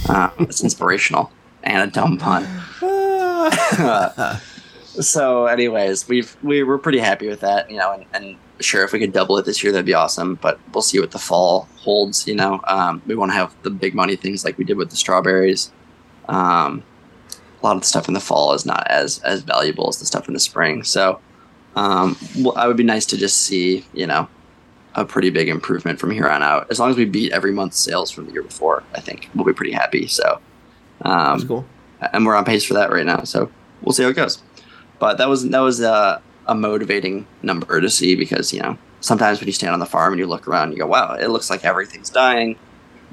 uh, 0.08 0.30
it's 0.38 0.62
inspirational 0.62 1.32
and 1.62 1.88
a 1.88 1.92
dumb 1.92 2.18
pun. 2.18 2.46
so, 5.00 5.46
anyways, 5.46 6.06
we've 6.08 6.36
we 6.42 6.62
were 6.62 6.76
pretty 6.76 6.98
happy 6.98 7.26
with 7.26 7.40
that, 7.40 7.70
you 7.70 7.78
know, 7.78 7.92
and, 7.92 8.04
and 8.12 8.36
sure 8.60 8.84
if 8.84 8.92
we 8.92 8.98
could 8.98 9.12
double 9.12 9.38
it 9.38 9.44
this 9.44 9.62
year, 9.62 9.72
that'd 9.72 9.86
be 9.86 9.94
awesome. 9.94 10.36
But 10.36 10.58
we'll 10.72 10.82
see 10.82 11.00
what 11.00 11.10
the 11.10 11.18
fall 11.18 11.68
holds. 11.76 12.26
You 12.26 12.34
know, 12.34 12.60
um, 12.66 13.02
we 13.06 13.14
want 13.14 13.30
to 13.30 13.34
have 13.36 13.54
the 13.62 13.70
big 13.70 13.94
money 13.94 14.16
things 14.16 14.44
like 14.44 14.58
we 14.58 14.64
did 14.64 14.76
with 14.76 14.90
the 14.90 14.96
strawberries. 14.96 15.70
Um, 16.28 16.82
a 17.62 17.66
lot 17.66 17.76
of 17.76 17.82
the 17.82 17.88
stuff 17.88 18.08
in 18.08 18.14
the 18.14 18.20
fall 18.20 18.52
is 18.52 18.66
not 18.66 18.86
as 18.90 19.18
as 19.20 19.42
valuable 19.42 19.88
as 19.88 19.98
the 19.98 20.06
stuff 20.06 20.28
in 20.28 20.34
the 20.34 20.40
spring. 20.40 20.84
So, 20.84 21.20
um, 21.74 22.16
well, 22.38 22.56
I 22.56 22.66
would 22.66 22.76
be 22.76 22.84
nice 22.84 23.06
to 23.06 23.16
just 23.16 23.38
see, 23.38 23.84
you 23.92 24.06
know, 24.06 24.28
a 24.94 25.04
pretty 25.04 25.30
big 25.30 25.48
improvement 25.48 25.98
from 25.98 26.10
here 26.10 26.28
on 26.28 26.42
out. 26.42 26.66
As 26.70 26.78
long 26.80 26.90
as 26.90 26.96
we 26.96 27.04
beat 27.04 27.32
every 27.32 27.52
month's 27.52 27.78
sales 27.78 28.10
from 28.10 28.26
the 28.26 28.32
year 28.32 28.42
before, 28.42 28.82
I 28.94 29.00
think 29.00 29.28
we'll 29.34 29.44
be 29.44 29.52
pretty 29.52 29.72
happy. 29.72 30.06
So, 30.06 30.40
um, 31.02 31.38
That's 31.38 31.44
cool. 31.44 31.66
and 32.12 32.24
we're 32.26 32.36
on 32.36 32.44
pace 32.44 32.64
for 32.64 32.74
that 32.74 32.90
right 32.90 33.06
now. 33.06 33.22
So 33.24 33.50
we'll 33.82 33.92
see 33.92 34.02
how 34.02 34.08
it 34.10 34.16
goes. 34.16 34.42
But 34.98 35.18
that 35.18 35.28
was 35.28 35.48
that 35.48 35.60
was 35.60 35.80
a, 35.80 36.22
a 36.46 36.54
motivating 36.54 37.26
number 37.42 37.80
to 37.80 37.90
see 37.90 38.14
because 38.16 38.52
you 38.52 38.60
know 38.60 38.78
sometimes 39.00 39.40
when 39.40 39.46
you 39.46 39.52
stand 39.52 39.72
on 39.72 39.80
the 39.80 39.86
farm 39.86 40.12
and 40.12 40.20
you 40.20 40.26
look 40.26 40.46
around, 40.48 40.72
you 40.72 40.78
go, 40.78 40.86
"Wow, 40.86 41.14
it 41.14 41.28
looks 41.28 41.50
like 41.50 41.64
everything's 41.64 42.10
dying. 42.10 42.56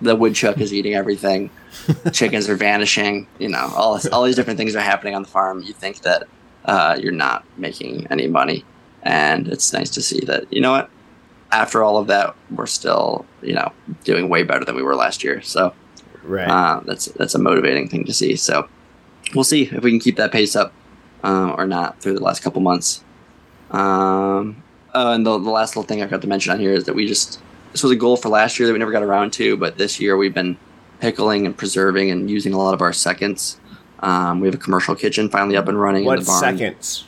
The 0.02 0.16
woodchuck 0.16 0.60
is 0.60 0.74
eating 0.74 0.96
everything. 0.96 1.50
Chickens 2.12 2.50
are 2.50 2.56
vanishing. 2.56 3.28
You 3.40 3.50
know, 3.50 3.72
all 3.76 3.94
this, 3.96 4.06
all 4.08 4.24
these 4.24 4.36
different 4.36 4.58
things 4.58 4.76
are 4.76 4.82
happening 4.82 5.16
on 5.16 5.22
the 5.24 5.30
farm. 5.30 5.62
You 5.64 5.74
think 5.74 6.02
that 6.02 6.24
uh, 6.66 6.98
you're 7.02 7.12
not 7.12 7.46
making 7.58 8.08
any 8.10 8.28
money, 8.28 8.66
and 9.04 9.48
it's 9.48 9.72
nice 9.74 9.90
to 9.92 10.02
see 10.02 10.20
that 10.26 10.52
you 10.52 10.62
know 10.62 10.72
what 10.72 10.90
after 11.52 11.84
all 11.84 11.98
of 11.98 12.08
that 12.08 12.36
we're 12.50 12.66
still 12.66 13.26
you 13.44 13.54
know 13.54 13.72
doing 14.04 14.28
way 14.28 14.42
better 14.42 14.66
than 14.66 14.76
we 14.76 14.82
were 14.82 14.96
last 14.96 15.24
year 15.24 15.40
so 15.42 15.72
Right. 16.24 16.48
uh, 16.48 16.80
that's 16.86 17.06
that's 17.06 17.36
a 17.36 17.40
motivating 17.40 17.88
thing 17.90 18.06
to 18.06 18.14
see 18.14 18.36
so 18.38 18.68
we'll 19.36 19.44
see 19.44 19.64
if 19.66 19.84
we 19.84 19.92
can 19.92 20.00
keep 20.00 20.16
that 20.16 20.32
pace 20.32 20.56
up 20.56 20.74
uh, 21.24 21.54
or 21.58 21.68
not 21.68 22.00
through 22.02 22.14
the 22.16 22.24
last 22.24 22.42
couple 22.42 22.60
months 22.62 23.04
um, 23.74 24.64
oh, 24.94 25.12
and 25.12 25.26
the, 25.26 25.38
the 25.38 25.50
last 25.50 25.76
little 25.76 25.88
thing 25.88 26.02
I've 26.02 26.10
got 26.10 26.22
to 26.22 26.28
mention 26.28 26.54
on 26.54 26.60
here 26.60 26.74
is 26.74 26.86
that 26.86 26.96
we 26.96 27.08
just 27.08 27.40
this 27.72 27.84
was 27.84 27.92
a 27.92 27.96
goal 27.96 28.18
for 28.18 28.30
last 28.30 28.60
year 28.60 28.68
that 28.68 28.74
we 28.74 28.80
never 28.80 28.92
got 28.92 29.04
around 29.04 29.34
to 29.34 29.58
but 29.58 29.78
this 29.78 30.00
year 30.00 30.16
we've 30.16 30.34
been 30.34 30.58
pickling 31.00 31.46
and 31.46 31.58
preserving 31.58 32.12
and 32.12 32.30
using 32.30 32.54
a 32.54 32.58
lot 32.58 32.74
of 32.74 32.82
our 32.82 32.94
seconds 32.94 33.60
um, 34.04 34.42
we 34.42 34.48
have 34.48 34.56
a 34.56 34.60
commercial 34.60 34.96
kitchen 34.96 35.30
finally 35.30 35.56
up 35.56 35.70
and 35.70 35.80
running 35.80 36.04
in 36.04 36.08
what 36.08 36.20
the 36.20 36.26
barn. 36.26 36.58
seconds? 36.58 37.06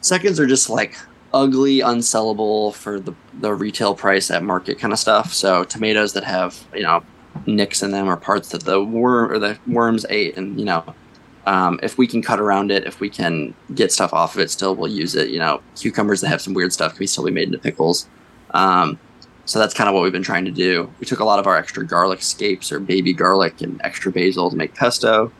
Seconds 0.00 0.40
are 0.40 0.48
just 0.48 0.68
like 0.68 0.98
ugly, 1.32 1.78
unsellable 1.78 2.74
for 2.74 2.98
the, 2.98 3.14
the 3.40 3.54
retail 3.54 3.94
price 3.94 4.28
at 4.28 4.42
market 4.42 4.80
kind 4.80 4.92
of 4.92 4.98
stuff. 4.98 5.32
So 5.32 5.62
tomatoes 5.62 6.12
that 6.14 6.24
have 6.24 6.66
you 6.74 6.82
know 6.82 7.04
nicks 7.46 7.84
in 7.84 7.92
them 7.92 8.08
or 8.08 8.16
parts 8.16 8.48
that 8.48 8.64
the 8.64 8.82
worm 8.84 9.30
or 9.30 9.38
the 9.38 9.58
worms 9.68 10.04
ate, 10.10 10.36
and 10.36 10.58
you 10.58 10.66
know 10.66 10.84
um, 11.46 11.80
if 11.82 11.98
we 11.98 12.06
can 12.06 12.22
cut 12.22 12.38
around 12.38 12.70
it, 12.70 12.86
if 12.86 13.00
we 13.00 13.10
can 13.10 13.54
get 13.74 13.92
stuff 13.92 14.12
off 14.12 14.34
of 14.34 14.40
it, 14.40 14.50
still 14.50 14.74
we'll 14.74 14.90
use 14.90 15.14
it. 15.14 15.28
You 15.28 15.38
know, 15.38 15.60
cucumbers 15.76 16.20
that 16.20 16.28
have 16.28 16.40
some 16.40 16.54
weird 16.54 16.72
stuff 16.72 16.92
can 16.92 17.00
be 17.00 17.06
still 17.06 17.24
be 17.24 17.30
made 17.30 17.48
into 17.48 17.58
pickles. 17.58 18.08
Um, 18.52 18.98
so 19.44 19.58
that's 19.58 19.74
kind 19.74 19.88
of 19.88 19.94
what 19.94 20.02
we've 20.04 20.12
been 20.12 20.22
trying 20.22 20.44
to 20.44 20.52
do. 20.52 20.92
We 21.00 21.06
took 21.06 21.18
a 21.18 21.24
lot 21.24 21.40
of 21.40 21.46
our 21.46 21.56
extra 21.56 21.84
garlic 21.84 22.22
scapes 22.22 22.70
or 22.70 22.78
baby 22.78 23.12
garlic 23.12 23.60
and 23.60 23.80
extra 23.82 24.12
basil 24.12 24.50
to 24.50 24.56
make 24.56 24.74
pesto. 24.74 25.32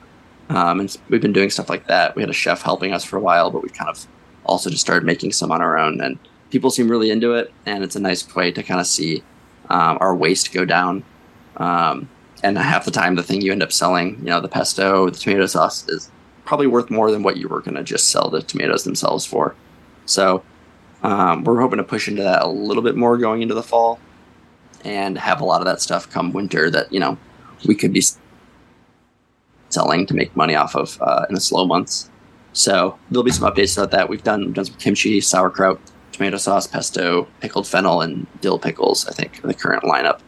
Um, 0.49 0.81
and 0.81 0.97
we've 1.09 1.23
been 1.23 1.33
doing 1.33 1.51
stuff 1.51 1.71
like 1.71 1.87
that. 1.87 2.17
We 2.17 2.23
had 2.23 2.31
a 2.31 2.35
chef 2.35 2.63
helping 2.63 2.93
us 2.93 3.05
for 3.05 3.17
a 3.17 3.21
while, 3.21 3.51
but 3.51 3.63
we 3.63 3.69
kind 3.69 3.89
of 3.89 4.07
also 4.45 4.71
just 4.71 4.83
started 4.83 5.07
making 5.07 5.33
some 5.33 5.53
on 5.53 5.63
our 5.63 5.79
own. 5.79 6.01
And 6.01 6.19
people 6.51 6.71
seem 6.71 6.91
really 6.91 7.11
into 7.11 7.35
it. 7.35 7.53
And 7.65 7.85
it's 7.85 7.95
a 7.95 8.01
nice 8.01 8.35
way 8.35 8.51
to 8.51 8.63
kind 8.63 8.81
of 8.81 8.87
see 8.87 9.23
um, 9.71 9.99
our 10.01 10.15
waste 10.17 10.53
go 10.53 10.65
down. 10.65 11.05
Um, 11.59 12.09
and 12.43 12.59
half 12.59 12.85
the 12.85 12.91
time, 12.91 13.15
the 13.15 13.23
thing 13.23 13.41
you 13.41 13.53
end 13.53 13.63
up 13.63 13.73
selling, 13.73 14.19
you 14.19 14.27
know, 14.27 14.41
the 14.41 14.49
pesto, 14.49 15.09
the 15.11 15.19
tomato 15.19 15.47
sauce 15.47 15.89
is 15.89 16.11
probably 16.45 16.67
worth 16.67 16.91
more 16.91 17.11
than 17.11 17.23
what 17.23 17.37
you 17.37 17.49
were 17.49 17.61
going 17.61 17.77
to 17.77 17.85
just 17.85 18.09
sell 18.09 18.29
the 18.29 18.43
tomatoes 18.43 18.85
themselves 18.85 19.25
for. 19.25 19.55
So 20.07 20.43
um, 21.03 21.45
we're 21.45 21.61
hoping 21.61 21.79
to 21.79 21.85
push 21.85 22.09
into 22.09 22.23
that 22.23 22.43
a 22.43 22.49
little 22.49 22.83
bit 22.83 22.97
more 22.97 23.17
going 23.17 23.43
into 23.43 23.55
the 23.55 23.63
fall 23.63 24.01
and 24.85 25.17
have 25.19 25.41
a 25.41 25.45
lot 25.45 25.61
of 25.61 25.67
that 25.67 25.81
stuff 25.81 26.11
come 26.11 26.33
winter 26.33 26.69
that, 26.71 26.93
you 26.93 26.99
know, 26.99 27.17
we 27.67 27.75
could 27.77 27.93
be 27.93 28.03
selling 29.69 30.07
to 30.07 30.15
make 30.15 30.35
money 30.37 30.57
off 30.57 30.75
of 30.75 31.01
uh, 31.01 31.25
in 31.29 31.35
the 31.35 31.41
slow 31.41 31.65
months. 31.65 32.11
So 32.53 32.99
there'll 33.11 33.25
be 33.25 33.31
some 33.31 33.51
updates 33.51 33.77
about 33.79 33.93
that. 33.93 34.09
We've 34.09 34.23
done 34.23 34.53
done 34.53 34.65
some 34.65 34.77
kimchi, 34.77 35.21
sauerkraut, 35.21 35.81
tomato 36.11 36.37
sauce, 36.37 36.67
pesto, 36.67 37.27
pickled 37.41 37.67
fennel, 37.67 38.03
and 38.03 38.27
dill 38.41 38.59
pickles. 38.59 39.07
I 39.07 39.13
think 39.13 39.41
in 39.43 39.49
the 39.49 39.55
current 39.55 39.85
lineup. 39.85 40.21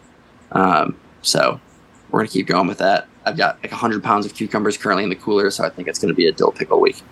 Um, 0.53 0.96
so 1.22 1.61
we're 2.14 2.20
gonna 2.20 2.29
keep 2.29 2.46
going 2.46 2.68
with 2.68 2.79
that. 2.79 3.09
I've 3.24 3.37
got 3.37 3.61
like 3.61 3.72
100 3.72 4.03
pounds 4.05 4.24
of 4.24 4.35
cucumbers 4.35 4.77
currently 4.77 5.03
in 5.03 5.11
the 5.11 5.16
cooler, 5.16 5.50
so 5.50 5.64
I 5.64 5.68
think 5.68 5.88
it's 5.88 5.98
gonna 5.98 6.14
be 6.14 6.29
a 6.29 6.33
dill 6.33 6.53
pickle 6.53 6.81
week. 6.81 7.03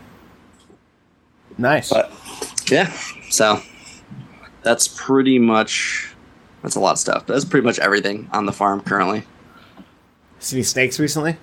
Nice. 1.59 1.91
But 1.91 2.13
yeah, 2.71 2.93
so 3.31 3.61
that's 4.63 4.87
pretty 4.87 5.41
much 5.41 6.15
that's 6.63 6.77
a 6.77 6.81
lot 6.81 6.93
of 6.93 6.99
stuff. 6.99 7.27
That's 7.27 7.45
pretty 7.45 7.67
much 7.67 7.81
everything 7.81 8.31
on 8.33 8.47
the 8.47 8.53
farm 8.53 8.81
currently. 8.81 9.25
See 10.39 10.57
any 10.57 10.63
snakes 10.63 11.01
recently? 11.01 11.37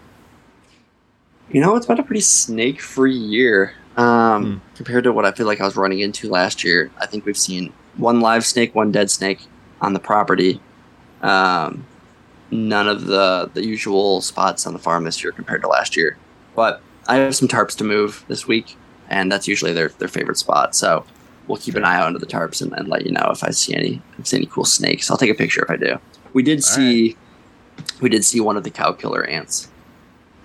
You 1.51 1.59
know, 1.59 1.75
it's 1.75 1.85
been 1.85 1.99
a 1.99 2.03
pretty 2.03 2.21
snake 2.21 2.79
free 2.79 3.17
year 3.17 3.73
um, 3.97 4.61
compared 4.75 5.03
to 5.03 5.11
what 5.11 5.25
I 5.25 5.33
feel 5.33 5.47
like 5.47 5.59
I 5.59 5.65
was 5.65 5.75
running 5.75 5.99
into 5.99 6.29
last 6.29 6.63
year. 6.63 6.91
I 6.97 7.07
think 7.07 7.25
we've 7.25 7.37
seen 7.37 7.73
one 7.97 8.21
live 8.21 8.45
snake, 8.45 8.73
one 8.73 8.93
dead 8.93 9.11
snake 9.11 9.41
on 9.81 9.93
the 9.93 9.99
property. 9.99 10.61
Um, 11.21 11.85
none 12.51 12.87
of 12.87 13.05
the, 13.05 13.49
the 13.53 13.65
usual 13.65 14.21
spots 14.21 14.65
on 14.65 14.73
the 14.73 14.79
farm 14.79 15.03
this 15.03 15.23
year 15.23 15.31
compared 15.31 15.61
to 15.61 15.67
last 15.67 15.95
year. 15.95 16.17
But 16.55 16.81
I 17.07 17.17
have 17.17 17.35
some 17.35 17.47
tarps 17.47 17.75
to 17.77 17.83
move 17.83 18.23
this 18.27 18.47
week, 18.47 18.75
and 19.09 19.31
that's 19.31 19.47
usually 19.47 19.73
their, 19.73 19.89
their 19.89 20.07
favorite 20.07 20.37
spot. 20.37 20.75
So 20.75 21.05
we'll 21.47 21.57
keep 21.57 21.75
an 21.75 21.83
eye 21.83 21.95
out 21.95 22.07
under 22.07 22.19
the 22.19 22.25
tarps 22.25 22.61
and, 22.61 22.73
and 22.73 22.87
let 22.87 23.05
you 23.05 23.11
know 23.11 23.29
if 23.31 23.43
I 23.43 23.49
see 23.49 23.73
any 23.75 24.01
if 24.13 24.19
I 24.19 24.23
see 24.23 24.37
any 24.37 24.45
cool 24.45 24.65
snakes. 24.65 25.09
I'll 25.09 25.17
take 25.17 25.31
a 25.31 25.35
picture 25.35 25.63
if 25.63 25.69
I 25.69 25.77
do. 25.77 25.99
We 26.33 26.43
did 26.43 26.63
see 26.63 27.17
we 28.01 28.09
did 28.09 28.23
see 28.23 28.39
one 28.39 28.57
of 28.57 28.63
the 28.63 28.69
cow 28.69 28.93
killer 28.93 29.25
ants. 29.25 29.69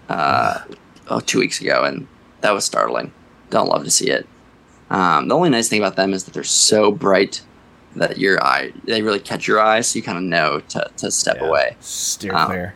Uh, 0.09 0.63
oh, 1.09 1.21
two 1.21 1.39
weeks 1.39 1.61
ago, 1.61 1.85
and 1.85 2.07
that 2.41 2.53
was 2.53 2.65
startling. 2.65 3.13
Don't 3.51 3.69
love 3.69 3.85
to 3.85 3.91
see 3.91 4.11
it. 4.11 4.27
Um, 4.91 5.29
the 5.29 5.35
only 5.35 5.51
nice 5.51 5.69
thing 5.69 5.81
about 5.81 5.97
them 5.97 6.13
is 6.13 6.25
that 6.25 6.35
they're 6.35 6.45
so 6.45 6.93
bright 6.93 7.43
that 7.97 8.19
your 8.19 8.43
eye 8.43 8.73
they 8.85 9.03
really 9.03 9.21
catch 9.21 9.47
your 9.47 9.61
eye, 9.61 9.81
so 9.81 9.97
you 9.97 10.03
kind 10.03 10.19
of 10.19 10.25
know 10.25 10.61
to, 10.69 10.91
to 10.97 11.11
step 11.11 11.39
Yeah. 11.41 11.49
away. 11.49 11.77
Steer 11.81 12.35
Um, 12.35 12.47
clear. 12.47 12.75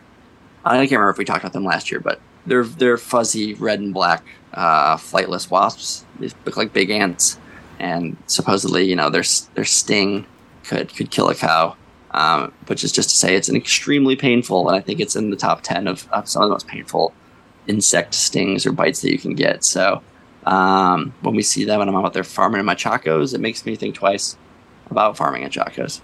I 0.65 0.77
can't 0.77 0.91
remember 0.91 1.09
if 1.11 1.17
we 1.17 1.25
talked 1.25 1.39
about 1.43 1.53
them 1.53 1.65
last 1.65 1.89
year, 1.91 1.99
but 1.99 2.19
they're 2.45 2.63
they're 2.63 2.97
fuzzy 2.97 3.53
red 3.55 3.79
and 3.79 3.93
black 3.93 4.23
uh, 4.53 4.95
flightless 4.97 5.49
wasps. 5.49 6.05
They 6.19 6.29
look 6.45 6.57
like 6.57 6.73
big 6.73 6.89
ants, 6.89 7.37
and 7.79 8.17
supposedly, 8.27 8.85
you 8.85 8.95
know, 8.95 9.09
their 9.09 9.23
their 9.55 9.65
sting 9.65 10.25
could 10.63 10.93
could 10.95 11.11
kill 11.11 11.29
a 11.29 11.35
cow. 11.35 11.75
Um, 12.11 12.51
which 12.65 12.83
is 12.83 12.91
just 12.91 13.09
to 13.11 13.15
say, 13.15 13.35
it's 13.35 13.49
an 13.49 13.55
extremely 13.55 14.15
painful, 14.15 14.67
and 14.67 14.75
I 14.75 14.81
think 14.81 14.99
it's 14.99 15.15
in 15.15 15.29
the 15.29 15.35
top 15.35 15.61
ten 15.61 15.87
of, 15.87 16.07
of 16.11 16.27
some 16.27 16.41
of 16.41 16.49
the 16.49 16.53
most 16.53 16.65
painful 16.67 17.13
insect 17.67 18.15
stings 18.15 18.65
or 18.65 18.71
bites 18.71 19.01
that 19.01 19.11
you 19.11 19.19
can 19.19 19.35
get. 19.35 19.63
So 19.63 20.01
um, 20.47 21.13
when 21.21 21.35
we 21.35 21.43
see 21.43 21.65
them 21.65 21.81
and 21.81 21.89
I'm 21.89 21.95
out 21.95 22.13
there 22.13 22.23
farming 22.23 22.59
in 22.59 22.65
my 22.65 22.73
chacos, 22.73 23.35
it 23.35 23.39
makes 23.41 23.63
me 23.63 23.75
think 23.75 23.93
twice 23.93 24.37
about 24.89 25.17
farming 25.17 25.43
in 25.43 25.49
chacos. 25.49 26.01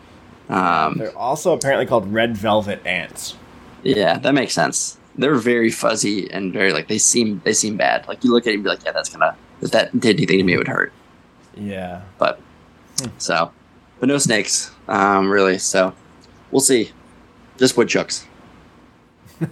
Um, 0.50 0.98
They're 0.98 1.18
also 1.18 1.54
apparently 1.54 1.86
called 1.86 2.12
red 2.12 2.38
velvet 2.38 2.86
ants. 2.86 3.36
yeah, 3.84 4.18
that 4.20 4.34
makes 4.34 4.54
sense. 4.54 4.98
They're 5.18 5.36
very 5.36 5.72
fuzzy 5.72 6.30
and 6.32 6.52
very 6.54 6.74
like 6.74 6.88
they 6.88 6.98
seem 6.98 7.42
they 7.46 7.54
seem 7.54 7.78
bad. 7.78 8.08
Like 8.08 8.24
you 8.24 8.32
look 8.32 8.46
at 8.46 8.52
it 8.52 8.56
and 8.56 8.64
be 8.64 8.70
like, 8.70 8.84
yeah, 8.86 8.92
that's 8.92 9.10
gonna 9.10 9.36
if 9.62 9.72
that 9.72 9.98
did 10.00 10.18
anything 10.18 10.38
to 10.40 10.44
me, 10.44 10.54
it 10.54 10.58
would 10.58 10.68
hurt. 10.68 10.92
Yeah. 11.56 12.02
But 12.18 12.40
so, 13.18 13.52
but 14.00 14.08
no 14.10 14.18
snakes, 14.18 14.72
um, 14.88 15.30
really. 15.30 15.58
So 15.58 15.94
we'll 16.52 16.60
see. 16.62 16.92
Just 17.58 17.78
woodchucks. 17.78 18.26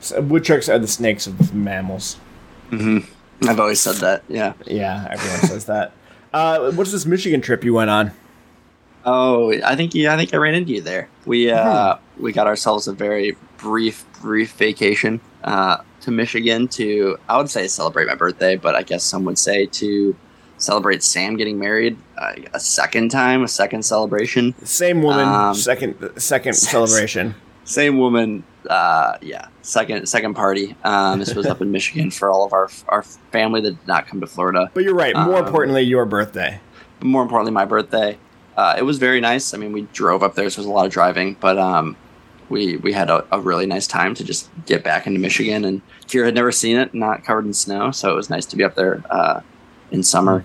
So 0.00 0.20
woodchucks 0.20 0.68
are 0.68 0.78
the 0.78 0.86
snakes 0.86 1.26
of 1.26 1.52
mammals. 1.54 2.18
Mm-hmm. 2.70 3.48
I've 3.48 3.60
always 3.60 3.80
said 3.80 3.96
that. 3.96 4.22
Yeah. 4.28 4.52
Yeah, 4.66 5.08
everyone 5.10 5.40
says 5.40 5.64
that. 5.66 5.92
Uh, 6.32 6.70
what's 6.72 6.92
this 6.92 7.06
Michigan 7.06 7.40
trip 7.40 7.64
you 7.64 7.74
went 7.74 7.90
on? 7.90 8.12
Oh, 9.04 9.52
I 9.64 9.76
think 9.76 9.94
you. 9.94 10.08
I 10.08 10.16
think 10.16 10.34
I 10.34 10.36
ran 10.36 10.54
into 10.54 10.72
you 10.72 10.80
there. 10.80 11.08
We 11.26 11.50
uh, 11.50 11.96
we 12.18 12.32
got 12.32 12.46
ourselves 12.46 12.88
a 12.88 12.92
very 12.92 13.36
brief, 13.56 14.04
brief 14.20 14.52
vacation 14.52 15.20
uh, 15.44 15.78
to 16.02 16.10
Michigan 16.10 16.68
to 16.68 17.16
I 17.28 17.36
would 17.38 17.48
say 17.50 17.66
celebrate 17.68 18.06
my 18.06 18.14
birthday, 18.14 18.56
but 18.56 18.74
I 18.74 18.82
guess 18.82 19.04
some 19.04 19.24
would 19.24 19.38
say 19.38 19.66
to 19.66 20.16
celebrate 20.58 21.02
Sam 21.02 21.36
getting 21.36 21.58
married 21.58 21.96
uh, 22.18 22.32
a 22.52 22.60
second 22.60 23.10
time, 23.10 23.42
a 23.44 23.48
second 23.48 23.82
celebration. 23.84 24.54
Same 24.64 25.02
woman, 25.02 25.26
Um, 25.28 25.54
second 25.54 25.94
second 26.20 26.52
celebration. 26.54 27.34
Same 27.64 27.98
woman. 27.98 28.44
Uh, 28.68 29.16
yeah, 29.22 29.46
second 29.62 30.06
second 30.08 30.34
party. 30.34 30.76
Um, 30.84 31.20
this 31.20 31.34
was 31.34 31.46
up 31.46 31.62
in 31.62 31.70
Michigan 31.78 32.10
for 32.10 32.30
all 32.30 32.44
of 32.44 32.52
our 32.52 32.68
our 32.88 33.02
family 33.32 33.60
that 33.62 33.70
did 33.70 33.86
not 33.88 34.06
come 34.08 34.20
to 34.20 34.26
Florida. 34.26 34.70
But 34.74 34.84
you're 34.84 34.94
right. 34.94 35.14
More 35.16 35.38
Um, 35.38 35.46
importantly, 35.46 35.82
your 35.82 36.04
birthday. 36.04 36.60
more 37.00 37.22
importantly, 37.22 37.52
my 37.52 37.64
birthday. 37.64 38.18
Uh, 38.58 38.74
it 38.76 38.82
was 38.82 38.98
very 38.98 39.20
nice. 39.20 39.54
I 39.54 39.56
mean, 39.56 39.70
we 39.72 39.82
drove 39.92 40.22
up 40.24 40.34
there, 40.34 40.50
so 40.50 40.58
it 40.58 40.64
was 40.64 40.66
a 40.66 40.70
lot 40.78 40.84
of 40.86 40.92
driving, 40.92 41.36
but 41.38 41.56
um, 41.58 41.96
we 42.48 42.76
we 42.78 42.92
had 42.92 43.08
a, 43.08 43.24
a 43.30 43.38
really 43.40 43.66
nice 43.66 43.86
time 43.86 44.14
to 44.16 44.24
just 44.24 44.50
get 44.66 44.82
back 44.82 45.06
into 45.06 45.20
Michigan. 45.20 45.64
And 45.64 45.80
Kira 46.08 46.24
had 46.26 46.34
never 46.34 46.50
seen 46.50 46.76
it, 46.76 46.92
not 46.92 47.22
covered 47.24 47.46
in 47.46 47.54
snow, 47.54 47.92
so 47.92 48.10
it 48.10 48.16
was 48.16 48.28
nice 48.28 48.46
to 48.46 48.56
be 48.56 48.64
up 48.64 48.74
there 48.74 49.00
uh, 49.10 49.40
in 49.92 50.02
summer. 50.02 50.44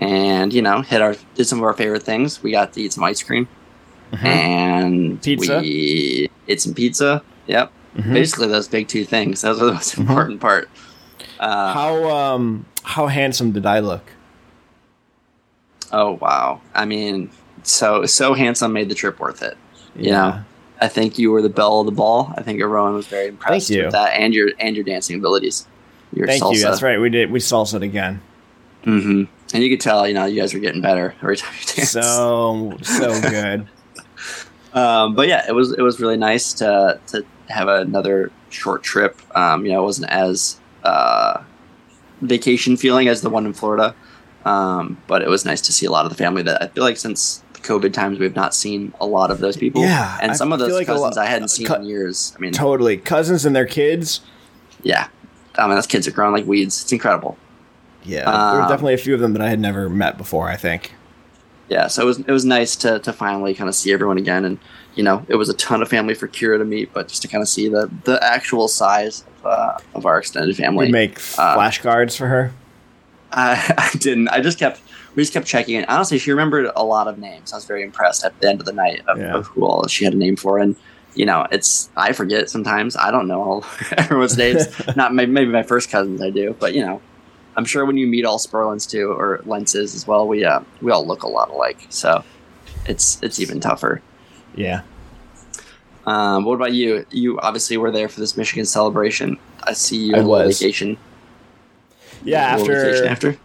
And 0.00 0.52
you 0.52 0.60
know, 0.60 0.82
hit 0.82 1.00
our 1.00 1.14
did 1.36 1.44
some 1.46 1.58
of 1.60 1.64
our 1.64 1.72
favorite 1.74 2.02
things. 2.02 2.42
We 2.42 2.50
got 2.50 2.72
to 2.72 2.80
eat 2.82 2.92
some 2.92 3.04
ice 3.04 3.22
cream 3.22 3.46
and 4.22 5.22
Pizza? 5.22 5.58
We 5.60 6.28
ate 6.48 6.60
some 6.60 6.74
pizza. 6.74 7.22
Yep, 7.46 7.70
Mhm. 7.98 8.12
basically 8.12 8.48
those 8.48 8.66
big 8.68 8.88
two 8.88 9.04
things. 9.04 9.42
Those 9.42 9.62
are 9.62 9.66
the 9.66 9.72
most 9.74 9.96
important 9.98 10.40
part. 10.40 10.68
Uh, 11.38 11.72
How 11.72 12.10
um 12.10 12.66
how 12.82 13.06
handsome 13.06 13.52
did 13.52 13.66
I 13.66 13.78
look? 13.80 14.02
Oh 15.92 16.12
wow! 16.20 16.60
I 16.74 16.84
mean, 16.84 17.30
so 17.62 18.06
so 18.06 18.34
handsome 18.34 18.72
made 18.72 18.88
the 18.88 18.94
trip 18.94 19.18
worth 19.20 19.42
it. 19.42 19.56
You 19.94 20.10
know, 20.10 20.40
I 20.80 20.88
think 20.88 21.18
you 21.18 21.30
were 21.30 21.40
the 21.40 21.48
belle 21.48 21.80
of 21.80 21.86
the 21.86 21.92
ball. 21.92 22.32
I 22.36 22.42
think 22.42 22.60
everyone 22.60 22.94
was 22.94 23.06
very 23.06 23.28
impressed 23.28 23.70
with 23.70 23.92
that 23.92 24.12
and 24.14 24.34
your 24.34 24.50
and 24.58 24.76
your 24.76 24.84
dancing 24.84 25.16
abilities. 25.18 25.66
Your 26.12 26.26
Thank 26.26 26.42
salsa. 26.42 26.54
you. 26.54 26.62
That's 26.62 26.82
right. 26.82 27.00
We 27.00 27.10
did. 27.10 27.30
We 27.30 27.40
salsaed 27.40 27.82
again. 27.82 28.20
hmm 28.84 29.24
And 29.52 29.62
you 29.62 29.70
could 29.70 29.80
tell, 29.80 30.06
you 30.06 30.14
know, 30.14 30.24
you 30.26 30.40
guys 30.40 30.54
were 30.54 30.60
getting 30.60 30.80
better 30.80 31.14
every 31.22 31.36
time 31.36 31.54
you 31.60 31.74
danced. 31.74 31.92
So 31.92 32.76
so 32.82 33.20
good. 33.20 33.66
um, 34.74 35.14
but 35.14 35.28
yeah, 35.28 35.44
it 35.48 35.52
was 35.52 35.72
it 35.72 35.82
was 35.82 35.98
really 35.98 36.16
nice 36.16 36.52
to 36.54 37.00
to 37.08 37.24
have 37.48 37.68
another 37.68 38.30
short 38.50 38.82
trip. 38.82 39.20
Um, 39.36 39.64
you 39.64 39.72
know, 39.72 39.82
it 39.82 39.84
wasn't 39.84 40.10
as 40.10 40.60
uh, 40.84 41.42
vacation 42.20 42.76
feeling 42.76 43.08
as 43.08 43.22
the 43.22 43.30
one 43.30 43.46
in 43.46 43.52
Florida. 43.52 43.94
Um, 44.46 44.96
but 45.08 45.22
it 45.22 45.28
was 45.28 45.44
nice 45.44 45.60
to 45.62 45.72
see 45.72 45.86
a 45.86 45.90
lot 45.90 46.04
of 46.06 46.10
the 46.10 46.16
family 46.16 46.42
that 46.42 46.62
I 46.62 46.66
feel 46.68 46.84
like 46.84 46.96
since 46.96 47.42
the 47.54 47.60
COVID 47.60 47.92
times 47.92 48.18
we've 48.18 48.36
not 48.36 48.54
seen 48.54 48.92
a 49.00 49.06
lot 49.06 49.30
of 49.30 49.38
those 49.40 49.56
people. 49.56 49.82
Yeah, 49.82 50.16
and 50.22 50.30
I 50.30 50.34
some 50.34 50.52
of 50.52 50.58
those 50.60 50.72
like 50.72 50.86
cousins 50.86 51.16
lot- 51.16 51.18
I 51.18 51.26
hadn't 51.26 51.48
seen 51.48 51.66
cu- 51.66 51.74
in 51.74 51.84
years. 51.84 52.32
I 52.36 52.40
mean, 52.40 52.52
Totally. 52.52 52.96
Cousins 52.96 53.44
and 53.44 53.56
their 53.56 53.66
kids. 53.66 54.20
yeah, 54.82 55.08
I 55.56 55.66
mean 55.66 55.74
those 55.74 55.86
kids 55.88 56.06
are 56.06 56.12
growing 56.12 56.32
like 56.32 56.46
weeds. 56.46 56.80
It's 56.82 56.92
incredible. 56.92 57.36
Yeah. 58.04 58.24
there 58.24 58.32
were 58.58 58.62
Um, 58.62 58.68
definitely 58.68 58.94
a 58.94 58.98
few 58.98 59.14
of 59.14 59.20
them 59.20 59.32
that 59.32 59.42
I 59.42 59.48
had 59.48 59.58
never 59.58 59.88
met 59.88 60.16
before, 60.16 60.48
I 60.48 60.54
think. 60.56 60.94
yeah, 61.68 61.88
so 61.88 62.02
it 62.02 62.06
was 62.06 62.18
it 62.20 62.30
was 62.30 62.44
nice 62.44 62.76
to 62.76 63.00
to 63.00 63.12
finally 63.12 63.52
kind 63.52 63.68
of 63.68 63.74
see 63.74 63.92
everyone 63.92 64.16
again, 64.18 64.44
and 64.44 64.58
you 64.94 65.02
know, 65.02 65.26
it 65.28 65.34
was 65.34 65.48
a 65.48 65.54
ton 65.54 65.82
of 65.82 65.88
family 65.88 66.14
for 66.14 66.28
Kira 66.28 66.56
to 66.58 66.64
meet, 66.64 66.92
but 66.94 67.08
just 67.08 67.20
to 67.22 67.28
kind 67.28 67.42
of 67.42 67.48
see 67.48 67.68
the 67.68 67.90
the 68.04 68.22
actual 68.22 68.68
size 68.68 69.24
of, 69.40 69.46
uh, 69.46 69.78
of 69.96 70.06
our 70.06 70.18
extended 70.18 70.56
family. 70.56 70.86
We 70.86 70.92
make 70.92 71.18
uh, 71.36 71.56
flashcards 71.56 72.16
for 72.16 72.28
her. 72.28 72.52
I, 73.32 73.74
I 73.94 73.96
didn't. 73.98 74.28
I 74.28 74.40
just 74.40 74.58
kept 74.58 74.80
we 75.14 75.22
just 75.22 75.32
kept 75.32 75.46
checking 75.46 75.76
in. 75.76 75.84
Honestly, 75.86 76.18
she 76.18 76.30
remembered 76.30 76.70
a 76.76 76.84
lot 76.84 77.08
of 77.08 77.18
names. 77.18 77.52
I 77.52 77.56
was 77.56 77.64
very 77.64 77.82
impressed 77.82 78.24
at 78.24 78.38
the 78.40 78.48
end 78.48 78.60
of 78.60 78.66
the 78.66 78.72
night 78.72 79.02
of, 79.08 79.18
Yeah. 79.18 79.34
of 79.34 79.46
who 79.48 79.64
all 79.66 79.86
she 79.88 80.04
had 80.04 80.14
a 80.14 80.16
name 80.16 80.36
for, 80.36 80.58
and 80.58 80.76
you 81.14 81.24
know, 81.26 81.46
it's 81.50 81.88
I 81.96 82.12
forget 82.12 82.50
sometimes. 82.50 82.96
I 82.96 83.10
don't 83.10 83.26
know 83.28 83.42
all 83.42 83.64
everyone's 83.96 84.36
names. 84.36 84.66
Not 84.96 85.14
maybe, 85.14 85.32
maybe 85.32 85.50
my 85.50 85.62
first 85.62 85.90
cousins 85.90 86.20
I 86.22 86.30
do, 86.30 86.54
but 86.58 86.74
you 86.74 86.84
know. 86.84 87.00
I'm 87.58 87.64
sure 87.64 87.86
when 87.86 87.96
you 87.96 88.06
meet 88.06 88.26
all 88.26 88.38
Sperlins 88.38 88.86
too, 88.86 89.10
or 89.10 89.40
Lenses 89.46 89.94
as 89.94 90.06
well, 90.06 90.28
we 90.28 90.44
uh, 90.44 90.60
we 90.82 90.92
all 90.92 91.06
look 91.06 91.22
a 91.22 91.26
lot 91.28 91.48
alike. 91.48 91.86
So 91.88 92.22
it's 92.84 93.18
it's 93.22 93.40
even 93.40 93.60
tougher. 93.60 94.02
Yeah. 94.54 94.82
Um, 96.04 96.44
what 96.44 96.54
about 96.54 96.72
you? 96.74 97.06
You 97.10 97.40
obviously 97.40 97.78
were 97.78 97.90
there 97.90 98.08
for 98.10 98.20
this 98.20 98.36
Michigan 98.36 98.66
celebration. 98.66 99.38
I 99.64 99.72
see 99.72 99.96
you 99.96 100.16
I 100.16 100.18
on 100.20 100.26
was. 100.26 100.60
vacation. 100.60 100.98
Yeah, 102.26 102.56
A 102.56 102.58
little 102.58 102.74
vacation 102.74 103.06
after 103.06 103.28
after. 103.30 103.40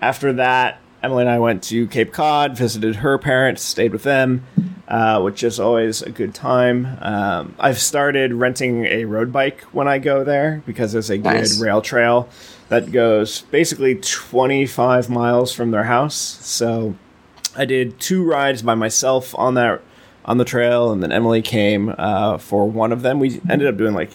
after 0.00 0.32
that, 0.34 0.80
Emily 1.02 1.22
and 1.22 1.30
I 1.30 1.38
went 1.38 1.62
to 1.64 1.86
Cape 1.88 2.12
Cod, 2.12 2.56
visited 2.56 2.96
her 2.96 3.16
parents, 3.18 3.62
stayed 3.62 3.92
with 3.92 4.02
them, 4.02 4.44
uh, 4.86 5.20
which 5.22 5.42
is 5.42 5.58
always 5.58 6.02
a 6.02 6.10
good 6.10 6.34
time. 6.34 6.98
Um, 7.00 7.54
I've 7.58 7.78
started 7.78 8.34
renting 8.34 8.84
a 8.84 9.06
road 9.06 9.32
bike 9.32 9.62
when 9.72 9.88
I 9.88 9.98
go 9.98 10.24
there 10.24 10.62
because 10.66 10.92
there's 10.92 11.08
a 11.10 11.16
good 11.18 11.48
rail 11.60 11.80
trail 11.80 12.28
that 12.68 12.92
goes 12.92 13.40
basically 13.50 13.94
25 13.96 15.08
miles 15.10 15.52
from 15.54 15.70
their 15.70 15.84
house. 15.84 16.14
So 16.14 16.94
I 17.56 17.64
did 17.64 17.98
two 17.98 18.22
rides 18.24 18.62
by 18.62 18.74
myself 18.74 19.34
on 19.38 19.54
that 19.54 19.80
on 20.24 20.36
the 20.36 20.44
trail, 20.44 20.92
and 20.92 21.02
then 21.02 21.10
Emily 21.12 21.40
came 21.40 21.94
uh, 21.96 22.36
for 22.36 22.68
one 22.68 22.92
of 22.92 23.00
them. 23.02 23.18
We 23.18 23.40
ended 23.48 23.66
up 23.66 23.76
doing 23.78 23.94
like 23.94 24.10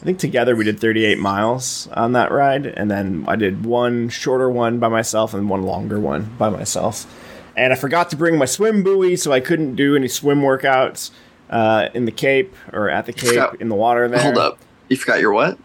I 0.00 0.04
think 0.04 0.18
together 0.18 0.56
we 0.56 0.64
did 0.64 0.80
38 0.80 1.18
miles 1.18 1.86
on 1.92 2.12
that 2.12 2.32
ride, 2.32 2.64
and 2.66 2.90
then 2.90 3.24
I 3.28 3.36
did 3.36 3.64
one 3.66 4.08
shorter 4.08 4.48
one 4.48 4.78
by 4.78 4.88
myself 4.88 5.34
and 5.34 5.48
one 5.50 5.62
longer 5.62 6.00
one 6.00 6.30
by 6.38 6.48
myself. 6.48 7.06
And 7.54 7.72
I 7.72 7.76
forgot 7.76 8.08
to 8.10 8.16
bring 8.16 8.38
my 8.38 8.46
swim 8.46 8.82
buoy, 8.82 9.16
so 9.16 9.30
I 9.32 9.40
couldn't 9.40 9.74
do 9.74 9.94
any 9.96 10.08
swim 10.08 10.40
workouts 10.40 11.10
uh, 11.50 11.88
in 11.92 12.06
the 12.06 12.12
Cape 12.12 12.54
or 12.72 12.88
at 12.88 13.04
the 13.06 13.12
Cape 13.12 13.28
forgot- 13.30 13.60
in 13.60 13.68
the 13.68 13.74
water 13.74 14.08
there. 14.08 14.20
Hold 14.20 14.38
up. 14.38 14.58
You 14.88 14.96
forgot 14.96 15.20
your 15.20 15.32
what? 15.32 15.58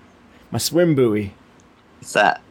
My 0.51 0.57
swim 0.59 0.95
buoy. 0.95 1.33
What's 1.99 2.11
that? 2.13 2.41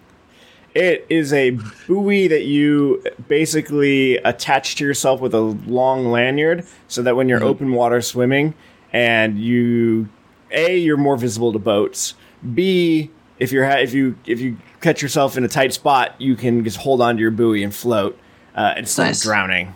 It 0.74 1.06
is 1.10 1.32
a 1.32 1.50
buoy 1.86 2.26
that 2.28 2.44
you 2.44 3.04
basically 3.28 4.16
attach 4.18 4.76
to 4.76 4.84
yourself 4.84 5.20
with 5.20 5.34
a 5.34 5.40
long 5.40 6.06
lanyard 6.10 6.64
so 6.88 7.02
that 7.02 7.14
when 7.14 7.28
you're 7.28 7.40
Mhm. 7.40 7.44
open 7.44 7.72
water 7.72 8.00
swimming 8.00 8.54
and 8.92 9.38
you 9.38 10.08
A, 10.54 10.76
you're 10.78 10.96
more 10.96 11.16
visible 11.16 11.52
to 11.52 11.58
boats. 11.58 12.14
B, 12.54 13.10
if 13.38 13.52
you're 13.52 13.64
ha- 13.66 13.78
if 13.78 13.92
you 13.92 14.16
if 14.26 14.40
you 14.40 14.56
catch 14.80 15.02
yourself 15.02 15.36
in 15.36 15.44
a 15.44 15.48
tight 15.48 15.72
spot, 15.72 16.14
you 16.20 16.36
can 16.36 16.62
just 16.64 16.76
hold 16.78 17.00
onto 17.00 17.20
your 17.20 17.30
buoy 17.30 17.62
and 17.62 17.74
float 17.74 18.18
uh, 18.54 18.74
instead 18.76 19.04
Nice. 19.06 19.20
of 19.20 19.24
drowning. 19.24 19.74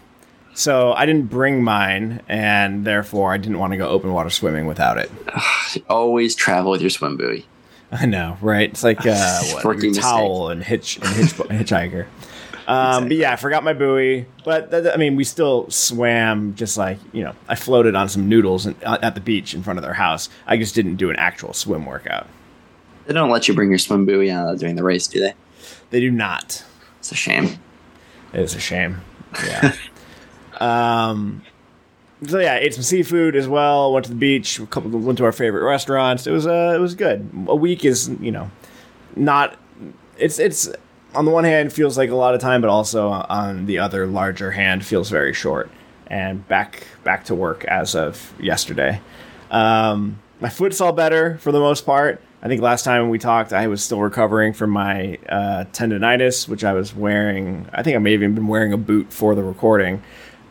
So 0.55 0.93
I 0.93 1.07
didn't 1.07 1.31
bring 1.31 1.63
mine, 1.63 2.21
and 2.29 2.85
therefore 2.85 3.33
I 3.33 3.37
didn't 3.37 3.59
want 3.59 3.73
to 3.73 3.77
go 3.77 3.89
open 3.89 4.13
water 4.13 4.29
swimming 4.31 4.67
without 4.67 4.99
it. 4.99 5.11
Always 5.89 6.35
travel 6.35 6.73
with 6.73 6.81
your 6.81 6.91
swim 6.91 7.17
buoy. 7.17 7.47
I 7.93 8.07
know, 8.07 8.37
right? 8.43 8.69
It's 8.69 8.83
like 8.85 9.07
uh, 9.07 9.41
what, 9.63 9.95
towel 9.95 10.51
and 10.51 10.63
hitch 10.63 10.97
and 10.97 11.07
hitch, 11.07 11.27
hitchhiker. 11.35 12.07
Um, 12.69 13.09
But 13.09 13.17
yeah, 13.17 13.33
I 13.33 13.37
forgot 13.37 13.65
my 13.65 13.73
buoy. 13.73 14.27
But 14.45 14.71
that, 14.71 14.93
I 14.93 14.99
mean, 14.99 15.17
we 15.17 15.25
still 15.25 15.69
swam. 15.71 16.55
Just 16.55 16.77
like 16.77 16.99
you 17.13 17.25
know, 17.25 17.35
I 17.49 17.55
floated 17.55 17.97
on 17.97 18.09
some 18.11 18.29
noodles 18.29 18.67
in, 18.67 18.77
uh, 18.85 18.99
at 19.03 19.15
the 19.15 19.21
beach 19.21 19.55
in 19.55 19.63
front 19.63 19.79
of 19.79 19.83
their 19.83 19.95
house. 19.95 20.29
I 20.47 20.59
just 20.59 20.75
didn't 20.75 20.97
do 20.97 21.09
an 21.09 21.17
actual 21.17 21.55
swim 21.55 21.87
workout. 21.87 22.27
They 23.07 23.15
don't 23.15 23.31
let 23.31 23.49
you 23.49 23.55
bring 23.55 23.71
your 23.71 23.79
swim 23.79 24.05
buoy 24.05 24.31
out 24.31 24.59
during 24.59 24.77
the 24.77 24.85
race, 24.85 25.07
do 25.07 25.19
they? 25.19 25.33
They 25.91 26.01
do 26.01 26.11
not. 26.11 26.63
It's 26.99 27.11
a 27.11 27.15
shame. 27.15 27.59
It 28.35 28.41
is 28.41 28.55
a 28.55 28.61
shame. 28.61 29.01
Yeah. 29.47 29.75
um. 30.61 31.43
So 32.27 32.39
yeah, 32.39 32.57
ate 32.57 32.75
some 32.75 32.83
seafood 32.83 33.35
as 33.35 33.49
well. 33.49 33.95
Went 33.95 34.05
to 34.07 34.11
the 34.11 34.19
beach. 34.19 34.59
A 34.59 34.67
couple. 34.67 34.91
Went 34.91 35.17
to 35.19 35.25
our 35.25 35.33
favorite 35.33 35.65
restaurants. 35.65 36.27
It 36.27 36.33
was 36.33 36.47
uh, 36.47 36.75
it 36.77 36.81
was 36.81 36.95
good. 36.95 37.31
A 37.47 37.57
week 37.57 37.87
is 37.87 38.11
you 38.21 38.31
know, 38.31 38.51
not. 39.17 39.57
It's 40.19 40.39
it's 40.39 40.69
on 41.15 41.25
the 41.25 41.31
one 41.31 41.45
hand 41.45 41.73
feels 41.73 41.97
like 41.97 42.11
a 42.11 42.15
lot 42.15 42.35
of 42.35 42.41
time, 42.41 42.61
but 42.61 42.71
also 42.71 43.09
on 43.11 43.67
the 43.67 43.79
other 43.79 44.07
larger 44.07 44.53
hand 44.53 44.85
feels 44.85 45.11
very 45.11 45.33
short. 45.33 45.71
And 46.07 46.47
back 46.49 46.87
back 47.05 47.25
to 47.25 47.35
work 47.35 47.65
as 47.65 47.95
of 47.95 48.35
yesterday. 48.41 49.01
Um, 49.51 50.21
my 50.41 50.49
foot's 50.49 50.81
all 50.81 50.93
better 50.93 51.39
for 51.39 51.53
the 51.53 51.61
most 51.61 51.85
part. 51.85 52.23
I 52.41 52.47
think 52.47 52.63
last 52.63 52.85
time 52.85 53.09
we 53.09 53.19
talked, 53.19 53.53
I 53.53 53.67
was 53.67 53.83
still 53.83 54.01
recovering 54.01 54.53
from 54.53 54.71
my 54.71 55.19
uh, 55.29 55.65
tendonitis, 55.73 56.49
which 56.49 56.63
I 56.63 56.73
was 56.73 56.95
wearing. 56.95 57.69
I 57.73 57.83
think 57.83 57.97
I 57.97 57.99
may 57.99 58.13
have 58.13 58.23
even 58.23 58.37
been 58.37 58.47
wearing 58.47 58.73
a 58.73 58.77
boot 58.77 59.13
for 59.13 59.35
the 59.35 59.43
recording. 59.43 60.03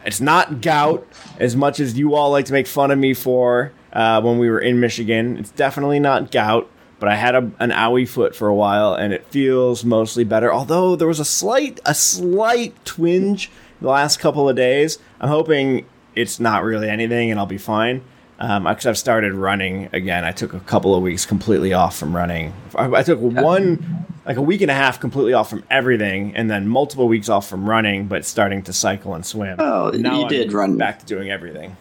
It's 0.06 0.20
not 0.20 0.62
gout, 0.62 1.08
as 1.40 1.56
much 1.56 1.80
as 1.80 1.98
you 1.98 2.14
all 2.14 2.32
like 2.32 2.46
to 2.46 2.54
make 2.54 2.68
fun 2.68 2.92
of 2.92 3.00
me 3.00 3.14
for 3.14 3.72
uh, 3.94 4.22
when 4.22 4.38
we 4.38 4.50
were 4.50 4.60
in 4.60 4.80
Michigan. 4.80 5.38
It's 5.38 5.52
definitely 5.52 6.00
not 6.00 6.30
gout, 6.30 6.70
but 7.00 7.10
I 7.10 7.16
had 7.16 7.36
a, 7.36 7.52
an 7.60 7.72
owie 7.72 8.08
foot 8.08 8.36
for 8.36 8.48
a 8.48 8.56
while, 8.56 8.94
and 8.94 9.14
it 9.14 9.26
feels 9.28 9.86
mostly 9.86 10.24
better. 10.24 10.52
Although 10.52 10.96
there 10.96 11.08
was 11.08 11.20
a 11.20 11.26
slight, 11.26 11.80
a 11.86 11.94
slight 11.94 12.74
twinge 12.86 13.52
the 13.82 13.90
last 13.90 14.20
couple 14.20 14.50
of 14.50 14.56
days. 14.56 14.98
I'm 15.20 15.30
hoping 15.30 15.86
it's 16.16 16.40
not 16.40 16.64
really 16.64 16.90
anything, 16.90 17.30
and 17.32 17.40
I'll 17.40 17.46
be 17.46 17.58
fine. 17.58 18.04
Um, 18.40 18.66
because 18.66 18.86
I've 18.86 18.98
started 19.00 19.34
running 19.34 19.90
again. 19.94 20.24
I 20.24 20.32
took 20.32 20.54
a 20.54 20.60
couple 20.60 20.94
of 20.94 21.02
weeks 21.02 21.26
completely 21.26 21.74
off 21.74 21.98
from 21.98 22.16
running. 22.16 22.54
I, 22.76 22.86
I 22.86 23.02
took 23.02 23.20
one, 23.20 24.06
like 24.28 24.38
a 24.38 24.44
week 24.44 24.62
and 24.62 24.70
a 24.70 24.76
half 24.76 25.00
completely 25.00 25.34
off 25.34 25.50
from 25.50 25.64
everything, 25.72 26.36
and 26.36 26.50
then 26.50 26.68
multiple 26.68 27.08
weeks 27.08 27.30
off 27.30 27.48
from 27.50 27.68
running, 27.68 28.06
but 28.06 28.26
starting 28.26 28.62
to 28.64 28.74
cycle 28.74 29.16
and 29.16 29.26
swim. 29.26 29.56
Oh, 29.60 29.90
now 29.90 30.18
you 30.18 30.22
I'm 30.24 30.28
did 30.28 30.54
run. 30.54 30.78
back 30.78 31.00
to 31.00 31.06
doing 31.06 31.32
everything. 31.32 31.78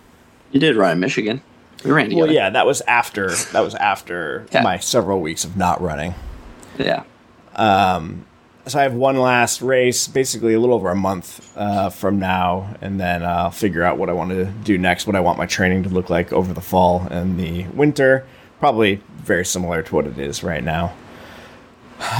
You 0.50 0.58
did 0.60 0.76
run 0.76 0.92
in 0.92 1.00
Michigan. 1.00 1.42
We 1.86 1.92
ran 1.92 2.06
together. 2.10 2.26
Well, 2.26 2.34
yeah, 2.34 2.50
that 2.50 2.66
was 2.66 2.80
after 2.82 3.30
that 3.52 3.60
was 3.60 3.74
after 3.76 4.46
Yeah. 4.52 4.62
my 4.62 4.78
several 4.78 5.20
weeks 5.20 5.44
of 5.44 5.56
not 5.56 5.80
running. 5.80 6.14
Yeah. 6.78 7.04
So 8.68 8.80
I 8.80 8.82
have 8.82 8.94
one 8.94 9.16
last 9.16 9.62
race, 9.62 10.08
basically 10.08 10.52
a 10.54 10.58
little 10.58 10.74
over 10.74 10.90
a 10.90 10.96
month 10.96 11.56
uh, 11.56 11.88
from 11.88 12.18
now, 12.18 12.74
and 12.80 12.98
then 12.98 13.24
I'll 13.24 13.52
figure 13.52 13.84
out 13.84 13.96
what 13.96 14.10
I 14.10 14.12
want 14.12 14.30
to 14.30 14.46
do 14.64 14.76
next, 14.76 15.06
what 15.06 15.14
I 15.14 15.20
want 15.20 15.38
my 15.38 15.46
training 15.46 15.84
to 15.84 15.88
look 15.88 16.10
like 16.10 16.32
over 16.32 16.52
the 16.52 16.60
fall 16.60 17.06
and 17.08 17.38
the 17.38 17.64
winter. 17.68 18.26
Probably 18.58 19.00
very 19.18 19.44
similar 19.44 19.82
to 19.84 19.94
what 19.94 20.06
it 20.08 20.18
is 20.18 20.42
right 20.42 20.64
now. 20.64 20.92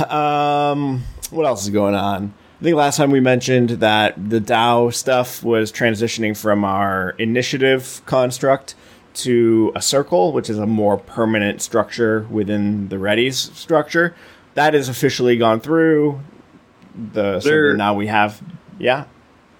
Um, 0.09 1.03
what 1.31 1.47
else 1.47 1.65
is 1.65 1.71
going 1.71 1.97
on? 1.97 2.33
I 2.61 2.65
think 2.65 2.77
last 2.77 2.97
time 2.97 3.11
we 3.11 3.21
mentioned 3.21 3.71
that 3.71 4.15
the 4.31 4.41
DAO 4.41 4.95
stuff 4.95 5.43
was 5.43 5.71
transitioning 5.73 6.37
from 6.37 6.65
our 6.65 7.11
initiative 7.19 8.01
construct 8.07 8.75
to 9.17 9.73
a 9.75 9.83
circle, 9.83 10.33
which 10.33 10.49
is 10.51 10.59
a 10.59 10.67
more 10.67 10.97
permanent 10.99 11.63
structure 11.63 12.27
within 12.31 12.89
the 12.89 12.99
Ready's 12.99 13.37
structure. 13.39 14.15
That 14.55 14.75
is 14.75 14.89
officially 14.89 15.37
gone 15.37 15.61
through. 15.61 16.21
The 17.13 17.41
so 17.41 17.73
now 17.75 17.95
we 17.95 18.07
have, 18.07 18.41
yeah. 18.79 19.05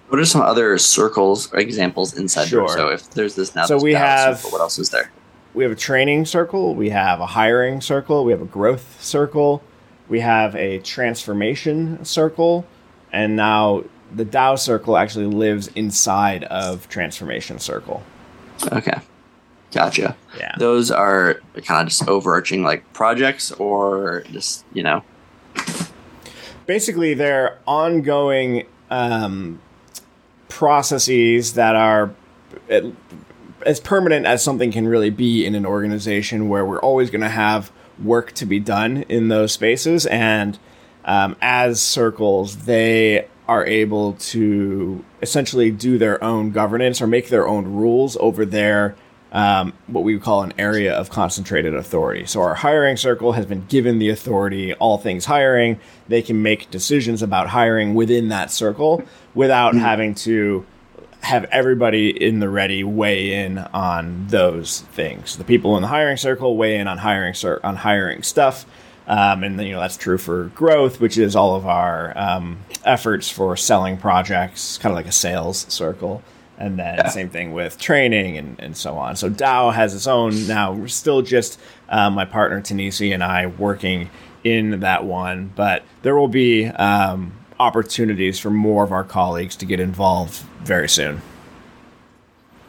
What 0.09 0.19
are 0.19 0.25
some 0.25 0.41
other 0.41 0.77
circles 0.77 1.53
or 1.53 1.59
examples 1.59 2.17
inside 2.17 2.45
Sure. 2.47 2.67
there? 2.67 2.77
So 2.77 2.87
if 2.89 3.09
there's 3.11 3.35
this 3.35 3.53
now, 3.55 3.65
So 3.65 3.77
we 3.77 3.93
have- 3.93 4.37
circle, 4.39 4.51
what 4.51 4.61
else 4.61 4.79
is 4.79 4.89
there? 4.89 5.11
we 5.53 5.63
have 5.63 5.71
a 5.71 5.75
training 5.75 6.25
circle, 6.25 6.75
we 6.75 6.89
have 6.91 7.19
a 7.19 7.25
hiring 7.25 7.81
circle, 7.81 8.23
we 8.23 8.31
have 8.31 8.41
a 8.41 8.45
growth 8.45 8.97
circle, 9.03 9.61
we 10.07 10.19
have 10.21 10.55
a 10.55 10.79
transformation 10.79 12.03
circle, 12.05 12.65
and 13.11 13.35
now 13.35 13.83
the 14.15 14.23
DAO 14.25 14.55
circle 14.57 14.97
actually 14.97 15.25
lives 15.25 15.67
inside 15.75 16.43
of 16.45 16.87
transformation 16.89 17.59
circle. 17.59 18.01
Okay, 18.71 18.99
gotcha. 19.71 20.15
Yeah. 20.37 20.53
Those 20.57 20.91
are 20.91 21.41
kind 21.65 21.81
of 21.81 21.89
just 21.89 22.07
overarching 22.07 22.63
like 22.63 22.93
projects, 22.93 23.51
or 23.51 24.23
just 24.31 24.65
you 24.73 24.83
know, 24.83 25.03
Basically, 26.67 27.13
they're 27.13 27.57
ongoing 27.65 28.67
um, 28.91 29.61
processes 30.49 31.53
that 31.53 31.75
are 31.77 32.13
as 33.65 33.79
permanent 33.79 34.25
as 34.25 34.43
something 34.43 34.71
can 34.71 34.85
really 34.85 35.09
be 35.09 35.45
in 35.45 35.55
an 35.55 35.65
organization 35.65 36.49
where 36.49 36.65
we're 36.65 36.81
always 36.81 37.09
going 37.09 37.21
to 37.21 37.29
have 37.29 37.71
work 38.03 38.33
to 38.33 38.45
be 38.45 38.59
done 38.59 39.03
in 39.03 39.29
those 39.29 39.53
spaces 39.53 40.05
and 40.05 40.59
um, 41.05 41.37
as 41.41 41.81
circles, 41.81 42.65
they 42.65 43.27
are 43.47 43.65
able 43.65 44.13
to 44.13 45.03
essentially 45.21 45.71
do 45.71 45.97
their 45.97 46.21
own 46.21 46.51
governance 46.51 47.01
or 47.01 47.07
make 47.07 47.29
their 47.29 47.47
own 47.47 47.65
rules 47.65 48.17
over 48.19 48.45
their 48.45 48.93
um, 49.31 49.73
what 49.87 50.03
we 50.03 50.13
would 50.13 50.23
call 50.23 50.43
an 50.43 50.53
area 50.57 50.93
of 50.93 51.09
concentrated 51.09 51.75
authority. 51.75 52.25
So 52.25 52.41
our 52.41 52.55
hiring 52.55 52.97
circle 52.97 53.33
has 53.33 53.45
been 53.45 53.65
given 53.67 53.99
the 53.99 54.09
authority, 54.09 54.73
all 54.75 54.97
things 54.97 55.25
hiring. 55.25 55.79
They 56.07 56.21
can 56.21 56.41
make 56.41 56.71
decisions 56.71 57.21
about 57.21 57.49
hiring 57.49 57.93
within 57.93 58.29
that 58.29 58.51
circle 58.51 59.03
without 59.35 59.73
mm-hmm. 59.73 59.83
having 59.83 60.15
to 60.15 60.65
have 61.21 61.45
everybody 61.45 62.09
in 62.09 62.39
the 62.39 62.47
ready 62.47 62.83
weigh 62.83 63.33
in 63.33 63.57
on 63.57 64.27
those 64.27 64.81
things. 64.93 65.35
The 65.37 65.43
people 65.43 65.75
in 65.75 65.81
the 65.81 65.87
hiring 65.87 66.17
circle 66.17 66.55
weigh 66.55 66.77
in 66.77 66.87
on 66.87 66.99
hiring 66.99 67.35
on 67.63 67.75
hiring 67.75 68.23
stuff. 68.23 68.65
Um, 69.07 69.43
and 69.43 69.59
you 69.61 69.71
know 69.71 69.79
that's 69.79 69.95
true 69.95 70.17
for 70.17 70.45
growth, 70.55 70.99
which 70.99 71.17
is 71.17 71.35
all 71.35 71.55
of 71.55 71.65
our 71.65 72.17
um, 72.17 72.59
efforts 72.83 73.29
for 73.29 73.55
selling 73.55 73.97
projects, 73.97 74.77
kind 74.77 74.91
of 74.91 74.97
like 74.97 75.05
a 75.05 75.13
sales 75.13 75.65
circle 75.69 76.21
and 76.57 76.79
then 76.79 76.95
yeah. 76.95 77.09
same 77.09 77.29
thing 77.29 77.53
with 77.53 77.77
training 77.77 78.37
and, 78.37 78.59
and 78.59 78.75
so 78.75 78.97
on. 78.97 79.15
So 79.15 79.29
DAO 79.29 79.73
has 79.73 79.93
its 79.93 80.07
own 80.07 80.47
now. 80.47 80.73
We're 80.73 80.87
still 80.87 81.21
just 81.21 81.59
uh, 81.89 82.09
my 82.09 82.25
partner 82.25 82.61
Tanisi 82.61 83.13
and 83.13 83.23
I 83.23 83.47
working 83.47 84.09
in 84.43 84.79
that 84.79 85.03
one, 85.03 85.51
but 85.55 85.83
there 86.01 86.15
will 86.15 86.27
be 86.27 86.65
um, 86.65 87.33
opportunities 87.59 88.39
for 88.39 88.49
more 88.49 88.83
of 88.83 88.91
our 88.91 89.03
colleagues 89.03 89.55
to 89.57 89.65
get 89.65 89.79
involved 89.79 90.35
very 90.63 90.89
soon. 90.89 91.21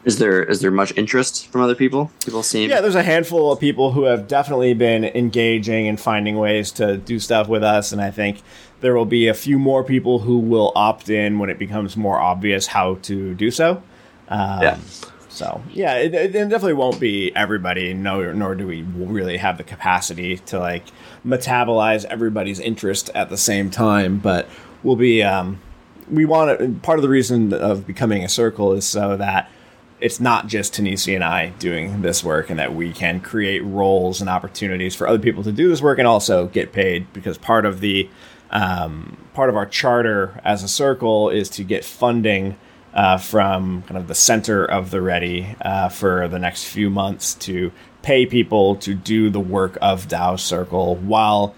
Is 0.05 0.17
there 0.17 0.41
is 0.41 0.61
there 0.61 0.71
much 0.71 0.95
interest 0.97 1.47
from 1.47 1.61
other 1.61 1.75
people? 1.75 2.11
People 2.23 2.41
seem 2.41 2.69
yeah. 2.69 2.79
There's 2.79 2.95
a 2.95 3.03
handful 3.03 3.51
of 3.51 3.59
people 3.59 3.91
who 3.91 4.03
have 4.03 4.27
definitely 4.27 4.73
been 4.73 5.03
engaging 5.03 5.87
and 5.87 5.99
finding 5.99 6.37
ways 6.37 6.71
to 6.73 6.97
do 6.97 7.19
stuff 7.19 7.49
with 7.49 7.63
us, 7.63 7.91
and 7.91 8.01
I 8.01 8.09
think 8.09 8.41
there 8.79 8.95
will 8.95 9.05
be 9.05 9.27
a 9.27 9.33
few 9.33 9.59
more 9.59 9.83
people 9.83 10.19
who 10.19 10.39
will 10.39 10.71
opt 10.75 11.09
in 11.09 11.37
when 11.37 11.49
it 11.49 11.59
becomes 11.59 11.97
more 11.97 12.17
obvious 12.17 12.67
how 12.67 12.95
to 13.03 13.33
do 13.35 13.51
so. 13.51 13.83
Um, 14.29 14.61
yeah. 14.61 14.77
So 15.27 15.61
yeah, 15.71 15.95
it, 15.95 16.13
it, 16.13 16.31
definitely 16.31 16.73
won't 16.73 16.99
be 16.99 17.35
everybody. 17.35 17.93
No, 17.93 18.31
nor 18.33 18.55
do 18.55 18.67
we 18.67 18.83
really 18.83 19.37
have 19.37 19.57
the 19.57 19.63
capacity 19.63 20.37
to 20.37 20.59
like 20.59 20.85
metabolize 21.25 22.05
everybody's 22.05 22.59
interest 22.59 23.09
at 23.13 23.29
the 23.29 23.37
same 23.37 23.69
time. 23.69 24.17
But 24.19 24.47
we'll 24.81 24.95
be. 24.95 25.23
Um, 25.23 25.61
we 26.09 26.25
want 26.25 26.57
to. 26.57 26.69
Part 26.81 26.99
of 26.99 27.03
the 27.03 27.09
reason 27.09 27.53
of 27.53 27.85
becoming 27.85 28.23
a 28.23 28.29
circle 28.29 28.73
is 28.73 28.85
so 28.85 29.17
that 29.17 29.49
it's 30.01 30.19
not 30.19 30.47
just 30.47 30.73
Tanisi 30.73 31.15
and 31.15 31.23
I 31.23 31.49
doing 31.49 32.01
this 32.01 32.23
work, 32.23 32.49
and 32.49 32.59
that 32.59 32.73
we 32.73 32.93
can 32.93 33.19
create 33.19 33.63
roles 33.63 34.21
and 34.21 34.29
opportunities 34.29 34.95
for 34.95 35.07
other 35.07 35.19
people 35.19 35.43
to 35.43 35.51
do 35.51 35.69
this 35.69 35.81
work 35.81 35.99
and 35.99 36.07
also 36.07 36.47
get 36.47 36.71
paid. 36.71 37.11
Because 37.13 37.37
part 37.37 37.65
of 37.65 37.79
the 37.81 38.09
um, 38.51 39.17
part 39.33 39.49
of 39.49 39.55
our 39.55 39.65
charter 39.65 40.39
as 40.43 40.63
a 40.63 40.67
circle 40.67 41.29
is 41.29 41.49
to 41.49 41.63
get 41.63 41.85
funding 41.85 42.55
uh, 42.93 43.17
from 43.17 43.83
kind 43.83 43.97
of 43.97 44.07
the 44.07 44.15
center 44.15 44.65
of 44.65 44.91
the 44.91 45.01
ready 45.01 45.55
uh, 45.61 45.89
for 45.89 46.27
the 46.27 46.39
next 46.39 46.65
few 46.65 46.89
months 46.89 47.35
to 47.35 47.71
pay 48.01 48.25
people 48.25 48.75
to 48.77 48.95
do 48.95 49.29
the 49.29 49.39
work 49.39 49.77
of 49.81 50.07
DAO 50.07 50.39
Circle 50.39 50.95
while 50.95 51.53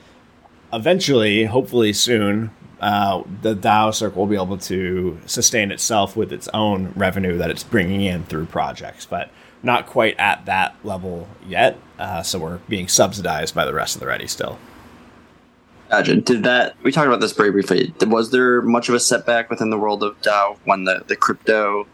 eventually, 0.73 1.45
hopefully 1.45 1.93
soon, 1.93 2.51
uh, 2.81 3.23
the 3.41 3.55
DAO 3.55 3.93
Circle 3.93 4.23
will 4.23 4.27
be 4.27 4.35
able 4.35 4.57
to 4.57 5.19
sustain 5.27 5.71
itself 5.71 6.17
with 6.17 6.33
its 6.33 6.47
own 6.49 6.91
revenue 6.95 7.37
that 7.37 7.51
it's 7.51 7.63
bringing 7.63 8.01
in 8.01 8.23
through 8.23 8.47
projects, 8.47 9.05
but 9.05 9.29
not 9.61 9.85
quite 9.85 10.15
at 10.17 10.45
that 10.45 10.75
level 10.83 11.27
yet. 11.47 11.77
Uh, 11.99 12.23
so 12.23 12.39
we're 12.39 12.57
being 12.67 12.87
subsidized 12.87 13.53
by 13.53 13.65
the 13.65 13.73
rest 13.73 13.95
of 13.95 13.99
the 13.99 14.07
ready 14.07 14.25
still. 14.25 14.57
Gotcha. 15.91 16.15
Did 16.21 16.43
that? 16.43 16.75
We 16.81 16.91
talked 16.91 17.07
about 17.07 17.19
this 17.19 17.33
very 17.33 17.51
briefly. 17.51 17.93
Was 18.01 18.31
there 18.31 18.61
much 18.63 18.89
of 18.89 18.95
a 18.95 18.99
setback 18.99 19.49
within 19.51 19.69
the 19.69 19.77
world 19.77 20.01
of 20.01 20.19
DAO 20.21 20.57
when 20.65 20.85
the, 20.85 21.03
the 21.07 21.15
crypto 21.15 21.85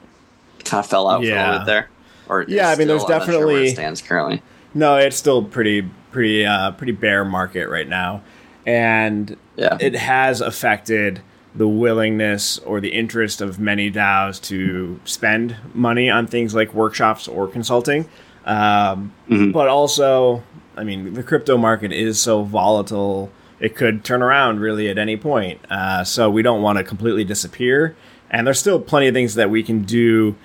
kind 0.63 0.79
of 0.79 0.89
fell 0.89 1.09
out 1.09 1.21
yeah. 1.23 1.29
for 1.29 1.35
a 1.35 1.51
little 1.51 1.59
bit 1.59 1.65
there? 1.65 1.89
Or 2.29 2.45
yeah, 2.47 2.69
I 2.69 2.75
mean, 2.75 2.87
there's 2.87 3.03
definitely 3.05 3.67
sure 3.67 3.73
stands 3.75 4.01
currently. 4.01 4.41
No, 4.73 4.97
it's 4.97 5.17
still 5.17 5.43
pretty 5.43 5.89
pretty 6.11 6.45
uh, 6.45 6.71
pretty 6.71 6.93
bear 6.93 7.25
market 7.25 7.67
right 7.67 7.87
now, 7.87 8.21
and 8.67 9.37
yeah. 9.55 9.77
it 9.79 9.95
has 9.95 10.41
affected 10.41 11.21
the 11.55 11.67
willingness 11.67 12.59
or 12.59 12.79
the 12.81 12.89
interest 12.89 13.41
of 13.41 13.57
many 13.57 13.89
DAOs 13.89 14.39
to 14.43 14.99
spend 15.05 15.55
money 15.73 16.09
on 16.09 16.27
things 16.27 16.53
like 16.53 16.73
workshops 16.73 17.27
or 17.27 17.47
consulting. 17.47 18.07
Um, 18.45 19.13
mm-hmm. 19.27 19.51
But 19.51 19.69
also, 19.69 20.43
I 20.75 20.83
mean, 20.83 21.13
the 21.15 21.23
crypto 21.23 21.57
market 21.57 21.91
is 21.91 22.21
so 22.21 22.43
volatile 22.43 23.31
it 23.59 23.75
could 23.75 24.03
turn 24.03 24.21
around 24.21 24.59
really 24.59 24.87
at 24.89 24.99
any 24.99 25.17
point. 25.17 25.59
Uh, 25.71 26.03
so 26.03 26.29
we 26.29 26.43
don't 26.43 26.61
want 26.61 26.77
to 26.77 26.83
completely 26.83 27.23
disappear. 27.23 27.95
And 28.29 28.45
there's 28.45 28.59
still 28.59 28.79
plenty 28.79 29.07
of 29.07 29.15
things 29.15 29.35
that 29.35 29.49
we 29.49 29.63
can 29.63 29.83
do 29.83 30.35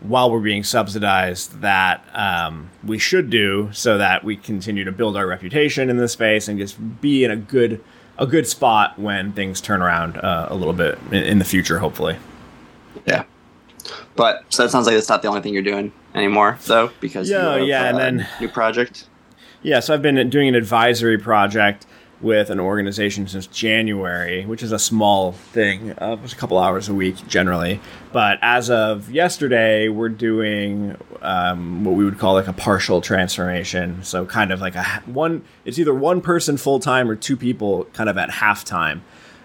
while 0.00 0.30
we're 0.30 0.40
being 0.40 0.64
subsidized 0.64 1.60
that 1.60 2.04
um, 2.14 2.70
we 2.84 2.98
should 2.98 3.30
do 3.30 3.68
so 3.72 3.98
that 3.98 4.24
we 4.24 4.36
continue 4.36 4.84
to 4.84 4.92
build 4.92 5.16
our 5.16 5.26
reputation 5.26 5.90
in 5.90 5.96
this 5.96 6.12
space 6.12 6.48
and 6.48 6.58
just 6.58 7.00
be 7.00 7.24
in 7.24 7.30
a 7.30 7.36
good 7.36 7.82
a 8.18 8.26
good 8.26 8.46
spot 8.46 8.98
when 8.98 9.32
things 9.32 9.60
turn 9.60 9.80
around 9.80 10.18
uh, 10.18 10.46
a 10.50 10.54
little 10.54 10.74
bit 10.74 10.98
in, 11.10 11.22
in, 11.22 11.38
the 11.38 11.44
future, 11.44 11.78
hopefully. 11.78 12.16
Yeah. 13.06 13.24
But 14.14 14.44
so 14.50 14.62
that 14.62 14.68
sounds 14.68 14.86
like 14.86 14.94
it's 14.94 15.08
not 15.08 15.22
the 15.22 15.28
only 15.28 15.40
thing 15.40 15.54
you're 15.54 15.62
doing 15.62 15.90
anymore, 16.14 16.58
though, 16.66 16.90
because 17.00 17.30
yeah, 17.30 17.56
yeah, 17.56 17.84
and 17.84 17.96
then 17.96 18.28
new 18.38 18.48
project. 18.48 19.08
Yeah, 19.62 19.80
so 19.80 19.94
I've 19.94 20.02
been 20.02 20.28
doing 20.28 20.48
an 20.48 20.54
advisory 20.54 21.16
project 21.16 21.86
with 22.20 22.50
an 22.50 22.60
organization 22.60 23.26
since 23.26 23.46
January, 23.46 24.44
which 24.44 24.62
is 24.62 24.72
a 24.72 24.78
small 24.78 25.32
thing. 25.32 25.92
Uh, 25.92 26.18
a 26.22 26.28
couple 26.36 26.58
hours 26.58 26.88
a 26.88 26.94
week 26.94 27.16
generally. 27.28 27.80
But 28.12 28.38
as 28.42 28.70
of 28.70 29.10
yesterday, 29.10 29.88
we're 29.88 30.10
doing 30.10 30.96
um, 31.22 31.84
what 31.84 31.94
we 31.94 32.04
would 32.04 32.18
call 32.18 32.34
like 32.34 32.48
a 32.48 32.52
partial 32.52 33.00
transformation. 33.00 34.02
So 34.02 34.26
kind 34.26 34.52
of 34.52 34.60
like 34.60 34.74
a 34.74 34.84
one. 35.06 35.44
It's 35.64 35.78
either 35.78 35.94
one 35.94 36.20
person 36.20 36.56
full 36.56 36.80
time 36.80 37.10
or 37.10 37.16
two 37.16 37.36
people 37.36 37.84
kind 37.92 38.10
of 38.10 38.18
at 38.18 38.30
halftime. 38.30 39.00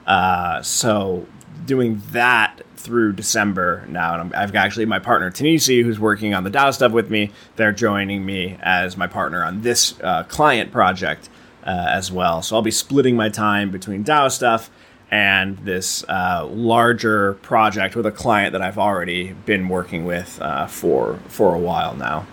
Uh, 0.05 0.61
so 0.61 1.25
doing 1.65 2.01
that 2.11 2.61
through 2.75 3.13
December 3.13 3.83
now, 3.87 4.19
and 4.19 4.33
i 4.35 4.41
have 4.41 4.55
actually 4.55 4.85
my 4.85 4.99
partner 4.99 5.31
Tanisi, 5.31 5.83
who's 5.83 5.99
working 5.99 6.35
on 6.35 6.43
the 6.43 6.51
DAO 6.51 6.71
stuff 6.73 6.91
with 6.91 7.09
me. 7.09 7.31
They're 7.55 7.71
joining 7.71 8.23
me 8.25 8.57
as 8.61 8.95
my 8.95 9.07
partner 9.07 9.43
on 9.43 9.61
this 9.61 9.99
uh, 10.01 10.23
client 10.23 10.71
project 10.71 11.29
uh, 11.65 11.87
as 11.89 12.11
well. 12.11 12.41
So 12.41 12.55
I'll 12.55 12.61
be 12.61 12.71
splitting 12.71 13.15
my 13.15 13.29
time 13.29 13.71
between 13.71 14.03
DAO 14.03 14.31
stuff 14.31 14.69
and 15.11 15.57
this 15.59 16.03
uh, 16.09 16.47
larger 16.49 17.33
project 17.35 17.95
with 17.95 18.05
a 18.05 18.11
client 18.11 18.53
that 18.53 18.61
I've 18.61 18.77
already 18.77 19.33
been 19.45 19.69
working 19.69 20.05
with 20.05 20.41
uh, 20.41 20.67
for 20.67 21.19
for 21.27 21.53
a 21.53 21.59
while 21.59 21.95
now. 21.95 22.25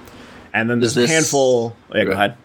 And 0.54 0.68
then 0.68 0.80
there's 0.80 0.94
this, 0.94 1.10
a 1.10 1.12
handful. 1.12 1.76
Oh, 1.90 1.96
yeah, 1.96 2.04
go 2.04 2.12
ahead. 2.12 2.36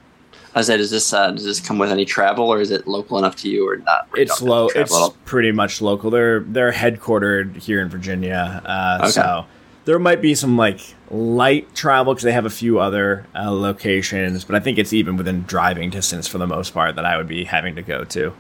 I 0.56 0.62
said, 0.62 0.78
does 0.78 0.92
this 0.92 1.14
uh, 1.14 1.32
does 1.32 1.44
this 1.44 1.60
come 1.60 1.78
with 1.78 1.92
any 1.92 2.06
travel, 2.06 2.52
or 2.52 2.60
is 2.60 2.72
it 2.72 2.88
local 2.88 3.18
enough 3.18 3.36
to 3.38 3.50
you, 3.50 3.70
or 3.70 3.78
not? 3.78 4.08
It's 4.16 4.42
low. 4.42 4.70
It's 4.74 4.98
pretty 5.26 5.52
much 5.52 5.82
local. 5.82 6.10
They're 6.10 6.40
they're 6.40 6.72
headquartered 6.72 7.58
here 7.58 7.82
in 7.82 7.90
Virginia, 7.90 8.62
uh, 8.66 9.00
okay. 9.02 9.12
so 9.12 9.46
there 9.88 10.00
might 10.00 10.22
be 10.22 10.36
some 10.36 10.58
like 10.58 10.82
light 11.10 11.74
travel 11.74 12.14
because 12.14 12.26
they 12.26 12.34
have 12.34 12.46
a 12.46 12.50
few 12.50 12.78
other 12.78 13.26
uh, 13.34 13.50
locations, 13.50 14.44
but 14.44 14.54
I 14.54 14.60
think 14.60 14.78
it's 14.78 14.92
even 14.92 15.16
within 15.16 15.44
driving 15.44 15.90
distance 15.90 16.28
for 16.28 16.38
the 16.38 16.46
most 16.46 16.74
part 16.74 16.98
that 16.98 17.06
I 17.06 17.16
would 17.16 17.30
be 17.30 17.46
having 17.46 17.76
to 17.76 17.82
go 17.82 18.04
to. 18.04 18.34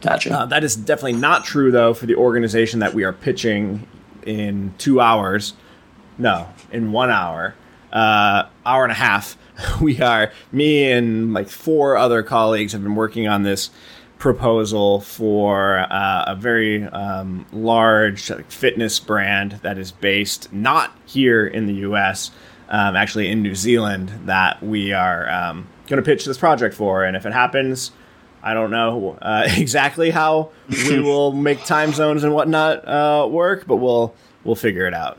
Gotcha. 0.00 0.32
Uh, 0.32 0.46
that 0.46 0.62
is 0.62 0.76
definitely 0.76 1.14
not 1.14 1.44
true 1.44 1.72
though 1.72 1.92
for 1.92 2.06
the 2.06 2.14
organization 2.14 2.78
that 2.78 2.94
we 2.94 3.02
are 3.02 3.12
pitching 3.12 3.88
in 4.24 4.72
two 4.78 5.00
hours. 5.00 5.54
No, 6.18 6.48
in 6.70 6.92
one 6.92 7.10
hour, 7.10 7.56
uh, 7.92 8.44
hour 8.64 8.84
and 8.84 8.92
a 8.92 8.96
half. 8.96 9.36
We 9.80 10.00
are 10.00 10.32
me 10.50 10.90
and 10.90 11.32
like 11.32 11.48
four 11.48 11.96
other 11.96 12.22
colleagues 12.22 12.72
have 12.72 12.82
been 12.82 12.96
working 12.96 13.26
on 13.28 13.42
this 13.42 13.70
proposal 14.24 15.02
for 15.02 15.80
uh, 15.80 16.24
a 16.28 16.34
very 16.34 16.82
um, 16.82 17.44
large 17.52 18.32
fitness 18.48 18.98
brand 18.98 19.52
that 19.60 19.76
is 19.76 19.92
based 19.92 20.50
not 20.50 20.96
here 21.04 21.46
in 21.46 21.66
the 21.66 21.74
US, 21.90 22.30
um, 22.70 22.96
actually 22.96 23.28
in 23.28 23.42
New 23.42 23.54
Zealand, 23.54 24.10
that 24.24 24.62
we 24.62 24.94
are 24.94 25.28
um, 25.28 25.68
going 25.88 26.02
to 26.02 26.02
pitch 26.02 26.24
this 26.24 26.38
project 26.38 26.74
for. 26.74 27.04
And 27.04 27.18
if 27.18 27.26
it 27.26 27.34
happens, 27.34 27.92
I 28.42 28.54
don't 28.54 28.70
know 28.70 29.18
uh, 29.20 29.46
exactly 29.58 30.08
how 30.08 30.52
we 30.70 31.00
will 31.02 31.32
make 31.32 31.62
time 31.66 31.92
zones 31.92 32.24
and 32.24 32.32
whatnot 32.32 32.88
uh, 32.88 33.28
work, 33.30 33.66
but 33.66 33.76
we'll 33.76 34.14
we'll 34.42 34.56
figure 34.56 34.86
it 34.86 34.94
out. 34.94 35.18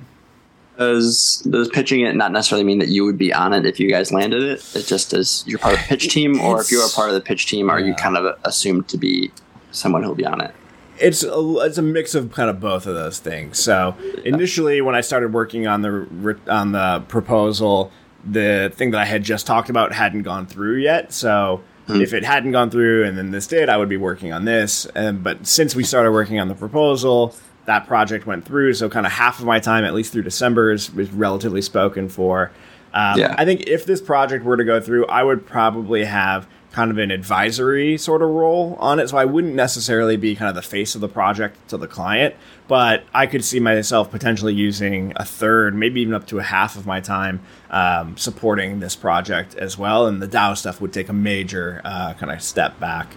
Does 0.78 1.42
does 1.50 1.70
pitching 1.70 2.02
it 2.02 2.16
not 2.16 2.32
necessarily 2.32 2.64
mean 2.64 2.80
that 2.80 2.90
you 2.90 3.06
would 3.06 3.18
be 3.18 3.34
on 3.34 3.54
it 3.54 3.66
if 3.66 3.80
you 3.80 3.90
guys 3.90 4.12
landed 4.12 4.44
it? 4.44 4.76
It 4.76 4.86
just 4.86 5.14
as 5.14 5.44
you're 5.48 5.60
part 5.60 5.76
of 5.76 5.80
the 5.80 5.86
pitch 5.88 6.10
team, 6.10 6.40
or 6.42 6.62
if 6.62 6.72
you're 6.72 6.88
part 6.90 7.10
of 7.10 7.16
the 7.16 7.22
pitch 7.22 7.48
team, 7.48 7.70
are 7.70 7.80
yeah. 7.80 7.88
you 7.88 7.96
kind 7.96 8.18
of 8.18 8.38
assumed 8.44 8.88
to 8.90 8.98
be 8.98 9.32
someone 9.72 10.04
who'll 10.04 10.16
be 10.16 10.26
on 10.26 10.42
it? 10.42 10.54
It's 10.98 11.24
a, 11.24 11.56
it's 11.60 11.78
a 11.78 11.82
mix 11.82 12.16
of 12.16 12.32
kind 12.32 12.50
of 12.50 12.60
both 12.60 12.88
of 12.88 12.96
those 12.96 13.20
things. 13.20 13.60
So 13.60 13.96
initially, 14.24 14.82
when 14.82 14.96
I 14.96 15.02
started 15.02 15.34
working 15.34 15.68
on 15.68 15.82
the 15.82 16.38
on 16.48 16.72
the 16.72 17.04
proposal, 17.08 17.92
the 18.26 18.72
thing 18.76 18.92
that 18.92 19.02
I 19.02 19.06
had 19.06 19.24
just 19.24 19.46
talked 19.46 19.70
about 19.70 19.94
hadn't 19.94 20.24
gone 20.24 20.48
through 20.48 20.78
yet. 20.78 21.14
So 21.14 21.64
mm. 21.88 22.02
if 22.02 22.14
it 22.14 22.24
hadn't 22.24 22.52
gone 22.52 22.70
through 22.70 23.06
and 23.06 23.18
then 23.18 23.32
this 23.32 23.48
did, 23.48 23.70
I 23.70 23.78
would 23.78 23.90
be 23.90 23.98
working 23.98 24.34
on 24.34 24.46
this. 24.46 24.86
And 24.88 25.24
but 25.24 25.46
since 25.48 25.76
we 25.76 25.84
started 25.84 26.12
working 26.12 26.40
on 26.40 26.48
the 26.48 26.56
proposal, 26.56 27.36
that 27.66 27.88
project 27.88 28.26
went 28.26 28.46
through. 28.46 28.74
So 28.74 28.90
kind 28.90 29.06
of 29.06 29.12
half 29.12 29.40
of 29.40 29.46
my 29.46 29.60
time, 29.60 29.84
at 29.84 29.94
least 29.94 30.14
through 30.14 30.24
December, 30.24 30.72
is, 30.72 30.90
is 30.98 31.12
relatively 31.12 31.62
spoken 31.62 32.10
for. 32.10 32.52
Um, 32.94 33.20
yeah. 33.20 33.36
I 33.38 33.46
think 33.46 33.68
if 33.68 33.86
this 33.86 34.02
project 34.02 34.46
were 34.46 34.58
to 34.58 34.64
go 34.64 34.80
through, 34.80 35.06
I 35.08 35.24
would 35.24 35.46
probably 35.46 36.06
have 36.06 36.48
kind 36.76 36.92
of 36.92 36.98
an 36.98 37.10
advisory 37.10 37.98
sort 37.98 38.22
of 38.22 38.30
role 38.30 38.76
on 38.80 39.00
it. 39.00 39.08
So 39.08 39.18
I 39.18 39.24
wouldn't 39.24 39.56
necessarily 39.56 40.18
be 40.18 40.36
kind 40.36 40.50
of 40.50 40.56
the 40.56 40.62
face 40.62 40.94
of 40.94 41.00
the 41.00 41.08
project 41.08 41.70
to 41.70 41.78
the 41.78 41.88
client, 41.88 42.36
but 42.68 43.06
I 43.14 43.28
could 43.28 43.46
see 43.46 43.62
myself 43.62 44.12
potentially 44.12 44.54
using 44.54 45.14
a 45.16 45.24
third, 45.24 45.74
maybe 45.74 46.02
even 46.02 46.14
up 46.14 46.28
to 46.28 46.40
a 46.40 46.44
half 46.44 46.76
of 46.76 46.86
my 46.86 47.00
time 47.00 47.40
um, 47.70 48.18
supporting 48.18 48.82
this 48.82 48.94
project 48.94 49.56
as 49.56 49.78
well. 49.78 50.06
And 50.06 50.22
the 50.22 50.28
DAO 50.28 50.58
stuff 50.58 50.82
would 50.82 50.92
take 50.92 51.08
a 51.08 51.14
major 51.14 51.80
uh, 51.86 52.14
kind 52.16 52.30
of 52.30 52.42
step 52.42 52.78
back, 52.78 53.16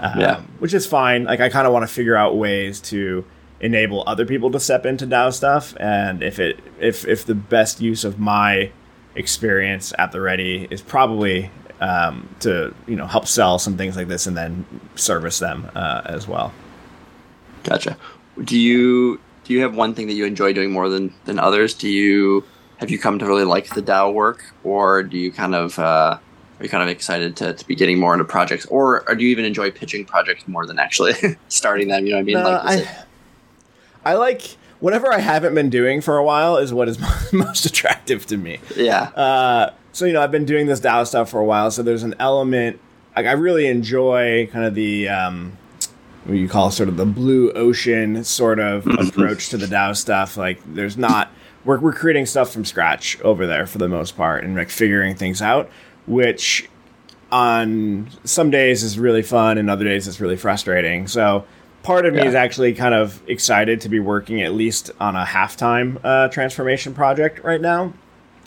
um, 0.00 0.20
yeah. 0.20 0.40
which 0.58 0.74
is 0.74 0.86
fine. 0.86 1.24
Like 1.24 1.40
I 1.40 1.48
kind 1.48 1.66
of 1.66 1.72
want 1.72 1.88
to 1.88 1.92
figure 1.92 2.14
out 2.14 2.36
ways 2.36 2.78
to 2.80 3.24
enable 3.60 4.04
other 4.06 4.24
people 4.24 4.50
to 4.52 4.60
step 4.60 4.86
into 4.86 5.06
DAO 5.06 5.32
stuff, 5.32 5.74
and 5.78 6.22
if 6.22 6.38
it 6.38 6.60
if 6.80 7.06
if 7.06 7.24
the 7.24 7.34
best 7.34 7.80
use 7.80 8.04
of 8.04 8.18
my 8.18 8.70
experience 9.14 9.92
at 9.98 10.12
the 10.12 10.20
ready 10.20 10.68
is 10.70 10.80
probably 10.80 11.50
um, 11.80 12.28
to 12.40 12.74
you 12.86 12.96
know 12.96 13.06
help 13.06 13.26
sell 13.26 13.58
some 13.58 13.76
things 13.76 13.96
like 13.96 14.08
this 14.08 14.26
and 14.26 14.36
then 14.36 14.64
service 14.94 15.38
them 15.38 15.70
uh, 15.74 16.02
as 16.04 16.28
well. 16.28 16.52
Gotcha. 17.64 17.96
Do 18.42 18.58
you 18.58 19.20
do 19.44 19.52
you 19.52 19.62
have 19.62 19.74
one 19.74 19.94
thing 19.94 20.06
that 20.06 20.14
you 20.14 20.24
enjoy 20.24 20.52
doing 20.52 20.70
more 20.70 20.88
than 20.88 21.12
than 21.24 21.38
others? 21.38 21.74
Do 21.74 21.88
you 21.88 22.44
have 22.78 22.90
you 22.90 22.98
come 22.98 23.18
to 23.18 23.26
really 23.26 23.44
like 23.44 23.74
the 23.74 23.82
DAO 23.82 24.12
work, 24.12 24.44
or 24.62 25.02
do 25.02 25.18
you 25.18 25.32
kind 25.32 25.54
of 25.54 25.78
uh, 25.78 26.18
are 26.58 26.64
you 26.64 26.68
kind 26.68 26.82
of 26.82 26.88
excited 26.88 27.36
to, 27.36 27.54
to 27.54 27.66
be 27.66 27.74
getting 27.74 27.98
more 28.00 28.12
into 28.12 28.24
projects, 28.24 28.66
or, 28.66 29.08
or 29.08 29.14
do 29.14 29.24
you 29.24 29.30
even 29.30 29.44
enjoy 29.44 29.70
pitching 29.70 30.04
projects 30.04 30.46
more 30.48 30.66
than 30.66 30.78
actually 30.78 31.14
starting 31.48 31.88
them? 31.88 32.04
You 32.04 32.12
know 32.12 32.16
what 32.16 32.20
I 32.20 32.24
mean? 32.24 32.34
No, 32.34 32.42
like, 32.42 32.86
I, 32.86 33.04
I 34.04 34.14
like 34.14 34.56
whatever 34.80 35.12
I 35.12 35.18
haven't 35.18 35.54
been 35.54 35.70
doing 35.70 36.00
for 36.00 36.16
a 36.16 36.24
while 36.24 36.56
is 36.56 36.72
what 36.72 36.88
is 36.88 36.98
most 37.32 37.66
attractive 37.66 38.26
to 38.26 38.36
me. 38.36 38.58
Yeah. 38.76 39.02
Uh, 39.02 39.74
so 39.92 40.04
you 40.04 40.12
know, 40.12 40.22
I've 40.22 40.30
been 40.30 40.44
doing 40.44 40.66
this 40.66 40.80
DAO 40.80 41.06
stuff 41.06 41.30
for 41.30 41.40
a 41.40 41.44
while, 41.44 41.70
so 41.70 41.82
there's 41.82 42.02
an 42.02 42.14
element. 42.18 42.80
Like 43.16 43.26
I 43.26 43.32
really 43.32 43.66
enjoy 43.66 44.48
kind 44.52 44.64
of 44.64 44.74
the 44.74 45.08
um, 45.08 45.58
what 46.24 46.36
you 46.36 46.48
call 46.48 46.70
sort 46.70 46.88
of 46.88 46.96
the 46.96 47.06
blue 47.06 47.50
ocean 47.52 48.22
sort 48.22 48.60
of 48.60 48.84
mm-hmm. 48.84 49.08
approach 49.08 49.48
to 49.48 49.56
the 49.56 49.66
DAO 49.66 49.96
stuff. 49.96 50.36
Like 50.36 50.60
there's 50.74 50.96
not 50.96 51.30
we're 51.64 51.80
we're 51.80 51.92
creating 51.92 52.26
stuff 52.26 52.52
from 52.52 52.64
scratch 52.64 53.20
over 53.22 53.46
there 53.46 53.66
for 53.66 53.78
the 53.78 53.88
most 53.88 54.16
part 54.16 54.44
and 54.44 54.54
like 54.54 54.70
figuring 54.70 55.16
things 55.16 55.42
out, 55.42 55.68
which 56.06 56.68
on 57.30 58.08
some 58.24 58.50
days 58.50 58.82
is 58.82 58.98
really 58.98 59.22
fun 59.22 59.58
and 59.58 59.68
other 59.68 59.84
days 59.84 60.06
it's 60.06 60.20
really 60.20 60.36
frustrating. 60.36 61.06
So 61.06 61.44
part 61.88 62.04
of 62.04 62.12
me 62.12 62.20
yeah. 62.20 62.28
is 62.28 62.34
actually 62.34 62.74
kind 62.74 62.92
of 62.92 63.22
excited 63.26 63.80
to 63.80 63.88
be 63.88 63.98
working 63.98 64.42
at 64.42 64.52
least 64.52 64.90
on 65.00 65.16
a 65.16 65.24
halftime 65.24 65.98
uh, 66.04 66.28
transformation 66.28 66.92
project 66.92 67.42
right 67.42 67.62
now. 67.62 67.94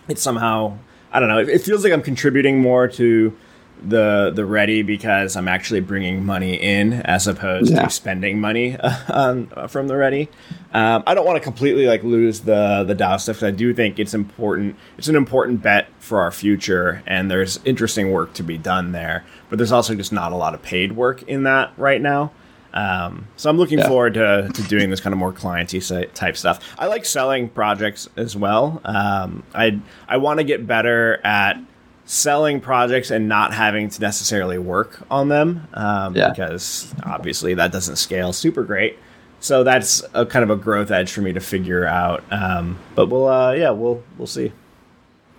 It's 0.07 0.21
somehow 0.21 0.77
I 1.11 1.19
don't 1.19 1.27
know. 1.27 1.39
It, 1.39 1.49
it 1.49 1.61
feels 1.61 1.83
like 1.83 1.91
I'm 1.91 2.03
contributing 2.03 2.59
more 2.59 2.87
to 2.87 3.35
the 3.83 4.31
the 4.35 4.45
ready 4.45 4.83
because 4.83 5.35
I'm 5.35 5.47
actually 5.47 5.79
bringing 5.79 6.23
money 6.23 6.53
in 6.53 6.93
as 6.93 7.25
opposed 7.25 7.73
yeah. 7.73 7.81
to 7.81 7.89
spending 7.89 8.39
money 8.39 8.77
uh, 8.79 9.67
from 9.67 9.87
the 9.87 9.97
ready. 9.97 10.29
Um, 10.71 11.01
I 11.07 11.15
don't 11.15 11.25
want 11.25 11.37
to 11.37 11.43
completely 11.43 11.87
like 11.87 12.03
lose 12.03 12.41
the 12.41 12.83
the 12.87 12.93
DAO 12.93 13.19
stuff. 13.19 13.41
I 13.41 13.49
do 13.49 13.73
think 13.73 13.97
it's 13.97 14.13
important. 14.13 14.75
It's 14.99 15.07
an 15.07 15.15
important 15.15 15.63
bet 15.63 15.87
for 15.97 16.21
our 16.21 16.31
future, 16.31 17.01
and 17.07 17.31
there's 17.31 17.59
interesting 17.65 18.11
work 18.11 18.33
to 18.33 18.43
be 18.43 18.59
done 18.59 18.91
there. 18.91 19.25
But 19.49 19.57
there's 19.57 19.71
also 19.71 19.95
just 19.95 20.13
not 20.13 20.31
a 20.31 20.35
lot 20.35 20.53
of 20.53 20.61
paid 20.61 20.91
work 20.91 21.23
in 21.23 21.41
that 21.43 21.73
right 21.75 21.99
now. 22.01 22.31
Um, 22.73 23.27
so 23.35 23.49
I'm 23.49 23.57
looking 23.57 23.79
yeah. 23.79 23.87
forward 23.87 24.13
to, 24.15 24.49
to 24.53 24.63
doing 24.63 24.89
this 24.89 24.99
kind 24.99 25.13
of 25.13 25.19
more 25.19 25.33
clienty 25.33 26.13
type 26.13 26.37
stuff. 26.37 26.75
I 26.79 26.87
like 26.87 27.05
selling 27.05 27.49
projects 27.49 28.09
as 28.15 28.35
well. 28.35 28.81
Um, 28.85 29.43
I 29.53 29.79
I 30.07 30.17
want 30.17 30.39
to 30.39 30.43
get 30.43 30.65
better 30.65 31.19
at 31.23 31.59
selling 32.05 32.59
projects 32.59 33.11
and 33.11 33.27
not 33.27 33.53
having 33.53 33.89
to 33.89 34.01
necessarily 34.01 34.57
work 34.57 35.01
on 35.09 35.29
them 35.29 35.67
um, 35.73 36.15
yeah. 36.15 36.29
because 36.29 36.93
obviously 37.03 37.53
that 37.53 37.71
doesn't 37.71 37.95
scale 37.95 38.33
super 38.33 38.63
great. 38.63 38.97
So 39.39 39.63
that's 39.63 40.03
a 40.13 40.25
kind 40.25 40.43
of 40.43 40.49
a 40.49 40.55
growth 40.55 40.91
edge 40.91 41.11
for 41.11 41.21
me 41.21 41.33
to 41.33 41.39
figure 41.39 41.85
out. 41.85 42.23
Um, 42.31 42.77
but 42.95 43.07
we'll 43.07 43.27
uh, 43.27 43.53
yeah 43.53 43.71
we'll 43.71 44.03
we'll 44.17 44.27
see. 44.27 44.51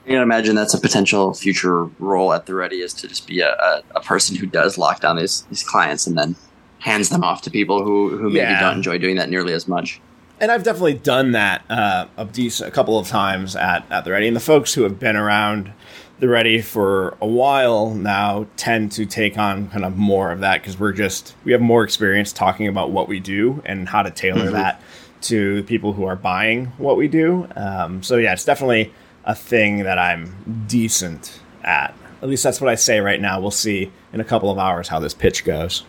You 0.04 0.14
can 0.14 0.22
imagine 0.22 0.56
that's 0.56 0.74
a 0.74 0.80
potential 0.80 1.32
future 1.32 1.84
role 2.00 2.32
at 2.32 2.46
the 2.46 2.54
Ready 2.54 2.80
is 2.80 2.92
to 2.94 3.06
just 3.06 3.28
be 3.28 3.40
a, 3.40 3.52
a, 3.52 3.82
a 3.94 4.00
person 4.00 4.34
who 4.34 4.46
does 4.46 4.76
lock 4.76 5.00
down 5.00 5.16
these 5.16 5.42
these 5.42 5.62
clients 5.62 6.06
and 6.06 6.18
then 6.18 6.34
hands 6.82 7.08
them 7.08 7.22
off 7.22 7.42
to 7.42 7.50
people 7.50 7.82
who 7.84 8.16
who 8.16 8.24
maybe 8.24 8.38
yeah. 8.38 8.60
don't 8.60 8.76
enjoy 8.76 8.98
doing 8.98 9.16
that 9.16 9.30
nearly 9.30 9.52
as 9.52 9.68
much. 9.68 10.00
And 10.40 10.50
I've 10.50 10.64
definitely 10.64 10.94
done 10.94 11.32
that 11.32 11.62
uh, 11.70 12.06
a, 12.16 12.24
decent, 12.24 12.68
a 12.68 12.72
couple 12.72 12.98
of 12.98 13.06
times 13.06 13.54
at, 13.54 13.86
at 13.92 14.04
the 14.04 14.10
Ready. 14.10 14.26
And 14.26 14.34
the 14.34 14.40
folks 14.40 14.74
who 14.74 14.82
have 14.82 14.98
been 14.98 15.14
around 15.14 15.72
the 16.18 16.28
Ready 16.28 16.60
for 16.60 17.16
a 17.20 17.28
while 17.28 17.94
now 17.94 18.46
tend 18.56 18.90
to 18.92 19.06
take 19.06 19.38
on 19.38 19.68
kind 19.70 19.84
of 19.84 19.96
more 19.96 20.32
of 20.32 20.40
that 20.40 20.60
because 20.60 20.80
we're 20.80 20.92
just, 20.92 21.36
we 21.44 21.52
have 21.52 21.60
more 21.60 21.84
experience 21.84 22.32
talking 22.32 22.66
about 22.66 22.90
what 22.90 23.06
we 23.06 23.20
do 23.20 23.62
and 23.64 23.88
how 23.88 24.02
to 24.02 24.10
tailor 24.10 24.46
mm-hmm. 24.46 24.54
that 24.54 24.82
to 25.20 25.62
people 25.64 25.92
who 25.92 26.06
are 26.06 26.16
buying 26.16 26.66
what 26.76 26.96
we 26.96 27.06
do. 27.06 27.46
Um, 27.54 28.02
so, 28.02 28.16
yeah, 28.16 28.32
it's 28.32 28.44
definitely 28.44 28.92
a 29.24 29.36
thing 29.36 29.84
that 29.84 29.98
I'm 30.00 30.64
decent 30.66 31.38
at. 31.62 31.94
At 32.20 32.28
least 32.28 32.42
that's 32.42 32.60
what 32.60 32.68
I 32.68 32.74
say 32.74 32.98
right 32.98 33.20
now. 33.20 33.40
We'll 33.40 33.52
see 33.52 33.92
in 34.12 34.20
a 34.20 34.24
couple 34.24 34.50
of 34.50 34.58
hours 34.58 34.88
how 34.88 34.98
this 34.98 35.14
pitch 35.14 35.44
goes. 35.44 35.84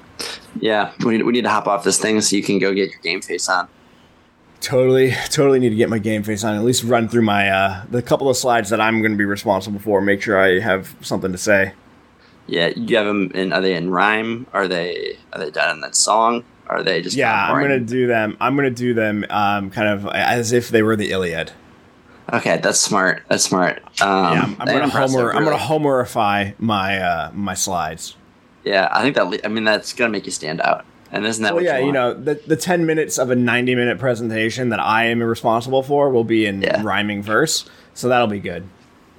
Yeah, 0.59 0.93
we 1.03 1.17
need, 1.17 1.23
we 1.23 1.31
need 1.31 1.43
to 1.43 1.49
hop 1.49 1.67
off 1.67 1.83
this 1.83 1.99
thing 1.99 2.21
so 2.21 2.35
you 2.35 2.43
can 2.43 2.59
go 2.59 2.73
get 2.73 2.91
your 2.91 2.99
game 3.01 3.21
face 3.21 3.49
on. 3.49 3.67
Totally, 4.61 5.11
totally 5.29 5.59
need 5.59 5.71
to 5.71 5.75
get 5.75 5.89
my 5.89 5.99
game 5.99 6.23
face 6.23 6.43
on. 6.43 6.55
At 6.55 6.63
least 6.63 6.83
run 6.83 7.09
through 7.09 7.23
my 7.23 7.49
uh, 7.49 7.85
the 7.89 8.01
couple 8.01 8.29
of 8.29 8.37
slides 8.37 8.69
that 8.69 8.79
I'm 8.79 9.01
going 9.01 9.11
to 9.11 9.17
be 9.17 9.25
responsible 9.25 9.79
for. 9.79 9.99
Make 9.99 10.21
sure 10.21 10.39
I 10.39 10.59
have 10.59 10.95
something 11.01 11.33
to 11.33 11.37
say. 11.37 11.73
Yeah, 12.47 12.71
you 12.75 12.95
have 12.97 13.05
them 13.05 13.31
in. 13.33 13.51
Are 13.51 13.61
they 13.61 13.75
in 13.75 13.89
rhyme? 13.89 14.47
Are 14.53 14.67
they 14.67 15.17
are 15.33 15.39
they 15.39 15.51
done 15.51 15.75
in 15.75 15.81
that 15.81 15.95
song? 15.95 16.45
Are 16.67 16.81
they 16.81 17.01
just? 17.01 17.15
Yeah, 17.15 17.33
I'm 17.33 17.59
going 17.59 17.77
to 17.77 17.85
do 17.85 18.07
them. 18.07 18.37
I'm 18.39 18.55
going 18.55 18.73
to 18.73 18.75
do 18.75 18.93
them 18.93 19.25
um, 19.29 19.69
kind 19.69 19.89
of 19.89 20.07
as 20.07 20.53
if 20.53 20.69
they 20.69 20.81
were 20.81 20.95
the 20.95 21.11
Iliad. 21.11 21.51
Okay, 22.31 22.57
that's 22.63 22.79
smart. 22.79 23.23
That's 23.27 23.43
smart. 23.43 23.79
Um, 24.01 24.33
yeah, 24.33 24.43
I'm, 24.43 24.61
I'm 24.61 24.67
going 24.67 24.89
to 24.89 24.97
Homer. 24.97 25.25
Really. 25.25 25.37
I'm 25.37 25.43
going 25.43 25.57
to 25.57 25.63
Homerify 25.63 26.57
my 26.57 26.99
uh, 26.99 27.31
my 27.33 27.53
slides. 27.53 28.15
Yeah, 28.63 28.87
I 28.91 29.01
think 29.01 29.15
that. 29.15 29.45
I 29.45 29.47
mean, 29.49 29.63
that's 29.63 29.93
gonna 29.93 30.09
make 30.09 30.25
you 30.25 30.31
stand 30.31 30.61
out. 30.61 30.85
And 31.11 31.25
isn't 31.25 31.43
that? 31.43 31.53
Well, 31.53 31.63
yeah, 31.63 31.77
you, 31.77 31.87
you, 31.87 31.91
know, 31.91 32.13
the 32.13 32.35
the 32.47 32.55
ten 32.55 32.85
minutes 32.85 33.17
of 33.17 33.29
a 33.29 33.35
ninety 33.35 33.75
minute 33.75 33.99
presentation 33.99 34.69
that 34.69 34.79
I 34.79 35.05
am 35.05 35.21
responsible 35.21 35.83
for 35.83 36.09
will 36.09 36.23
be 36.23 36.45
in 36.45 36.61
yeah. 36.61 36.81
rhyming 36.81 37.21
verse, 37.21 37.69
so 37.93 38.07
that'll 38.09 38.27
be 38.27 38.39
good. 38.39 38.67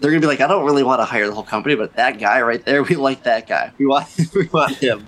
They're 0.01 0.11
gonna 0.11 0.21
be 0.21 0.27
like, 0.27 0.41
I 0.41 0.47
don't 0.47 0.65
really 0.65 0.83
want 0.83 1.01
to 1.01 1.05
hire 1.05 1.27
the 1.27 1.35
whole 1.35 1.45
company, 1.45 1.77
but 1.77 1.95
that 1.95 2.19
guy 2.19 2.41
right 2.43 2.65
there, 2.65 2.83
we 2.83 2.97
like 2.97 3.23
that 3.25 3.47
guy. 3.47 3.73
We 3.79 3.87
want, 3.87 4.09
we 4.35 4.47
want 4.49 4.77
him. 4.77 5.07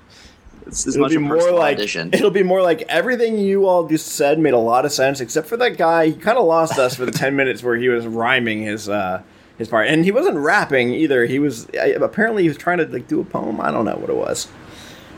It's, 0.66 0.87
it's 0.87 0.97
it'll 0.97 1.09
be 1.09 1.18
more 1.18 1.53
like 1.53 1.76
audition. 1.76 2.11
it'll 2.12 2.30
be 2.30 2.43
more 2.43 2.62
like 2.62 2.82
everything 2.82 3.39
you 3.39 3.66
all 3.66 3.87
just 3.87 4.07
said 4.09 4.39
made 4.39 4.55
a 4.55 4.59
lot 4.59 4.84
of 4.84 4.93
sense, 4.93 5.20
except 5.20 5.49
for 5.49 5.57
that 5.57 5.76
guy. 5.76 6.09
He 6.09 6.12
kind 6.14 6.39
of 6.39 6.45
lost 6.45 6.78
us 6.78 6.95
for 6.95 7.05
the 7.07 7.12
ten 7.12 7.34
minutes 7.41 7.62
where 7.62 7.76
he 7.76 7.89
was 7.89 8.07
rhyming 8.07 8.62
his. 8.62 8.89
uh 8.89 9.22
his 9.59 9.69
part, 9.69 9.89
and 9.89 10.05
he 10.05 10.11
wasn't 10.11 10.37
rapping 10.37 10.93
either. 10.93 11.27
He 11.27 11.39
was 11.39 11.69
apparently 11.75 12.43
he 12.43 12.49
was 12.49 12.59
trying 12.59 12.79
to 12.79 12.87
like 12.87 13.09
do 13.09 13.21
a 13.21 13.25
poem. 13.25 13.61
I 13.61 13.71
don't 13.71 13.85
know 13.85 13.97
what 13.97 14.11
it 14.11 14.17
was. 14.17 14.49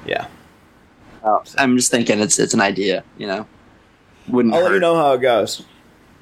Yeah. 0.07 0.27
Oh, 1.25 1.43
I'm 1.57 1.77
just 1.77 1.91
thinking 1.91 2.21
it's 2.21 2.39
it's 2.39 2.55
an 2.55 2.61
idea, 2.61 3.05
you 3.17 3.27
know. 3.27 3.47
Wouldn't 4.29 4.55
I'll 4.55 4.61
hurt. 4.61 4.67
let 4.67 4.75
you 4.75 4.81
know 4.81 4.95
how 4.95 5.13
it 5.13 5.21
goes. 5.21 5.65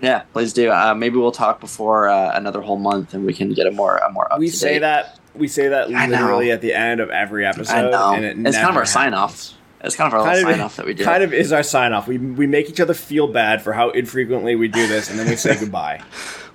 Yeah, 0.00 0.20
please 0.32 0.52
do. 0.52 0.70
Uh, 0.70 0.94
maybe 0.94 1.16
we'll 1.16 1.32
talk 1.32 1.60
before 1.60 2.08
uh, 2.08 2.36
another 2.36 2.60
whole 2.60 2.78
month, 2.78 3.14
and 3.14 3.24
we 3.24 3.32
can 3.32 3.52
get 3.52 3.66
a 3.66 3.70
more 3.70 3.96
a 3.98 4.10
more. 4.10 4.28
We 4.38 4.48
say 4.48 4.78
that 4.78 5.18
we 5.34 5.48
say 5.48 5.68
that 5.68 5.90
literally 5.90 6.50
at 6.50 6.60
the 6.60 6.74
end 6.74 7.00
of 7.00 7.10
every 7.10 7.46
episode, 7.46 7.94
and 7.94 8.24
it 8.24 8.38
it's 8.46 8.56
kind 8.56 8.70
of 8.70 8.76
our 8.76 8.86
sign 8.86 9.14
off. 9.14 9.52
It's 9.82 9.94
kind 9.94 10.12
of 10.12 10.18
our 10.18 10.26
kind 10.26 10.40
sign 10.40 10.60
off 10.60 10.76
that 10.76 10.86
we 10.86 10.94
do. 10.94 11.04
Kind 11.04 11.22
of 11.22 11.32
is 11.32 11.52
our 11.52 11.62
sign 11.62 11.92
off. 11.92 12.08
We 12.08 12.18
we 12.18 12.46
make 12.46 12.68
each 12.68 12.80
other 12.80 12.94
feel 12.94 13.28
bad 13.28 13.62
for 13.62 13.72
how 13.72 13.90
infrequently 13.90 14.56
we 14.56 14.68
do 14.68 14.86
this, 14.86 15.10
and 15.10 15.18
then 15.18 15.28
we 15.28 15.36
say 15.36 15.56
goodbye. 15.60 16.02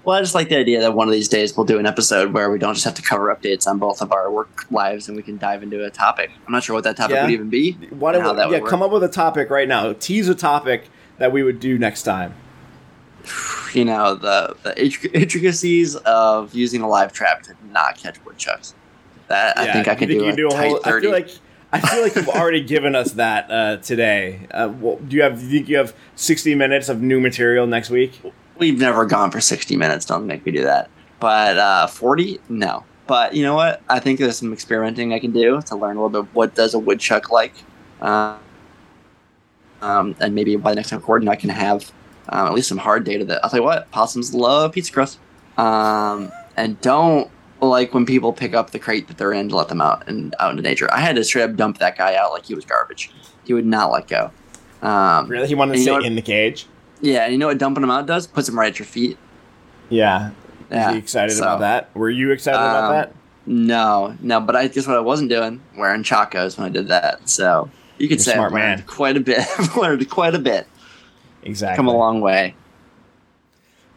Well, 0.04 0.18
I 0.18 0.22
just 0.22 0.34
like 0.34 0.50
the 0.50 0.58
idea 0.58 0.80
that 0.82 0.94
one 0.94 1.08
of 1.08 1.12
these 1.12 1.28
days 1.28 1.56
we'll 1.56 1.66
do 1.66 1.78
an 1.78 1.86
episode 1.86 2.34
where 2.34 2.50
we 2.50 2.58
don't 2.58 2.74
just 2.74 2.86
have 2.86 2.96
to 2.96 3.02
cover 3.04 3.34
updates 3.34 3.68
on 3.68 3.78
both 3.78 4.02
of 4.02 4.12
our 4.12 4.32
work 4.32 4.66
lives 4.72 5.08
and 5.08 5.16
we 5.16 5.22
can 5.22 5.38
dive 5.38 5.62
into 5.62 5.84
a 5.86 5.92
topic. 5.92 6.32
I'm 6.48 6.52
not 6.52 6.64
sure 6.64 6.74
what 6.74 6.84
that 6.86 6.98
topic 6.98 7.16
yeah. 7.16 7.24
would 7.24 7.32
even 7.32 7.50
be. 7.50 7.78
We, 7.80 7.98
yeah, 8.02 8.60
come 8.62 8.82
up 8.82 8.92
with 8.92 9.04
a 9.04 9.10
topic 9.10 9.52
right 9.52 9.68
now. 9.68 9.94
Tease 9.94 10.28
a 10.28 10.36
topic 10.36 10.90
that 11.20 11.32
we 11.32 11.44
would 11.44 11.60
do 11.60 11.78
next 11.78 12.04
time. 12.04 12.34
You 13.72 13.86
know 13.86 14.16
the 14.16 14.54
the 14.64 14.78
intricacies 15.14 15.96
of 15.96 16.54
using 16.54 16.82
a 16.82 16.90
live 16.90 17.14
trap 17.14 17.44
to 17.44 17.56
not 17.72 17.96
catch 17.96 18.18
woodchucks. 18.26 18.76
That 19.30 19.56
yeah, 19.56 19.64
I 19.64 19.72
think 19.72 19.88
I 19.88 19.96
can 19.96 20.10
do. 20.10 20.30
do 20.36 20.50
a 20.50 20.54
whole, 20.54 20.80
30. 20.80 20.84
I 20.84 21.00
feel 21.00 21.12
like 21.14 21.30
I 21.72 21.80
feel 21.80 22.04
like 22.04 22.16
you've 22.16 22.28
already 22.28 22.62
given 22.62 22.96
us 22.96 23.14
that 23.14 23.50
uh, 23.50 23.78
today. 23.78 24.46
Uh, 24.52 24.74
well, 24.78 24.98
do 24.98 25.16
you 25.16 25.22
have? 25.22 25.40
Do 25.40 25.46
you 25.46 25.52
think 25.52 25.70
you 25.70 25.78
have 25.78 25.96
60 26.18 26.54
minutes 26.56 26.90
of 26.90 27.02
new 27.02 27.22
material 27.22 27.66
next 27.66 27.90
week? 27.90 28.22
We've 28.62 28.80
never 28.80 29.06
gone 29.06 29.32
for 29.32 29.42
60 29.42 29.76
minutes. 29.76 30.06
Don't 30.06 30.28
make 30.28 30.46
me 30.46 30.52
do 30.54 30.64
that. 30.64 30.90
But 31.20 31.58
uh, 31.58 31.88
40, 31.88 32.40
no. 32.48 32.86
but 33.08 33.36
you 33.36 33.44
know 33.44 33.56
what? 33.56 33.82
I 33.90 34.00
think 34.00 34.20
there's 34.20 34.38
some 34.38 34.54
experimenting 34.54 35.14
I 35.14 35.20
can 35.20 35.32
do 35.32 35.62
to 35.64 35.76
learn 35.76 35.98
a 35.98 36.04
little 36.04 36.24
bit. 36.24 36.34
What 36.34 36.56
does 36.56 36.74
a 36.74 36.80
woodchuck 36.80 37.32
like? 37.32 37.54
Uh, 38.00 38.38
um, 39.82 40.16
and 40.20 40.34
maybe 40.36 40.56
by 40.56 40.72
the 40.72 40.76
next 40.76 40.92
time 40.92 41.00
recording, 41.00 41.28
I 41.28 41.36
can 41.36 41.50
have 41.50 41.92
um, 42.30 42.48
at 42.48 42.54
least 42.54 42.70
some 42.70 42.78
hard 42.78 43.04
data 43.04 43.26
that 43.26 43.44
I'll 43.44 43.50
tell 43.50 43.60
you 43.60 43.66
what 43.66 43.90
possums 43.92 44.34
love 44.34 44.74
pizza 44.74 44.94
crust. 44.94 45.20
Um, 45.58 46.32
and 46.56 46.80
don't 46.82 47.30
like 47.62 47.94
when 47.94 48.06
people 48.06 48.32
pick 48.32 48.54
up 48.54 48.72
the 48.72 48.80
crate 48.80 49.08
that 49.08 49.18
they're 49.18 49.34
in 49.34 49.50
to 49.50 49.56
let 49.56 49.70
them 49.70 49.82
out 49.82 50.08
and 50.08 50.36
out 50.40 50.52
into 50.52 50.62
nature. 50.62 50.92
I 50.94 51.00
had 51.00 51.16
to 51.16 51.24
straight 51.24 51.44
up 51.44 51.56
dump 51.56 51.80
that 51.80 51.98
guy 51.98 52.16
out 52.16 52.32
like 52.32 52.46
he 52.46 52.54
was 52.54 52.66
garbage. 52.66 53.12
He 53.44 53.54
would 53.54 53.66
not 53.66 53.92
let 53.92 54.08
go. 54.08 54.32
Um, 54.84 55.28
Really, 55.28 55.48
he 55.48 55.56
wanted 55.56 55.74
to 55.74 55.78
And 55.80 55.86
you 55.86 55.94
know 55.94 56.00
stay 56.00 56.08
in 56.08 56.16
the 56.16 56.22
cage. 56.22 56.68
Yeah, 57.02 57.24
and 57.24 57.32
you 57.34 57.38
know 57.38 57.48
what 57.48 57.58
dumping 57.58 57.82
them 57.82 57.92
out 57.92 58.06
does? 58.06 58.28
Puts 58.28 58.48
them 58.48 58.58
right 58.58 58.72
at 58.72 58.80
your 58.80 58.86
feet. 58.86 59.18
Yeah. 59.90 60.32
Yeah, 60.70 60.94
excited 60.94 61.34
so- 61.36 61.44
about 61.44 61.60
that? 61.62 61.96
Were 61.96 62.10
you 62.10 62.32
excited 62.32 62.58
about 62.58 62.84
Um, 62.86 62.92
that? 62.96 63.16
No, 63.46 64.16
no, 64.22 64.40
but 64.40 64.56
I 64.56 64.68
guess 64.68 64.88
what 64.88 64.96
I 64.96 65.00
wasn't 65.02 65.30
doing 65.30 65.62
wearing 65.76 66.04
chacos 66.04 66.58
when 66.58 66.68
I 66.68 66.70
did 66.70 66.88
that. 66.90 67.28
So 67.28 67.70
you 67.98 68.08
could 68.08 68.20
You're 68.20 68.24
say 68.24 68.34
smart 68.36 68.54
man. 68.54 68.84
quite 68.88 69.18
a 69.18 69.20
bit. 69.20 69.40
I've 69.60 69.76
learned 69.76 70.08
quite 70.10 70.36
a 70.36 70.40
bit. 70.40 70.68
Exactly. 71.44 71.76
Come 71.76 71.88
a 71.88 71.98
long 71.98 72.22
way. 72.22 72.56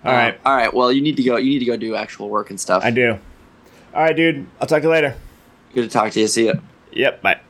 All 0.04 0.12
right. 0.12 0.34
Um, 0.34 0.40
all 0.46 0.56
right. 0.56 0.72
Well, 0.74 0.90
you 0.90 1.00
need 1.02 1.16
to 1.18 1.22
go. 1.22 1.36
You 1.36 1.50
need 1.50 1.58
to 1.60 1.64
go 1.66 1.76
do 1.76 1.94
actual 1.94 2.28
work 2.30 2.50
and 2.50 2.58
stuff. 2.58 2.84
I 2.84 2.90
do. 2.90 3.18
All 3.94 4.02
right, 4.02 4.16
dude. 4.16 4.46
I'll 4.60 4.66
talk 4.66 4.80
to 4.82 4.88
you 4.88 4.92
later. 4.92 5.14
Good 5.74 5.82
to 5.82 5.88
talk 5.88 6.10
to 6.12 6.20
you. 6.20 6.26
See 6.26 6.46
you. 6.46 6.60
Yep. 6.92 7.22
Bye. 7.22 7.40